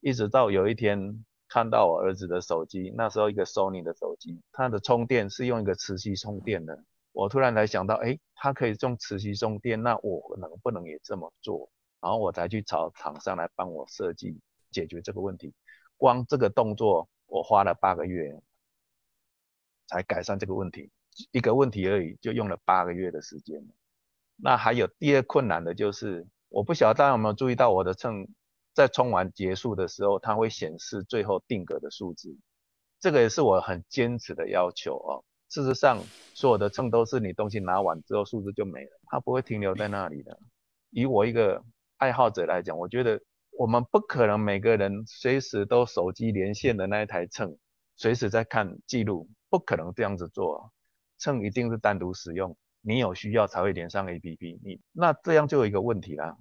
[0.00, 6.82] 一直到有一天看到我儿子的手机，那时候一个 Sony 的手机，它的充电是用一个磁吸充电的。
[7.12, 11.70] 我突然才想到，哎，它可以用磁吸充电，那我能不能也这么做？
[12.00, 14.40] 然后我才去找厂商来帮我设计
[14.70, 15.54] 解决这个问题。
[15.98, 18.38] 光这个动作，我花了八个月
[19.86, 20.90] 才改善这个问题，
[21.30, 23.66] 一个问题而已，就用了八个月的时间。
[24.36, 28.28] 那还有第二困难的就是，我不晓得大家有没有注意到我的秤
[28.74, 32.36] 在冲完结束的时候，它会显示最后定格的数字。
[33.00, 35.24] 这个也是我很坚持的要求哦。
[35.48, 36.02] 事实上，
[36.34, 40.38] 所有的秤都是你东西拿完之后，数字就没了，它不会停留在那里的。
[40.90, 41.64] 以我一个
[41.96, 43.22] 爱好者来讲，我觉得
[43.58, 47.56] 我们不可能每个人随时都手机连线的那一台秤，
[47.96, 50.72] 随时在看记录，不可能这样子做。
[51.18, 54.58] 秤一定是单独使用，你有需要才会连上 APP。
[54.64, 56.36] 你那这样就有一个问题啦。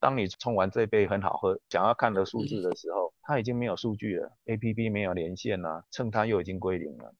[0.00, 7.14] 当你冲完这杯很好喝，想要看的数字的时候，它已经没有数据了，APP 没有连线了，秤它又已经归零了。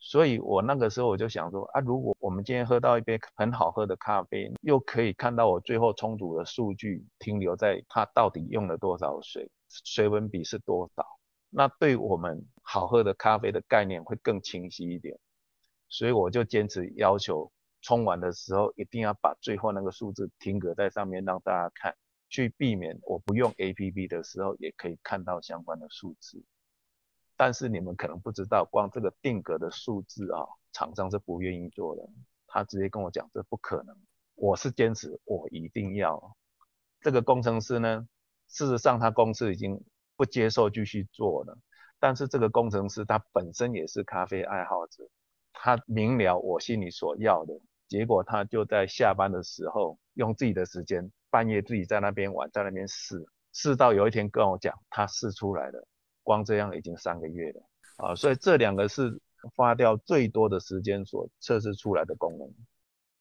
[0.00, 9.50] 所以我那个时候我就想说啊，如果我们今天喝到一杯很好喝的咖啡，又可以看到我最后冲煮的数据停留在它到底用了多少水，
[9.84, 11.06] 水温比是多少，
[11.50, 15.18] 那对我们好喝的咖啡的概念会更清晰一点。
[15.88, 17.52] 所以我就坚持要求
[17.82, 21.94] 冲完的时候一定要把最后那个数字停格在上面让大家看。
[22.32, 26.40] 去避免我不用 A P P 的时候也可以看到相关的数字，
[27.40, 32.06] 但是你们可能不知道，光这个定格的数字啊，厂商是不愿意做的，
[32.46, 33.96] 他直接跟我讲这不可能。
[34.34, 36.36] 我是坚持我一定要。
[37.00, 38.06] 这个工程师呢，
[38.46, 39.82] 事实上他公司已经
[40.18, 41.56] 不接受继续做了，
[41.98, 45.08] 但是这个工程师他本身也是咖啡爱好者，
[45.54, 47.58] 他明了我心里所要的，
[47.88, 51.10] 结果他就在下班的时候用自己的时间。
[51.30, 55.86] 半夜自己在那边玩，在那边试，试到有一天跟我讲，他试出来了，
[56.30, 57.60] 光这样已经三个月了
[57.96, 58.14] 啊！
[58.14, 59.20] 所以这两个是
[59.56, 62.48] 花掉最多的时间所测试出来的功能。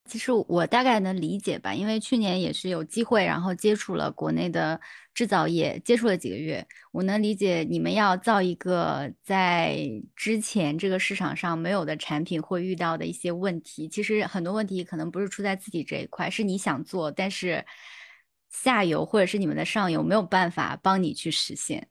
[0.05, 4.79] 其实我大概能理解吧，因为去年也是有机会，然后接触了国内的
[5.11, 9.75] 制造业，接触了几个月，我能理解你们要造一个在
[10.15, 13.89] 之前这个市场上没有的产品会遇到的一些问题。
[13.89, 17.65] 其实很多问题可能不是出在自己这一块，是你想做，但是。
[18.51, 21.87] 下游或者是你们的上游没有办法帮你去实现，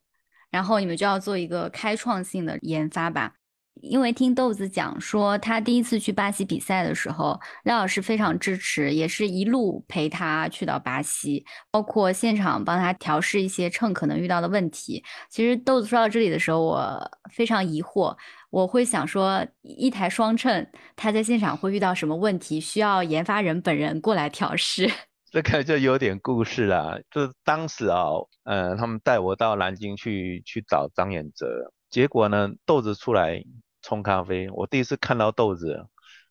[0.51, 3.33] 然后你们就要做一个开创性的研发吧。
[3.81, 15.01] 因为听豆子讲说，他第一次去巴西比赛的时候，廖老师非常支持，也是一路陪他去到巴西，包括现场帮他调试一些秤可能遇到的问题。
[15.29, 18.13] 其实豆子说到这里的时候，我非常疑惑，
[18.49, 20.67] 我会想说，一台双秤，
[20.97, 24.91] 他在现场会遇到什么问题，需要研发人本人过来调试？
[25.31, 28.03] 这个就有点故事啦，就是当时啊，
[28.43, 33.43] 呃，他们带我到南京去去找张远哲，结果呢，豆子出来
[33.83, 35.85] 冲咖啡，我第一次看到豆子，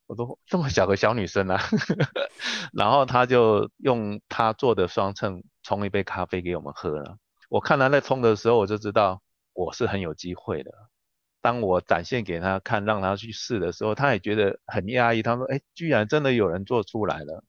[0.09, 1.61] 我都这么小个小女生啊，
[2.75, 7.19] 然后他就用他做的双秤冲一杯咖啡给我们喝了。
[7.49, 9.23] 我看他在冲的时候，我就知道
[9.53, 10.73] 我是很有机会的。
[11.41, 15.23] 当我展现给他看，让他去试的时候，他也觉得很压抑。
[15.23, 17.45] 他说：“哎，居然真的有人做出来了。”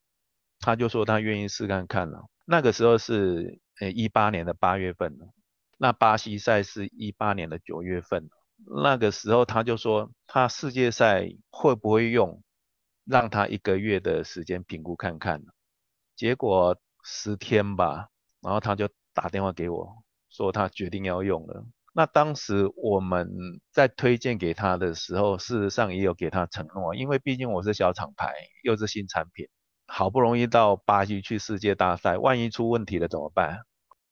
[0.60, 2.26] 他就说他愿意试看看了。
[2.46, 5.18] 那个时候是呃一八年的八月份，
[5.78, 8.30] 那巴西赛是一八年的九月份。
[8.84, 12.44] 那个时候他就说他世界赛会不会用，
[13.06, 15.42] 让他一个月的时间评估看看。
[16.16, 18.10] 结果十天吧，
[18.42, 21.66] 然后他就打电话给我说他决定要用了。
[21.94, 23.30] 那当时我们
[23.72, 28.34] 在推荐给他的时候，事实上也有给他承诺，因为毕竟我是小厂牌，
[28.64, 29.48] 又是新产品。
[29.90, 33.62] 好不容易到巴西去世界大赛，万一出问题了怎么办？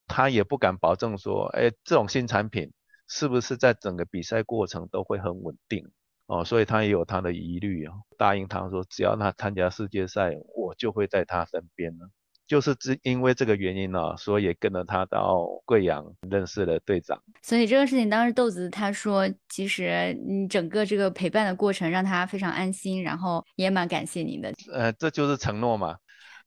[0.07, 2.73] 他也不敢保证说，哎，这种新产品
[3.07, 5.91] 是不是在整个比赛过程都会很稳定
[6.25, 6.43] 哦？
[6.43, 7.93] 所以他也有他的疑虑哦。
[8.17, 12.05] 答应他说，只要他参加世界赛，我就会在他身边呢。
[12.47, 17.21] 就是只因为这个原因呢，所以也跟着他到贵阳认识了队长。
[17.43, 24.53] 所以这个事情当时豆子他说，其实你，整个这个陪伴的过程让他非常安心，然后也蛮感谢你的。
[24.71, 25.97] 呃，这就是承诺嘛。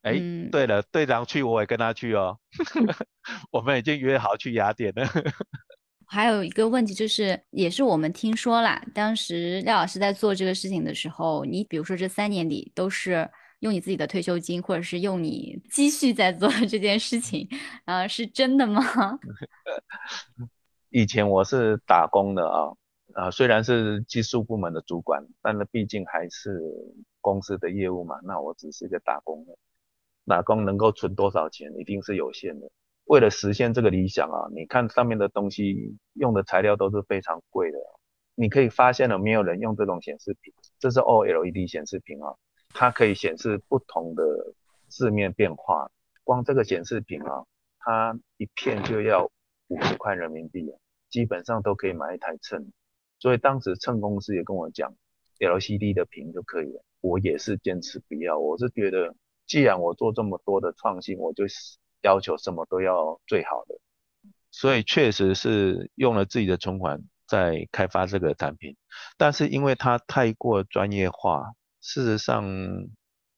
[0.01, 0.19] 哎，
[0.51, 2.35] 对了，队长去我也跟他去哦。
[3.51, 5.07] 我们已经约好去雅典了。
[6.07, 13.29] 还有一个问题就是，也是我们听说啦，当时廖老师在做这个事情的时候，你比如说这三年里都是。
[13.61, 17.47] 用你自己的退休金，或者是用你积蓄在做 这件事情，
[17.85, 18.83] 啊，是真的吗？
[20.89, 22.73] 以前我是打工的啊，
[23.13, 26.59] 啊，虽然是技术部门的主管，但是毕竟还是
[27.21, 29.55] 公司的业务嘛，那我只是一个打工的，
[30.25, 32.69] 打工能够存多少钱，一定是有限的。
[33.05, 37.77] 为了实现这个理想啊，你看上面的东西用的材料都是非常贵的，
[38.33, 42.33] 你可以发现了，没有人用这种显示屏，这是 OLED 显示屏啊。
[42.73, 44.23] 它可以显示不同的
[44.87, 45.91] 字面变化，
[46.23, 47.45] 光这个显示屏啊，
[47.79, 49.29] 它一片就要
[49.67, 50.77] 五十块人民币啊，
[51.09, 52.71] 基本上都可以买一台秤。
[53.19, 54.93] 所以当时秤公司也跟我讲
[55.39, 56.83] ，LCD 的屏就可以了。
[57.01, 59.15] 我也是坚持不要，我是觉得
[59.45, 61.45] 既然我做这么多的创新，我就
[62.01, 63.75] 要求什么都要最好的。
[64.51, 68.75] 所以确实是用了自己的存款在开发这个产品，
[69.17, 72.45] 但是因为它太过专业化，事实上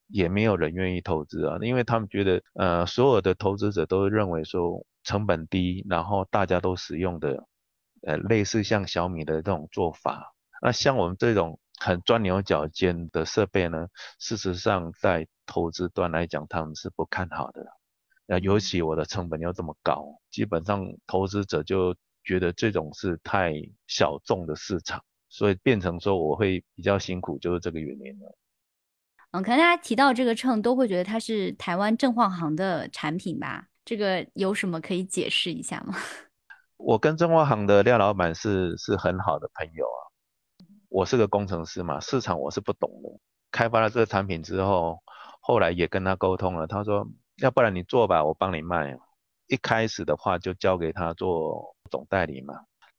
[0.07, 7.47] 也没有人愿意投资啊，因为他们觉得，呃，所有的投资者都认为说成本低，然后大家都使用的，
[8.01, 13.87] 呃，类似像小米的这种做法，那像我们这种很钻牛角尖的设备呢，
[14.19, 17.65] 事实上在投资端来讲，他们是不看好的。
[18.25, 23.53] 那尤其我的成本又这么高，基本上投资者就觉得这种是太
[23.87, 25.03] 小众的市场，
[25.33, 28.37] 所以变成说我会比较辛苦，就是这个原因了。
[29.31, 33.67] 嗯，可能大家提到这个秤，都会觉得它是台湾正晃行的产品吧？
[33.83, 35.95] 这个有什么可以解释一下吗？
[36.77, 39.99] 我跟正晃行的廖老板是是很好的朋友啊。
[40.89, 43.09] 我是个工程师嘛，市场我是不懂的。
[43.49, 44.99] 开发了这个产品之后，
[45.41, 47.07] 后来也跟他沟通了，他说。
[47.37, 48.95] 要不然你做吧，我帮你卖。
[49.47, 52.53] 一开始的话就交给他做总代理嘛。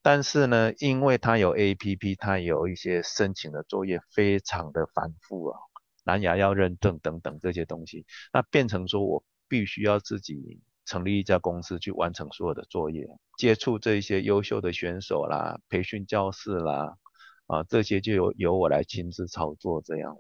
[0.05, 5.59] 但是呢，因为它有 APP，它有一些申请的作业非常的繁复啊，
[6.05, 13.09] 蓝牙要认证等等这些东西，那变成说我必须要自己成立一家公司去完成所有的作业，
[13.39, 16.99] 接触这些优秀的选手啦，培训教室啦，
[17.47, 20.19] 啊，这些就由由我来亲自操作这样。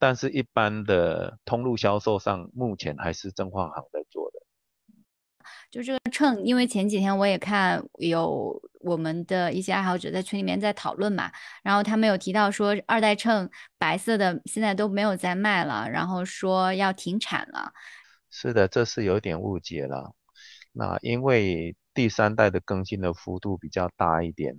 [0.00, 4.40] 但是，一般的通路销售上，目前还是正化行在做的。
[5.70, 11.30] 就这个秤，因为前几天我也看有我们的一些爱好者在群里面在讨论嘛，
[11.62, 13.48] 然后他们有提到说，二代秤
[13.78, 17.72] 白色的现在都没有在卖了，然后说要停产了。
[18.30, 20.14] 是的，这是有点误解了。
[20.72, 24.56] 那因为第三代的更新的幅度比较大一点，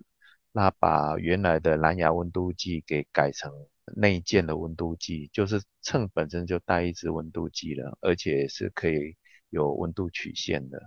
[0.51, 3.51] 那把原来的蓝牙温度计给改成。
[3.97, 9.17] 内建的温度计就是秤本身就带一支温度计了，而且是可以
[9.49, 10.81] 有温度曲线的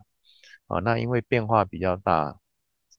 [0.67, 0.79] 啊。
[0.79, 2.41] 那因为变化比较大，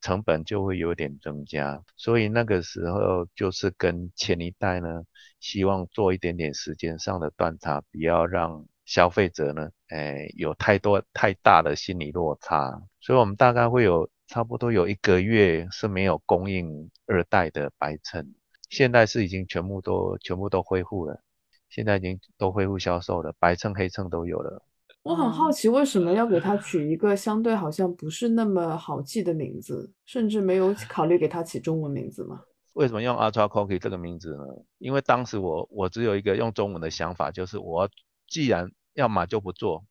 [0.01, 5.03] 成本就会有点增加，所以那个时候就是跟前一代呢，
[5.39, 12.81] 希望做一点点时间上的断差，不要让消费者呢，哎，有太多太大的心理落差。
[13.01, 18.33] 所以我们大概会有差不多有一个月是没有供应二代的白秤。
[18.69, 21.21] 现在是已经全部都全部都恢复了，
[21.69, 24.61] 现在已经都恢复销售了，白秤黑秤都有了。
[25.07, 32.41] 我很好奇，为什么要给它取一个相对好像不是那么好记的名字，甚至没有考虑给它起中文名字吗？
[32.73, 34.43] 为什么用 Ultra Cookie 这个名字呢？
[34.79, 37.89] 因为当时我我只有一个用中文的想法，就是我
[38.27, 39.85] 既然要么就不做，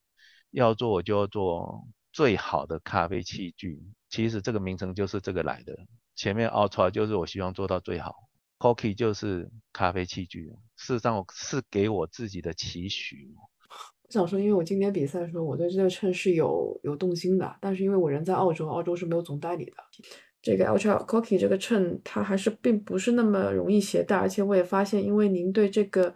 [0.51, 3.83] 要做我就要做最好的咖啡器具。
[4.11, 5.79] 其实这个名称就是这个来的，
[6.15, 8.15] 前面 Ultra 就是我希望做到最好。
[8.59, 13.35] ，Cookie 就是咖啡器具，事实上我是给我自己的期许。
[14.09, 19.73] 我想说，因为我今年比赛的时候，我对这个秤是有有动心的，但是因为我人在澳洲，澳洲是没有总代理的。
[20.43, 26.15] 这个 Ultra Coffee 这个秤，它还是并不是那么容易携带，而且我也发现，因为您对这个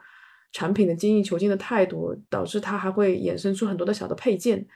[0.53, 4.67] 产品的精益求精的态度，导致它还会衍生出很多的小的配件。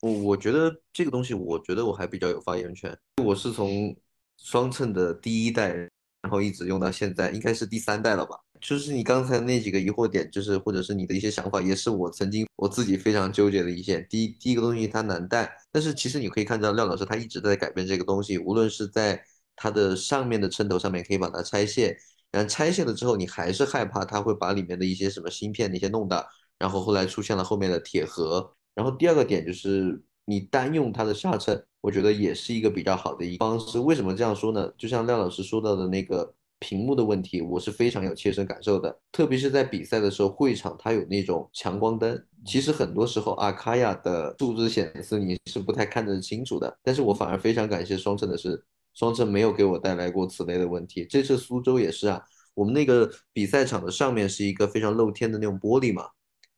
[0.00, 2.96] 我我觉得这个东西，我觉得我还比较有发言权。
[3.22, 3.94] 我是从
[4.38, 5.88] 双秤的第一代。
[6.22, 8.36] 然后一直用到现在，应该是第三代了吧？
[8.60, 14.00] 就是你刚才那几个疑惑点，就是或者是你的一些想法，也是我曾经我自己非常纠结的一些。
[14.10, 19.22] 第一，第一个东西它难带，但是其实你可以看到廖老师他一直在改变这个东西，无论是在
[19.56, 21.96] 它的上面的称头上面可以把它拆卸，
[22.30, 26.26] 然后拆卸了之后你还是害怕它会把里面的一些什么芯片那些弄到，
[26.58, 28.54] 然后后来出现了后面的铁盒。
[28.74, 31.64] 然后第二个点就是你单用它的下衬。
[31.82, 33.78] 我觉得也是一个比较好的一方式。
[33.78, 34.70] 为什么这样说呢？
[34.76, 36.30] 就像廖老师说到的那个
[36.60, 38.96] 屏幕的问题，我是非常有切身感受的。
[39.10, 46.78] 特别是在比赛的时候，会场它有那种强光灯，其实很多时候阿卡亚的数字显示你是不太看得清楚的。
[46.82, 48.62] 但是我反而非常感谢双城的是，
[48.94, 51.04] 双城没有给我带来过此类的问题。
[51.04, 52.22] 这次苏州也是啊，
[52.54, 56.10] 我们那个比赛场的上面是一个非常露天的那种玻璃嘛，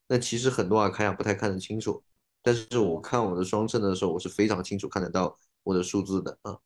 [0.08, 2.02] 那其实很多阿卡亚不太看得清楚。
[2.42, 6.58] 但是我看我的双秤的时候，我是非常清楚看得到我的数字的啊。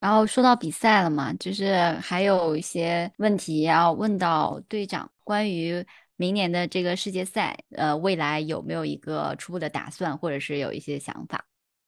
[0.00, 5.84] 然后说到比赛了嘛，就是还有一些问题要问到队长，关于
[6.16, 11.44] 明年的这个世界赛，呃，未来有没有一个初步的打算，或者是有一些想法？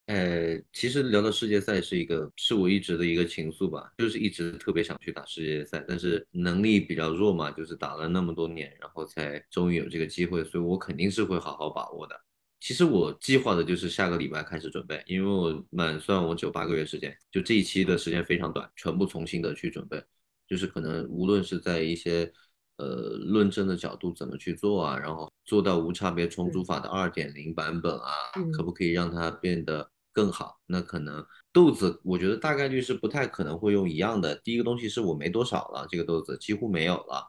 [0.07, 12.21] 呃，其实聊到世界赛是一个是我一直的一个情愫吧，就是一直特别想去打世界赛，但是能力比较弱嘛，就是打了那么多年，然后才终于有这个机会，所以我肯定是会好好把握的。
[12.61, 20.03] 其实我计划的就是下个礼拜开始准备，因为我满算我只有八个月时间，就这一期的时间非常短，全部重新的去准备，
[20.47, 22.31] 就是可能无论是在一些
[22.77, 28.11] 呃论证的角度怎么去做啊，然后做到无差别重组法的二点零版本啊，
[28.53, 30.61] 可不可以让它变得更好。
[30.67, 34.37] 那可能豆子，我觉得大概率是不太可能会用一样的。
[34.37, 37.27] 第一个东西是我没多少了，这个豆子几乎没有了，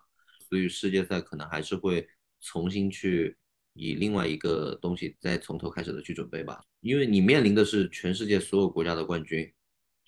[0.49, 2.05] 所以世界赛可能还是会
[2.41, 3.37] 重新去
[3.73, 6.61] 以另外一个东西再从头开始的去准备吧。
[6.81, 9.51] 因为你面临的是全世界所有国家的冠军，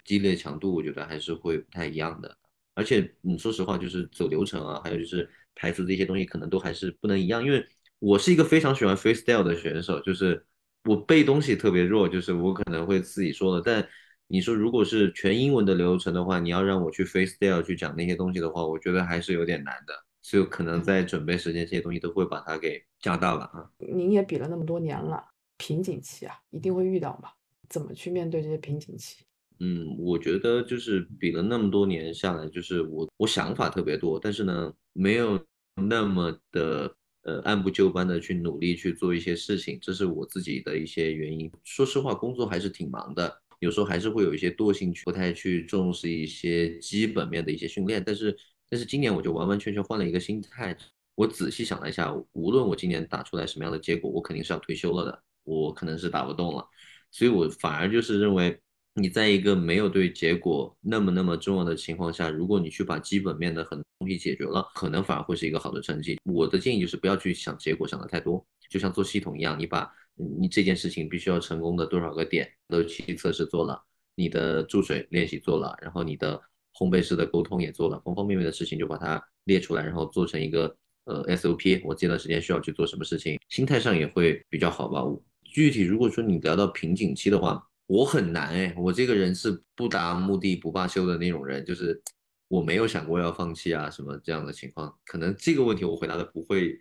[0.06, 2.38] 激烈强度我觉得还是会不太一样的。
[2.76, 7.46] 而且你说实话，就是走流程啊，还有就是台词这些东西，可能都还是不能一样。
[7.46, 7.64] 因为
[8.00, 10.44] 我是一个非常喜欢 freestyle 的选手，就是
[10.86, 13.62] 我背东西特别弱，就是我可能会自己说的。
[13.62, 13.88] 但
[14.28, 19.94] 你说如果是全英文的流程的话，你要让我去 freestyle 去讲那些东西的话，我觉得还是有点难的。
[20.24, 23.70] 所以可能在准备时间这些东西都会把它给加大了啊。
[23.78, 25.24] 您也比了那么多年了，
[25.58, 27.36] 瓶颈期啊，一定会遇到吧？
[27.70, 29.24] 怎么去面对这些瓶颈期？
[29.60, 35.40] 嗯，我觉得就是比了那么多年下来，就是我我想法特别多，但是呢，没有
[35.76, 41.52] 那么的呃按部就班的去努力去做一些事情，这是我自己的一些原因。
[41.64, 48.04] 说实话，工作还是挺忙的，有时候还是会有一些惰性，不太去重视一些基本面的一些训练。
[48.06, 48.36] 但是
[48.74, 50.76] 但是今年我就完完全全换了一个心态，
[51.14, 56.68] 我仔细想了一下，无论我今年打出来什么样的结果，我肯定是要退休了的，我可能是打不动了，
[57.12, 58.60] 所以我反而就是认为。
[58.96, 66.20] 你在一个没有对结果那么那么重要的情况下，如果你去把基本面的很多东西解决了，可能反而会是一个好的成绩。
[66.24, 73.82] 我的建议就是不要去想结果想的太多，就像做系统一样，你把你这件事情必须要成功的多少个点都去测试做了，
[74.14, 76.40] 你的注水练习做了，然后你的
[76.74, 80.76] 烘焙师的沟通也做了，方方面面的事情就把它列出来，然后做成一个
[81.06, 81.82] 呃 SOP。
[81.86, 85.02] 我这段时间需要去做什么事情，心态上也会比较好吧。
[85.44, 87.68] 具体如果说你聊到瓶颈期的话。
[87.86, 92.02] 我很难哎，我这个人是不达目的不罢休的那种人，就是
[92.48, 94.98] 我没有想过要放弃啊什么这样的情况。
[95.06, 96.80] 可能这个问题我回答的不会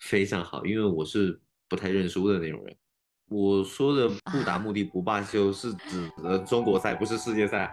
[0.00, 2.76] 非常好，因为我是不太认输的那种人。
[3.30, 7.72] 我说的不达目的不罢休是指的中国赛，不是世界赛。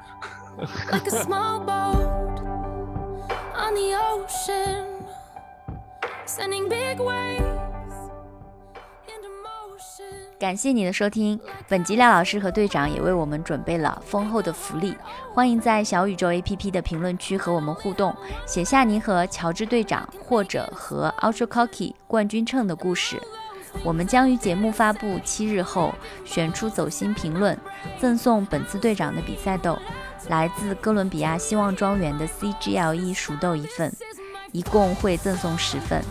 [10.39, 14.95] 感谢你的收听，本集廖老师和队长也为我们准备了丰厚的福利，
[15.33, 18.15] 欢迎在小宇宙 APP 的评论区和我们互动，
[18.45, 23.19] 写下您和乔治队长或者和 Ultra Cocky 冠军秤的故事，
[23.83, 25.93] 我们将于节目发布七日后
[26.25, 27.57] 选出走心评论，
[27.99, 29.77] 赠送本次队长的比赛豆，
[30.27, 33.93] 来自哥伦比亚希望庄园的 CGLE 熟豆一份，
[34.51, 36.03] 一共会赠送十份。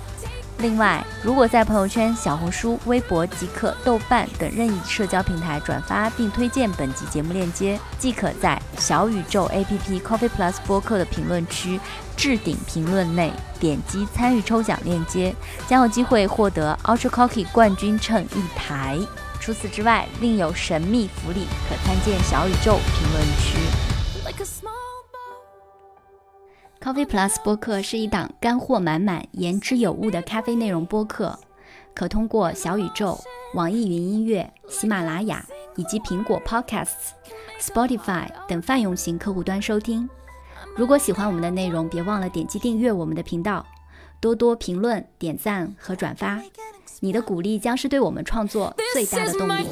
[0.59, 11.79] 另外，如果在朋友圈、小红书、微博、极客、豆瓣等任意社交平台转发并推荐本集节目链接，即可在小宇宙 APP Coffee Plus 播客的评论区
[12.17, 13.31] 置顶评论内
[13.61, 15.35] 点击参与抽奖链接，
[15.69, 18.99] 将有机会获得 Ultra Coffee 冠军秤一台。
[19.41, 23.59] 除此之外，另有神秘福利可参见小宇宙评论区。
[26.81, 31.39] Coffee Plus 播客是一档干货满满、言之有物的咖啡内容播客，
[31.95, 33.19] 可通过小宇宙、
[33.55, 35.45] 网易云音乐、喜马拉雅
[35.77, 37.11] 以及苹果 Podcasts、
[37.61, 40.09] Spotify 等泛用型客户端收听。
[40.77, 43.65] 如果喜欢我们的内容，别忘了点击订阅我们的频道，
[44.21, 46.39] 多多评论、点赞和转发，
[47.01, 49.67] 你的鼓励将是对我们创作最大的动力。